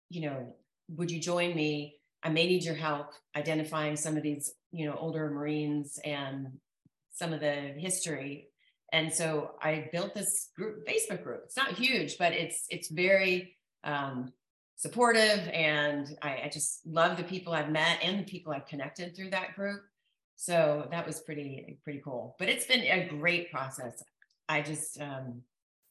you 0.10 0.22
know, 0.22 0.54
would 0.98 1.10
you 1.10 1.22
join 1.22 1.56
me? 1.56 1.96
I 2.22 2.30
may 2.30 2.48
need 2.48 2.66
your 2.66 2.76
help 2.76 3.12
identifying 3.36 3.96
some 3.96 4.18
of 4.18 4.24
these, 4.24 4.52
you 4.72 4.86
know, 4.86 4.98
older 5.00 5.30
Marines 5.30 6.00
and 6.04 6.48
some 7.14 7.32
of 7.32 7.40
the 7.40 7.74
history. 7.78 8.50
And 8.92 9.14
so 9.14 9.52
I 9.62 9.88
built 9.92 10.14
this 10.14 10.50
group, 10.56 10.86
Facebook 10.86 11.24
group. 11.24 11.44
It's 11.46 11.56
not 11.56 11.74
huge, 11.74 12.18
but 12.18 12.34
it's 12.34 12.66
it's 12.70 12.90
very 12.90 13.56
um, 13.84 14.34
supportive, 14.80 15.46
and 15.54 16.08
I, 16.22 16.44
I 16.46 16.50
just 16.52 16.80
love 16.86 17.18
the 17.18 17.24
people 17.24 17.52
I've 17.52 17.70
met 17.70 18.00
and 18.02 18.18
the 18.18 18.24
people 18.24 18.54
I've 18.54 18.66
connected 18.66 19.14
through 19.14 19.32
that 19.32 19.54
group. 19.54 19.82
So 20.38 20.88
that 20.90 21.06
was 21.06 21.20
pretty 21.20 21.78
pretty 21.84 22.02
cool. 22.04 22.38
But 22.40 22.48
it's 22.48 22.66
been 22.66 22.80
a 22.80 23.06
great 23.10 23.52
process. 23.52 24.02
I 24.48 24.62
just 24.62 25.00
um, 25.02 25.42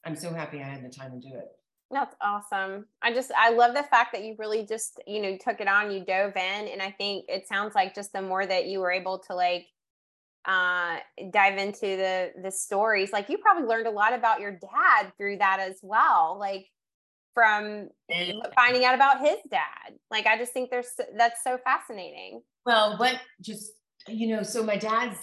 I'm 0.06 0.16
so 0.16 0.32
happy 0.32 0.60
I 0.60 0.64
had 0.64 0.82
the 0.82 0.88
time 0.88 1.20
to 1.20 1.28
do 1.28 1.36
it. 1.36 1.48
That's 1.90 2.16
awesome. 2.22 2.86
I 3.02 3.12
just 3.12 3.30
I 3.36 3.50
love 3.50 3.74
the 3.74 3.82
fact 3.82 4.12
that 4.12 4.24
you 4.24 4.36
really 4.38 4.64
just, 4.64 5.02
you 5.06 5.20
know, 5.20 5.36
took 5.36 5.60
it 5.60 5.68
on, 5.68 5.90
you 5.90 6.02
dove 6.02 6.36
in 6.36 6.68
and 6.68 6.80
I 6.80 6.90
think 6.90 7.26
it 7.28 7.46
sounds 7.46 7.74
like 7.74 7.94
just 7.94 8.14
the 8.14 8.22
more 8.22 8.46
that 8.46 8.66
you 8.66 8.80
were 8.80 8.90
able 8.90 9.18
to 9.20 9.34
like 9.34 9.66
uh 10.46 10.96
dive 11.30 11.58
into 11.58 11.80
the 11.80 12.32
the 12.42 12.50
stories, 12.50 13.12
like 13.12 13.28
you 13.28 13.36
probably 13.36 13.68
learned 13.68 13.86
a 13.86 13.90
lot 13.90 14.14
about 14.14 14.40
your 14.40 14.52
dad 14.52 15.12
through 15.18 15.38
that 15.38 15.60
as 15.60 15.78
well. 15.82 16.38
Like 16.40 16.68
from 17.38 17.88
finding 18.56 18.84
out 18.84 18.96
about 18.96 19.20
his 19.20 19.36
dad. 19.48 19.94
Like 20.10 20.26
I 20.26 20.36
just 20.36 20.52
think 20.52 20.70
there's 20.70 20.88
that's 21.16 21.44
so 21.44 21.56
fascinating. 21.62 22.42
Well, 22.66 22.96
what 22.98 23.20
just 23.40 23.70
you 24.08 24.34
know, 24.34 24.42
so 24.42 24.64
my 24.64 24.76
dad's 24.76 25.18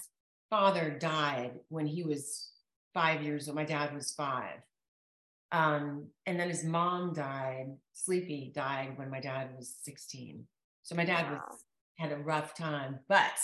father 0.49 0.97
died 0.97 1.51
when 1.67 1.87
he 1.87 2.03
was 2.03 2.51
5 2.93 3.23
years 3.23 3.49
old. 3.49 3.55
My 3.55 3.65
dad 3.65 3.93
was 3.93 4.13
5 4.13 4.43
um, 5.51 6.07
and 6.25 6.39
then 6.39 6.49
his 6.49 6.63
mom 6.63 7.13
died, 7.13 7.67
Sleepy 7.93 8.51
died 8.55 8.97
when 8.97 9.09
my 9.09 9.19
dad 9.19 9.51
was 9.57 9.75
16. 9.83 10.45
So 10.83 10.95
my 10.95 11.05
dad 11.05 11.25
wow. 11.25 11.41
was 11.49 11.59
had 11.97 12.11
a 12.11 12.17
rough 12.17 12.55
time, 12.55 12.99
but 13.07 13.39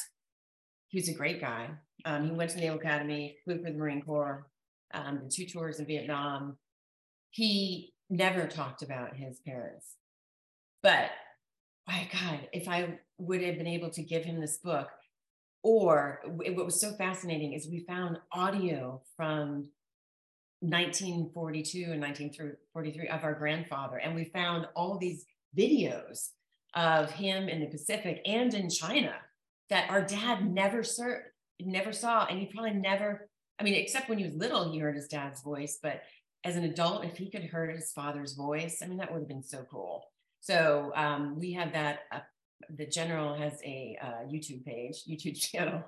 he 0.89 0.99
was 0.99 1.09
a 1.09 1.13
great 1.13 1.39
guy. 1.39 1.69
Um, 2.05 2.25
he 2.25 2.31
went 2.31 2.49
to 2.51 2.55
the 2.57 2.61
Naval 2.61 2.79
Academy, 2.79 3.37
flew 3.43 3.59
for 3.59 3.71
the 3.71 3.77
Marine 3.77 4.01
Corps, 4.01 4.47
um, 4.93 5.19
did 5.19 5.31
two 5.31 5.45
tours 5.45 5.79
in 5.79 5.85
Vietnam. 5.85 6.57
He 7.29 7.90
never 8.11 8.45
talked 8.45 8.83
about 8.83 9.15
his 9.15 9.39
parents. 9.39 9.95
But 10.83 11.09
my 11.87 12.07
God, 12.11 12.47
if 12.53 12.67
I 12.67 12.99
would 13.17 13.41
have 13.41 13.57
been 13.57 13.67
able 13.67 13.89
to 13.91 14.03
give 14.03 14.23
him 14.23 14.39
this 14.39 14.57
book, 14.57 14.89
or 15.63 16.21
what 16.25 16.65
was 16.65 16.81
so 16.81 16.91
fascinating 16.93 17.53
is 17.53 17.67
we 17.67 17.85
found 17.87 18.17
audio 18.31 19.01
from 19.15 19.67
1942 20.61 21.91
and 21.91 22.01
1943 22.01 23.07
of 23.09 23.23
our 23.23 23.33
grandfather. 23.33 23.97
And 23.97 24.15
we 24.15 24.25
found 24.25 24.67
all 24.75 24.97
these 24.97 25.25
videos 25.57 26.29
of 26.75 27.11
him 27.11 27.49
in 27.49 27.59
the 27.59 27.67
Pacific 27.67 28.21
and 28.25 28.53
in 28.53 28.69
China 28.69 29.13
that 29.69 29.89
our 29.89 30.01
dad 30.01 30.51
never 30.51 30.83
served, 30.83 31.25
never 31.59 31.91
saw. 31.91 32.25
And 32.25 32.39
he 32.39 32.45
probably 32.47 32.73
never, 32.73 33.29
I 33.59 33.63
mean, 33.63 33.75
except 33.75 34.09
when 34.09 34.17
he 34.17 34.25
was 34.25 34.35
little, 34.35 34.71
he 34.71 34.79
heard 34.79 34.95
his 34.95 35.07
dad's 35.07 35.41
voice. 35.41 35.79
But 35.81 36.01
as 36.43 36.55
an 36.55 36.63
adult, 36.63 37.05
if 37.05 37.17
he 37.17 37.29
could 37.29 37.43
heard 37.43 37.75
his 37.75 37.91
father's 37.91 38.33
voice, 38.33 38.81
I 38.81 38.87
mean, 38.87 38.97
that 38.97 39.11
would 39.11 39.19
have 39.19 39.27
been 39.27 39.43
so 39.43 39.65
cool. 39.69 40.05
So 40.39 40.91
um, 40.95 41.37
we 41.39 41.53
have 41.53 41.73
that. 41.73 41.99
Uh, 42.11 42.19
the 42.75 42.85
general 42.85 43.35
has 43.35 43.59
a 43.63 43.97
uh, 44.01 44.27
YouTube 44.27 44.65
page, 44.65 45.03
YouTube 45.09 45.39
channel. 45.51 45.83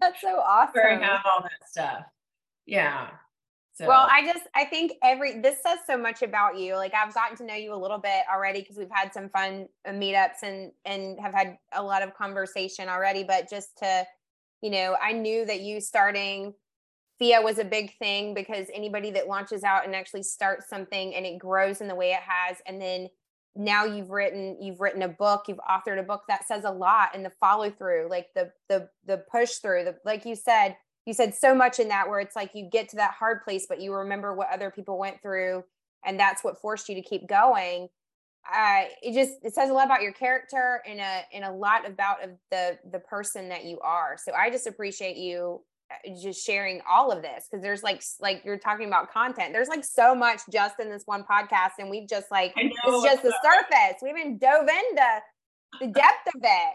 That's 0.00 0.20
so 0.20 0.40
awesome. 0.46 0.72
Where 0.74 0.90
I 0.90 1.04
have 1.04 1.20
all 1.24 1.42
that 1.42 1.68
stuff. 1.68 2.04
Yeah. 2.66 3.08
So. 3.74 3.86
Well, 3.86 4.08
I 4.10 4.24
just 4.26 4.44
I 4.54 4.64
think 4.64 4.92
every 5.02 5.40
this 5.40 5.56
says 5.66 5.78
so 5.86 5.96
much 5.96 6.22
about 6.22 6.58
you. 6.58 6.74
Like 6.74 6.92
I've 6.94 7.14
gotten 7.14 7.36
to 7.38 7.44
know 7.44 7.54
you 7.54 7.74
a 7.74 7.76
little 7.76 7.98
bit 7.98 8.24
already 8.32 8.60
because 8.60 8.76
we've 8.76 8.90
had 8.90 9.12
some 9.12 9.30
fun 9.30 9.68
uh, 9.86 9.90
meetups 9.90 10.42
and 10.42 10.72
and 10.84 11.18
have 11.20 11.32
had 11.32 11.56
a 11.72 11.82
lot 11.82 12.02
of 12.02 12.14
conversation 12.14 12.88
already. 12.88 13.22
But 13.22 13.48
just 13.48 13.78
to, 13.78 14.04
you 14.60 14.70
know, 14.70 14.96
I 15.00 15.12
knew 15.12 15.46
that 15.46 15.60
you 15.60 15.80
starting 15.80 16.52
FIA 17.20 17.42
was 17.42 17.58
a 17.58 17.64
big 17.64 17.96
thing 17.98 18.34
because 18.34 18.66
anybody 18.74 19.10
that 19.12 19.28
launches 19.28 19.62
out 19.62 19.84
and 19.84 19.94
actually 19.94 20.22
starts 20.22 20.68
something 20.68 21.14
and 21.14 21.26
it 21.26 21.38
grows 21.38 21.80
in 21.80 21.88
the 21.88 21.94
way 21.94 22.12
it 22.12 22.22
has, 22.26 22.56
and 22.66 22.80
then 22.80 23.08
now 23.54 23.84
you've 23.84 24.10
written 24.10 24.56
you've 24.60 24.80
written 24.80 25.02
a 25.02 25.08
book, 25.08 25.44
you've 25.46 25.60
authored 25.68 25.98
a 25.98 26.04
book 26.04 26.22
that 26.28 26.48
says 26.48 26.64
a 26.64 26.70
lot, 26.70 27.10
and 27.14 27.24
the 27.24 27.30
follow 27.30 27.70
through, 27.70 28.08
like 28.08 28.28
the 28.34 28.50
the 28.68 28.88
the 29.06 29.18
push 29.30 29.56
through, 29.56 29.84
the 29.84 29.96
like 30.04 30.24
you 30.24 30.34
said 30.34 30.76
you 31.06 31.14
said 31.14 31.34
so 31.34 31.54
much 31.54 31.78
in 31.78 31.88
that 31.88 32.08
where 32.08 32.20
it's 32.20 32.36
like 32.36 32.50
you 32.54 32.68
get 32.70 32.88
to 32.90 32.96
that 32.96 33.14
hard 33.14 33.42
place 33.42 33.66
but 33.68 33.80
you 33.80 33.92
remember 33.92 34.34
what 34.34 34.48
other 34.52 34.70
people 34.70 34.98
went 34.98 35.20
through 35.22 35.64
and 36.04 36.18
that's 36.18 36.44
what 36.44 36.60
forced 36.60 36.88
you 36.88 36.94
to 36.94 37.02
keep 37.02 37.26
going. 37.26 37.88
Uh, 38.50 38.84
it 39.02 39.12
just 39.12 39.34
it 39.42 39.54
says 39.54 39.68
a 39.68 39.72
lot 39.72 39.84
about 39.84 40.02
your 40.02 40.12
character 40.12 40.82
and 40.88 40.98
a 40.98 41.22
and 41.32 41.44
a 41.44 41.52
lot 41.52 41.86
about 41.86 42.24
of 42.24 42.30
the 42.50 42.78
the 42.90 42.98
person 42.98 43.50
that 43.50 43.64
you 43.64 43.78
are. 43.80 44.16
So 44.16 44.32
i 44.32 44.50
just 44.50 44.66
appreciate 44.66 45.16
you 45.16 45.60
Uh, 45.90 46.14
just 46.22 46.44
sharing 46.44 46.80
all 46.88 47.10
of 47.10 47.22
this 47.22 47.48
because 47.50 47.62
there's 47.62 47.82
like 47.82 48.02
like 48.20 48.42
you're 48.44 48.58
talking 48.58 48.86
about 48.86 49.10
content 49.12 49.52
there's 49.52 49.68
like 49.68 49.84
so 49.84 50.14
much 50.14 50.40
just 50.52 50.78
in 50.78 50.88
this 50.88 51.02
one 51.06 51.24
podcast 51.24 51.72
and 51.78 51.90
we've 51.90 52.08
just 52.08 52.30
like 52.30 52.52
it's 52.56 53.04
just 53.04 53.22
the 53.22 53.34
surface 53.42 53.98
we 54.00 54.08
haven't 54.08 54.38
dove 54.40 54.68
into 54.68 55.20
the 55.80 55.86
depth 55.94 56.28
of 56.34 56.40
it 56.42 56.74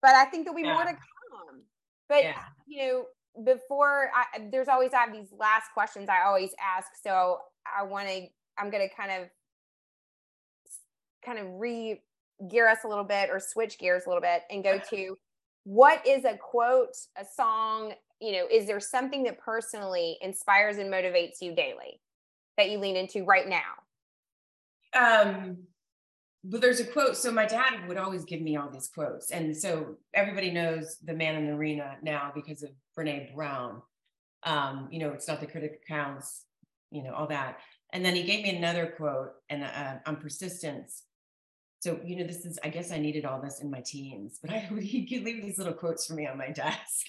but 0.00 0.14
i 0.14 0.24
think 0.26 0.44
there'll 0.44 0.56
be 0.56 0.62
yeah. 0.62 0.74
more 0.74 0.84
to 0.84 0.90
come 0.90 1.62
but 2.08 2.22
yeah. 2.22 2.36
you 2.68 2.86
know 2.86 3.04
before 3.44 4.10
I, 4.14 4.48
there's 4.50 4.68
always 4.68 4.92
I 4.92 5.00
have 5.00 5.12
these 5.12 5.32
last 5.38 5.66
questions 5.74 6.08
I 6.08 6.26
always 6.26 6.50
ask. 6.60 6.88
So 7.02 7.38
I 7.66 7.82
want 7.84 8.08
to, 8.08 8.26
I'm 8.58 8.70
going 8.70 8.88
to 8.88 8.94
kind 8.94 9.22
of, 9.22 9.28
kind 11.24 11.38
of 11.38 11.46
re 11.58 12.00
gear 12.48 12.68
us 12.68 12.78
a 12.84 12.88
little 12.88 13.04
bit 13.04 13.30
or 13.30 13.40
switch 13.40 13.78
gears 13.78 14.04
a 14.06 14.08
little 14.08 14.22
bit 14.22 14.42
and 14.50 14.62
go 14.62 14.78
to 14.90 15.16
what 15.64 16.06
is 16.06 16.24
a 16.24 16.36
quote, 16.36 16.94
a 17.18 17.24
song, 17.24 17.92
you 18.20 18.32
know, 18.32 18.46
is 18.50 18.66
there 18.66 18.80
something 18.80 19.24
that 19.24 19.38
personally 19.38 20.18
inspires 20.20 20.78
and 20.78 20.92
motivates 20.92 21.40
you 21.40 21.54
daily 21.54 22.00
that 22.56 22.70
you 22.70 22.78
lean 22.78 22.96
into 22.96 23.24
right 23.24 23.46
now? 23.48 23.62
Um, 24.94 25.58
but 26.44 26.60
there's 26.60 26.80
a 26.80 26.84
quote. 26.84 27.16
So 27.16 27.30
my 27.30 27.46
dad 27.46 27.86
would 27.88 27.96
always 27.96 28.24
give 28.24 28.40
me 28.40 28.56
all 28.56 28.70
these 28.70 28.88
quotes. 28.88 29.30
And 29.30 29.56
so 29.56 29.96
everybody 30.14 30.50
knows 30.50 30.96
the 31.04 31.14
man 31.14 31.36
in 31.36 31.46
the 31.46 31.52
arena 31.52 31.96
now 32.02 32.32
because 32.34 32.62
of 32.62 32.70
Brene 32.96 33.34
Brown. 33.34 33.82
Um, 34.44 34.88
you 34.90 35.00
know, 35.00 35.10
it's 35.10 35.26
not 35.26 35.40
the 35.40 35.46
critic 35.46 35.82
counts, 35.86 36.44
you 36.90 37.02
know, 37.02 37.12
all 37.12 37.26
that. 37.26 37.58
And 37.92 38.04
then 38.04 38.14
he 38.14 38.22
gave 38.22 38.44
me 38.44 38.56
another 38.56 38.94
quote 38.96 39.32
and 39.50 39.64
uh, 39.64 39.96
on 40.06 40.16
persistence. 40.16 41.02
So, 41.80 42.00
you 42.04 42.16
know, 42.16 42.26
this 42.26 42.44
is, 42.44 42.58
I 42.64 42.68
guess 42.68 42.92
I 42.92 42.98
needed 42.98 43.24
all 43.24 43.40
this 43.40 43.60
in 43.60 43.70
my 43.70 43.82
teens, 43.84 44.38
but 44.40 44.50
I 44.50 44.58
he 44.80 45.06
could 45.06 45.24
leave 45.24 45.42
these 45.42 45.58
little 45.58 45.74
quotes 45.74 46.06
for 46.06 46.14
me 46.14 46.26
on 46.26 46.38
my 46.38 46.50
desk. 46.50 47.06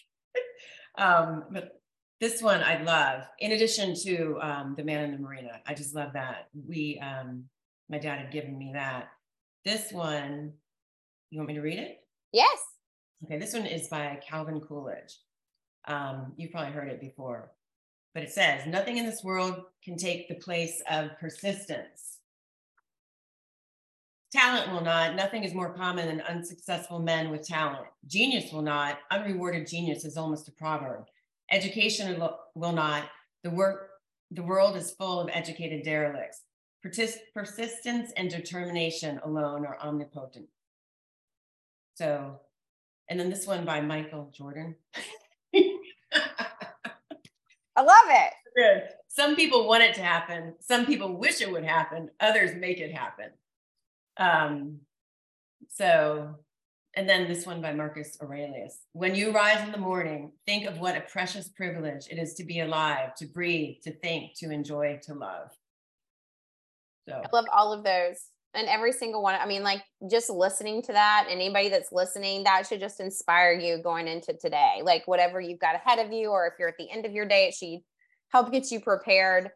Um, 0.98 1.46
but 1.52 1.82
this 2.20 2.42
one 2.42 2.64
I 2.64 2.82
love, 2.82 3.24
in 3.40 3.52
addition 3.52 3.96
to 4.04 4.40
um, 4.42 4.74
The 4.76 4.84
Man 4.84 5.04
in 5.06 5.22
the 5.22 5.28
Arena. 5.28 5.62
I 5.66 5.74
just 5.74 5.94
love 5.94 6.14
that. 6.14 6.50
We, 6.68 7.00
um, 7.00 7.46
my 7.90 8.00
dad 8.00 8.20
had 8.20 8.32
given 8.32 8.58
me 8.58 8.72
that. 8.74 9.10
This 9.64 9.92
one, 9.92 10.54
you 11.30 11.40
want 11.40 11.50
me 11.50 11.56
to 11.56 11.62
read 11.62 11.80
it? 11.80 12.00
Yes. 12.32 12.58
Okay, 13.24 13.38
this 13.38 13.54
one 13.54 13.66
is 13.66 13.88
by 13.88 14.20
Calvin 14.28 14.62
Coolidge. 14.62 15.20
Um, 15.88 16.34
you've 16.38 16.52
probably 16.52 16.74
heard 16.74 16.90
it 16.90 17.00
before, 17.00 17.52
but 18.14 18.24
it 18.24 18.32
says, 18.32 18.66
Nothing 18.68 18.98
in 18.98 19.06
this 19.06 19.24
world 19.24 19.62
can 19.84 19.98
take 19.98 20.28
the 20.28 20.36
place 20.36 20.82
of 20.90 21.18
persistence. 21.20 22.17
Talent 24.32 24.72
will 24.72 24.82
not. 24.82 25.16
Nothing 25.16 25.44
is 25.44 25.54
more 25.54 25.74
common 25.74 26.08
than 26.08 26.22
unsuccessful 26.22 27.00
men 27.00 27.30
with 27.30 27.48
talent. 27.48 27.88
Genius 28.08 28.52
will 28.52 28.62
not. 28.62 29.00
Unrewarded 29.10 29.68
genius 29.68 30.04
is 30.04 30.18
almost 30.18 30.50
a 30.50 30.52
proverb. 30.52 31.06
Education 31.50 32.22
will 32.56 32.74
not. 32.74 33.06
The 33.44 33.50
work, 33.50 33.90
the 34.32 34.44
world 34.44 34.76
is 34.76 34.92
full 34.92 35.22
of 35.22 35.30
educated 35.32 35.84
derelicts. 35.84 36.42
Persist- 36.84 37.20
persistence 37.34 38.12
and 38.18 38.30
determination 38.30 39.20
alone 39.24 39.66
are 39.66 39.80
omnipotent. 39.80 40.48
So, 41.96 42.42
and 43.10 43.18
then 43.18 43.30
this 43.30 43.48
one 43.48 43.64
by 43.64 43.80
Michael 43.80 44.30
Jordan. 44.36 44.76
I 47.76 47.82
love 47.82 48.08
it. 48.10 48.34
Some 49.08 49.36
people 49.36 49.68
want 49.68 49.84
it 49.84 49.96
to 49.96 50.02
happen. 50.02 50.54
Some 50.60 50.86
people 50.86 51.18
wish 51.18 51.42
it 51.42 51.52
would 51.52 51.64
happen. 51.64 52.10
Others 52.20 52.56
make 52.56 52.80
it 52.80 52.94
happen. 52.94 53.30
Um, 54.20 54.80
so, 55.70 56.36
and 56.96 57.08
then 57.08 57.28
this 57.28 57.46
one 57.46 57.62
by 57.62 57.74
Marcus 57.74 58.18
Aurelius. 58.22 58.80
When 58.94 59.14
you 59.14 59.32
rise 59.32 59.64
in 59.64 59.72
the 59.72 59.78
morning, 59.78 60.32
think 60.46 60.66
of 60.66 60.80
what 60.80 60.98
a 60.98 61.02
precious 61.02 61.50
privilege 61.50 62.08
it 62.10 62.18
is 62.18 62.34
to 62.36 62.44
be 62.44 62.62
alive, 62.62 63.14
to 63.16 63.26
breathe, 63.28 63.78
to 63.84 63.92
think, 63.92 64.36
to 64.40 64.50
enjoy, 64.50 65.00
to 65.04 65.14
love. 65.14 65.50
So 67.08 67.22
I 67.24 67.36
love 67.36 67.46
all 67.54 67.74
of 67.74 67.84
those. 67.84 68.26
And 68.54 68.68
every 68.68 68.92
single 68.92 69.22
one. 69.22 69.36
I 69.40 69.46
mean, 69.46 69.62
like 69.62 69.84
just 70.10 70.32
listening 70.32 70.82
to 70.84 70.94
that 70.94 71.28
anybody 71.30 71.70
that's 71.70 71.92
listening, 71.92 72.44
that 72.46 72.66
should 72.66 72.80
just 72.80 73.00
inspire 73.00 73.52
you 73.54 73.78
going 73.84 74.08
into 74.08 74.34
today. 74.34 74.82
Like 74.82 75.04
whatever 75.08 75.40
you've 75.40 75.60
got 75.60 75.76
ahead 75.76 76.04
of 76.04 76.12
you, 76.12 76.30
or 76.30 76.48
if 76.48 76.54
you're 76.58 76.70
at 76.70 76.78
the 76.80 76.90
end 76.90 77.06
of 77.06 77.12
your 77.12 77.28
day, 77.28 77.48
it 77.48 77.54
should 77.54 77.82
help 78.30 78.52
get 78.52 78.72
you 78.72 78.80
prepared 78.80 79.52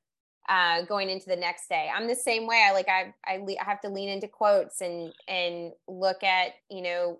uh, 0.51 0.81
going 0.81 1.09
into 1.09 1.29
the 1.29 1.35
next 1.35 1.69
day. 1.69 1.89
I'm 1.95 2.07
the 2.07 2.15
same 2.15 2.45
way. 2.45 2.65
I 2.67 2.73
like 2.73 2.89
I 2.89 3.13
I, 3.25 3.37
le- 3.37 3.57
I 3.59 3.63
have 3.63 3.79
to 3.81 3.89
lean 3.89 4.09
into 4.09 4.27
quotes 4.27 4.81
and 4.81 5.13
and 5.27 5.71
look 5.87 6.23
at 6.23 6.51
you 6.69 6.81
know 6.81 7.19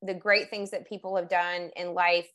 the 0.00 0.14
great 0.14 0.48
things 0.48 0.70
that 0.70 0.88
people 0.88 1.16
have 1.16 1.28
done 1.28 1.70
in 1.74 1.92
life. 1.92 2.28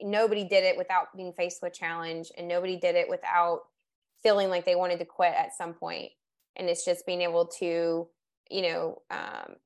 Nobody 0.00 0.44
did 0.44 0.64
it 0.64 0.78
without 0.78 1.14
being 1.14 1.34
faced 1.34 1.60
with 1.62 1.74
challenge, 1.74 2.32
and 2.38 2.48
nobody 2.48 2.78
did 2.78 2.94
it 2.94 3.10
without 3.10 3.60
feeling 4.22 4.48
like 4.48 4.64
they 4.64 4.74
wanted 4.74 4.98
to 5.00 5.04
quit 5.04 5.34
at 5.34 5.54
some 5.54 5.74
point. 5.74 6.12
And 6.56 6.70
it's 6.70 6.84
just 6.84 7.04
being 7.04 7.20
able 7.20 7.44
to 7.58 8.08
you 8.50 8.62
know 8.62 9.02
um, 9.10 9.56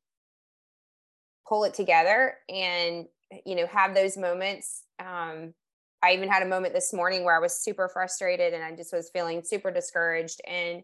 pull 1.49 1.63
it 1.63 1.75
together 1.75 2.35
and 2.49 3.07
you 3.47 3.55
know 3.55 3.69
have 3.69 3.95
those 3.95 4.17
moments 4.17 4.83
um, 4.99 5.55
I 6.05 6.13
even 6.13 6.29
had 6.29 6.43
a 6.43 6.47
moment 6.47 6.75
this 6.75 6.93
morning 6.93 7.25
where 7.25 7.35
I 7.35 7.39
was 7.39 7.57
super 7.57 7.89
frustrated 7.89 8.53
and 8.53 8.63
I 8.63 8.77
just 8.77 8.93
was 8.93 9.09
feeling 9.09 9.43
super 9.43 9.71
discouraged 9.71 10.41
and 10.47 10.83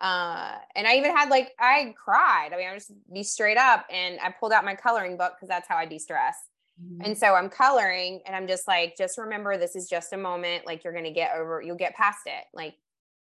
uh 0.00 0.56
and 0.74 0.86
I 0.86 0.96
even 0.96 1.16
had 1.16 1.28
like 1.30 1.52
I 1.60 1.94
cried. 1.96 2.50
I 2.52 2.56
mean, 2.56 2.68
I 2.68 2.74
just 2.74 2.92
be 3.12 3.22
straight 3.22 3.56
up 3.56 3.86
and 3.88 4.18
I 4.20 4.30
pulled 4.30 4.52
out 4.52 4.64
my 4.64 4.74
coloring 4.74 5.16
book 5.16 5.34
because 5.36 5.48
that's 5.48 5.68
how 5.68 5.76
I 5.76 5.86
de-stress. 5.86 6.36
Mm-hmm. 6.82 7.04
And 7.04 7.18
so 7.18 7.34
I'm 7.34 7.48
coloring 7.48 8.20
and 8.26 8.34
I'm 8.34 8.48
just 8.48 8.66
like 8.66 8.96
just 8.96 9.16
remember 9.16 9.56
this 9.56 9.76
is 9.76 9.88
just 9.88 10.12
a 10.12 10.16
moment 10.16 10.66
like 10.66 10.82
you're 10.82 10.92
going 10.92 11.04
to 11.04 11.12
get 11.12 11.36
over 11.36 11.62
you'll 11.62 11.76
get 11.76 11.94
past 11.94 12.26
it. 12.26 12.44
Like 12.52 12.74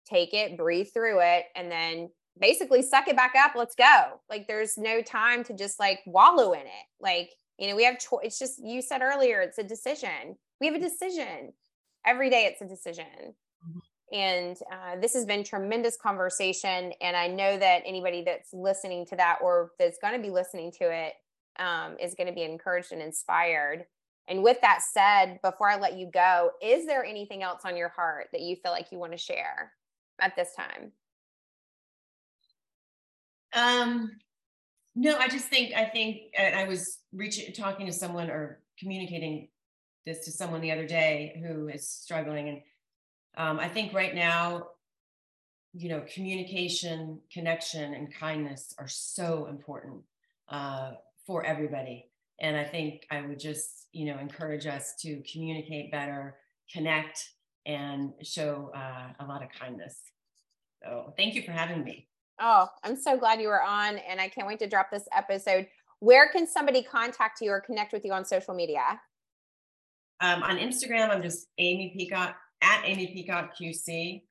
take 0.08 0.34
it, 0.34 0.58
breathe 0.58 0.88
through 0.94 1.20
it 1.22 1.46
and 1.56 1.70
then 1.70 2.10
basically 2.40 2.82
suck 2.82 3.10
it 3.10 3.18
back 3.18 3.34
up, 3.38 3.54
let's 3.56 3.76
go. 3.76 4.22
Like 4.30 4.48
there's 4.48 4.78
no 4.78 5.02
time 5.02 5.44
to 5.46 5.54
just 5.54 5.80
like 5.82 6.00
wallow 6.06 6.54
in 6.54 6.62
it. 6.62 6.86
Like, 7.02 7.32
you 7.58 7.68
know, 7.68 7.76
we 7.76 7.84
have 7.84 8.00
choice. 8.00 8.22
It's 8.24 8.40
just 8.40 8.64
you 8.64 8.82
said 8.82 9.02
earlier, 9.02 9.42
it's 9.42 9.58
a 9.58 9.64
decision 9.64 10.38
we 10.60 10.68
have 10.68 10.76
a 10.76 10.80
decision. 10.80 11.54
Every 12.06 12.30
day 12.30 12.46
it's 12.52 12.62
a 12.62 12.68
decision. 12.68 13.06
Mm-hmm. 13.68 14.16
and 14.16 14.58
uh, 14.72 15.00
this 15.02 15.14
has 15.16 15.26
been 15.26 15.44
tremendous 15.44 15.98
conversation 15.98 16.92
and 17.02 17.18
i 17.18 17.26
know 17.26 17.58
that 17.58 17.82
anybody 17.84 18.22
that's 18.24 18.54
listening 18.54 19.06
to 19.08 19.16
that 19.16 19.40
or 19.42 19.72
that's 19.80 19.98
going 20.00 20.14
to 20.14 20.22
be 20.22 20.30
listening 20.30 20.72
to 20.72 20.84
it 20.84 21.14
um, 21.58 21.96
is 22.00 22.14
going 22.14 22.28
to 22.28 22.34
be 22.34 22.44
encouraged 22.44 22.92
and 22.92 23.02
inspired. 23.02 23.86
And 24.28 24.44
with 24.44 24.60
that 24.62 24.82
said 24.82 25.40
before 25.42 25.70
i 25.70 25.80
let 25.80 25.98
you 25.98 26.10
go 26.12 26.52
is 26.62 26.86
there 26.86 27.04
anything 27.04 27.44
else 27.44 27.62
on 27.66 27.78
your 27.78 27.90
heart 27.90 28.28
that 28.34 28.42
you 28.42 28.56
feel 28.56 28.72
like 28.72 28.92
you 28.92 29.00
want 29.00 29.14
to 29.14 29.18
share 29.18 29.72
at 30.20 30.36
this 30.36 30.50
time? 30.56 30.92
Um 33.54 34.12
no 34.96 35.18
i 35.18 35.28
just 35.28 35.48
think 35.48 35.74
i 35.74 35.86
think 35.86 36.18
i 36.40 36.64
was 36.64 37.00
reaching 37.14 37.54
talking 37.54 37.86
to 37.86 37.92
someone 37.92 38.30
or 38.30 38.62
communicating 38.80 39.50
this 40.06 40.26
to 40.26 40.32
someone 40.32 40.62
the 40.62 40.72
other 40.72 40.88
day 40.88 41.42
who 41.46 41.68
is 41.68 41.88
struggling. 41.88 42.50
And 42.50 42.62
um, 43.38 43.60
I 43.60 43.68
think 43.68 43.94
right 43.94 44.14
now, 44.14 44.68
you 45.74 45.90
know, 45.90 46.04
communication, 46.14 47.20
connection, 47.32 47.94
and 47.94 48.14
kindness 48.14 48.74
are 48.78 48.88
so 48.88 49.48
important 49.48 50.02
uh, 50.50 50.92
for 51.26 51.46
everybody. 51.46 52.10
And 52.40 52.56
I 52.56 52.64
think 52.64 53.06
I 53.12 53.22
would 53.22 53.40
just, 53.40 53.88
you 53.92 54.06
know, 54.06 54.18
encourage 54.20 54.68
us 54.68 54.96
to 55.02 55.22
communicate 55.32 55.92
better, 55.92 56.36
connect, 56.72 57.30
and 57.66 58.14
show 58.22 58.72
uh, 58.76 59.24
a 59.24 59.26
lot 59.26 59.44
of 59.44 59.50
kindness. 59.58 60.00
So 60.84 61.14
thank 61.18 61.36
you 61.36 61.42
for 61.42 61.52
having 61.52 61.84
me. 61.84 62.08
Oh, 62.40 62.68
I'm 62.84 62.98
so 62.98 63.18
glad 63.18 63.42
you 63.42 63.48
were 63.48 63.64
on, 63.64 63.98
and 63.98 64.20
I 64.20 64.28
can't 64.28 64.48
wait 64.48 64.60
to 64.60 64.68
drop 64.68 64.92
this 64.92 65.08
episode. 65.16 65.68
Where 66.00 66.30
can 66.30 66.46
somebody 66.46 66.84
contact 66.84 67.40
you 67.42 67.50
or 67.50 67.62
connect 67.62 67.94
with 67.94 68.04
you 68.06 68.12
on 68.12 68.26
social 68.26 68.54
media? 68.54 69.00
Um, 70.22 70.44
on 70.44 70.58
Instagram, 70.58 71.10
I'm 71.10 71.22
just 71.22 71.48
Amy 71.58 71.94
Peacock 71.96 72.36
at 72.62 72.82
Amy 72.86 73.08
Peacock 73.08 73.52
QC. 73.60 74.24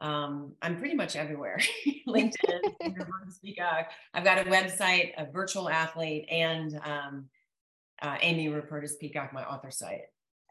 Um, 0.00 0.54
I'm 0.62 0.78
pretty 0.78 0.94
much 0.94 1.16
everywhere. 1.16 1.60
LinkedIn, 2.08 2.60
Peacock. 3.44 3.90
I've 4.14 4.24
got 4.24 4.38
a 4.38 4.44
website, 4.44 5.12
a 5.18 5.30
virtual 5.30 5.68
athlete, 5.68 6.26
and 6.30 6.80
um, 6.84 7.24
uh, 8.02 8.16
Amy 8.20 8.48
Rupertus 8.48 8.98
Peacock, 9.00 9.32
my 9.32 9.44
author 9.44 9.70
site. 9.70 10.02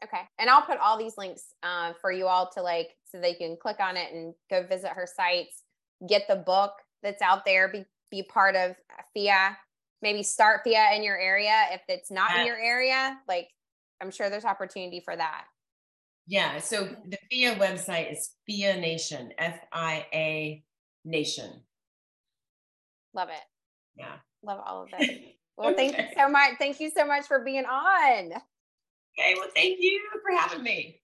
Okay. 0.04 0.20
And 0.38 0.48
I'll 0.48 0.62
put 0.62 0.78
all 0.78 0.96
these 0.96 1.16
links 1.16 1.54
uh, 1.62 1.92
for 2.00 2.12
you 2.12 2.26
all 2.26 2.48
to 2.54 2.62
like, 2.62 2.90
so 3.04 3.20
they 3.20 3.34
can 3.34 3.56
click 3.60 3.80
on 3.80 3.96
it 3.96 4.12
and 4.12 4.34
go 4.50 4.64
visit 4.66 4.90
her 4.90 5.08
sites, 5.12 5.62
get 6.08 6.28
the 6.28 6.36
book 6.36 6.72
that's 7.02 7.22
out 7.22 7.44
there, 7.44 7.68
be, 7.68 7.84
be 8.10 8.22
part 8.22 8.54
of 8.54 8.76
FIA, 9.12 9.56
maybe 10.02 10.22
start 10.22 10.60
FIA 10.62 10.92
in 10.94 11.02
your 11.02 11.18
area. 11.18 11.64
If 11.72 11.80
it's 11.88 12.10
not 12.10 12.30
yes. 12.30 12.40
in 12.40 12.46
your 12.46 12.58
area, 12.58 13.18
like 13.26 13.48
I'm 14.00 14.10
sure 14.10 14.30
there's 14.30 14.44
opportunity 14.44 15.00
for 15.04 15.16
that. 15.16 15.44
Yeah. 16.26 16.58
So 16.58 16.88
the 17.06 17.18
FIA 17.30 17.56
website 17.56 18.12
is 18.12 18.30
FIA 18.46 18.76
Nation, 18.80 19.32
F 19.38 19.58
I 19.72 20.06
A 20.12 20.62
Nation. 21.04 21.50
Love 23.14 23.30
it. 23.30 23.44
Yeah. 23.96 24.16
Love 24.42 24.60
all 24.64 24.82
of 24.82 24.90
that. 24.98 25.08
Well, 25.56 25.74
thank 25.74 25.94
okay. 25.94 26.04
you 26.04 26.22
so 26.22 26.28
much. 26.28 26.52
Thank 26.58 26.80
you 26.80 26.90
so 26.94 27.06
much 27.06 27.26
for 27.26 27.42
being 27.44 27.64
on. 27.64 28.26
Okay. 29.18 29.34
Well, 29.34 29.48
thank 29.54 29.78
you 29.80 30.00
for 30.22 30.36
having 30.36 30.62
me. 30.62 30.97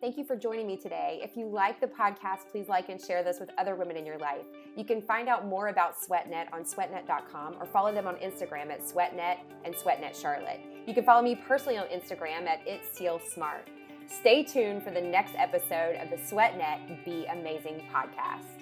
Thank 0.00 0.16
you 0.16 0.24
for 0.24 0.34
joining 0.34 0.66
me 0.66 0.78
today. 0.78 1.20
If 1.22 1.36
you 1.36 1.46
like 1.46 1.78
the 1.78 1.86
podcast, 1.86 2.48
please 2.50 2.68
like 2.68 2.88
and 2.88 2.98
share 2.98 3.22
this 3.22 3.38
with 3.38 3.50
other 3.58 3.76
women 3.76 3.98
in 3.98 4.06
your 4.06 4.16
life. 4.16 4.46
You 4.74 4.82
can 4.82 5.02
find 5.02 5.28
out 5.28 5.46
more 5.46 5.68
about 5.68 5.94
SweatNet 6.00 6.50
on 6.54 6.64
sweatnet.com 6.64 7.56
or 7.60 7.66
follow 7.66 7.92
them 7.92 8.06
on 8.06 8.14
Instagram 8.16 8.70
at 8.70 8.80
SweatNet 8.80 9.40
and 9.66 9.74
SweatNet 9.74 10.18
Charlotte. 10.18 10.60
You 10.86 10.94
can 10.94 11.04
follow 11.04 11.20
me 11.20 11.34
personally 11.34 11.76
on 11.76 11.86
Instagram 11.88 12.46
at 12.46 12.60
It's 12.66 12.96
Cel 12.96 13.20
Smart. 13.20 13.68
Stay 14.06 14.42
tuned 14.42 14.82
for 14.82 14.90
the 14.90 15.02
next 15.02 15.34
episode 15.36 15.96
of 15.96 16.08
the 16.08 16.16
SweatNet 16.16 17.04
Be 17.04 17.26
Amazing 17.26 17.82
podcast. 17.92 18.59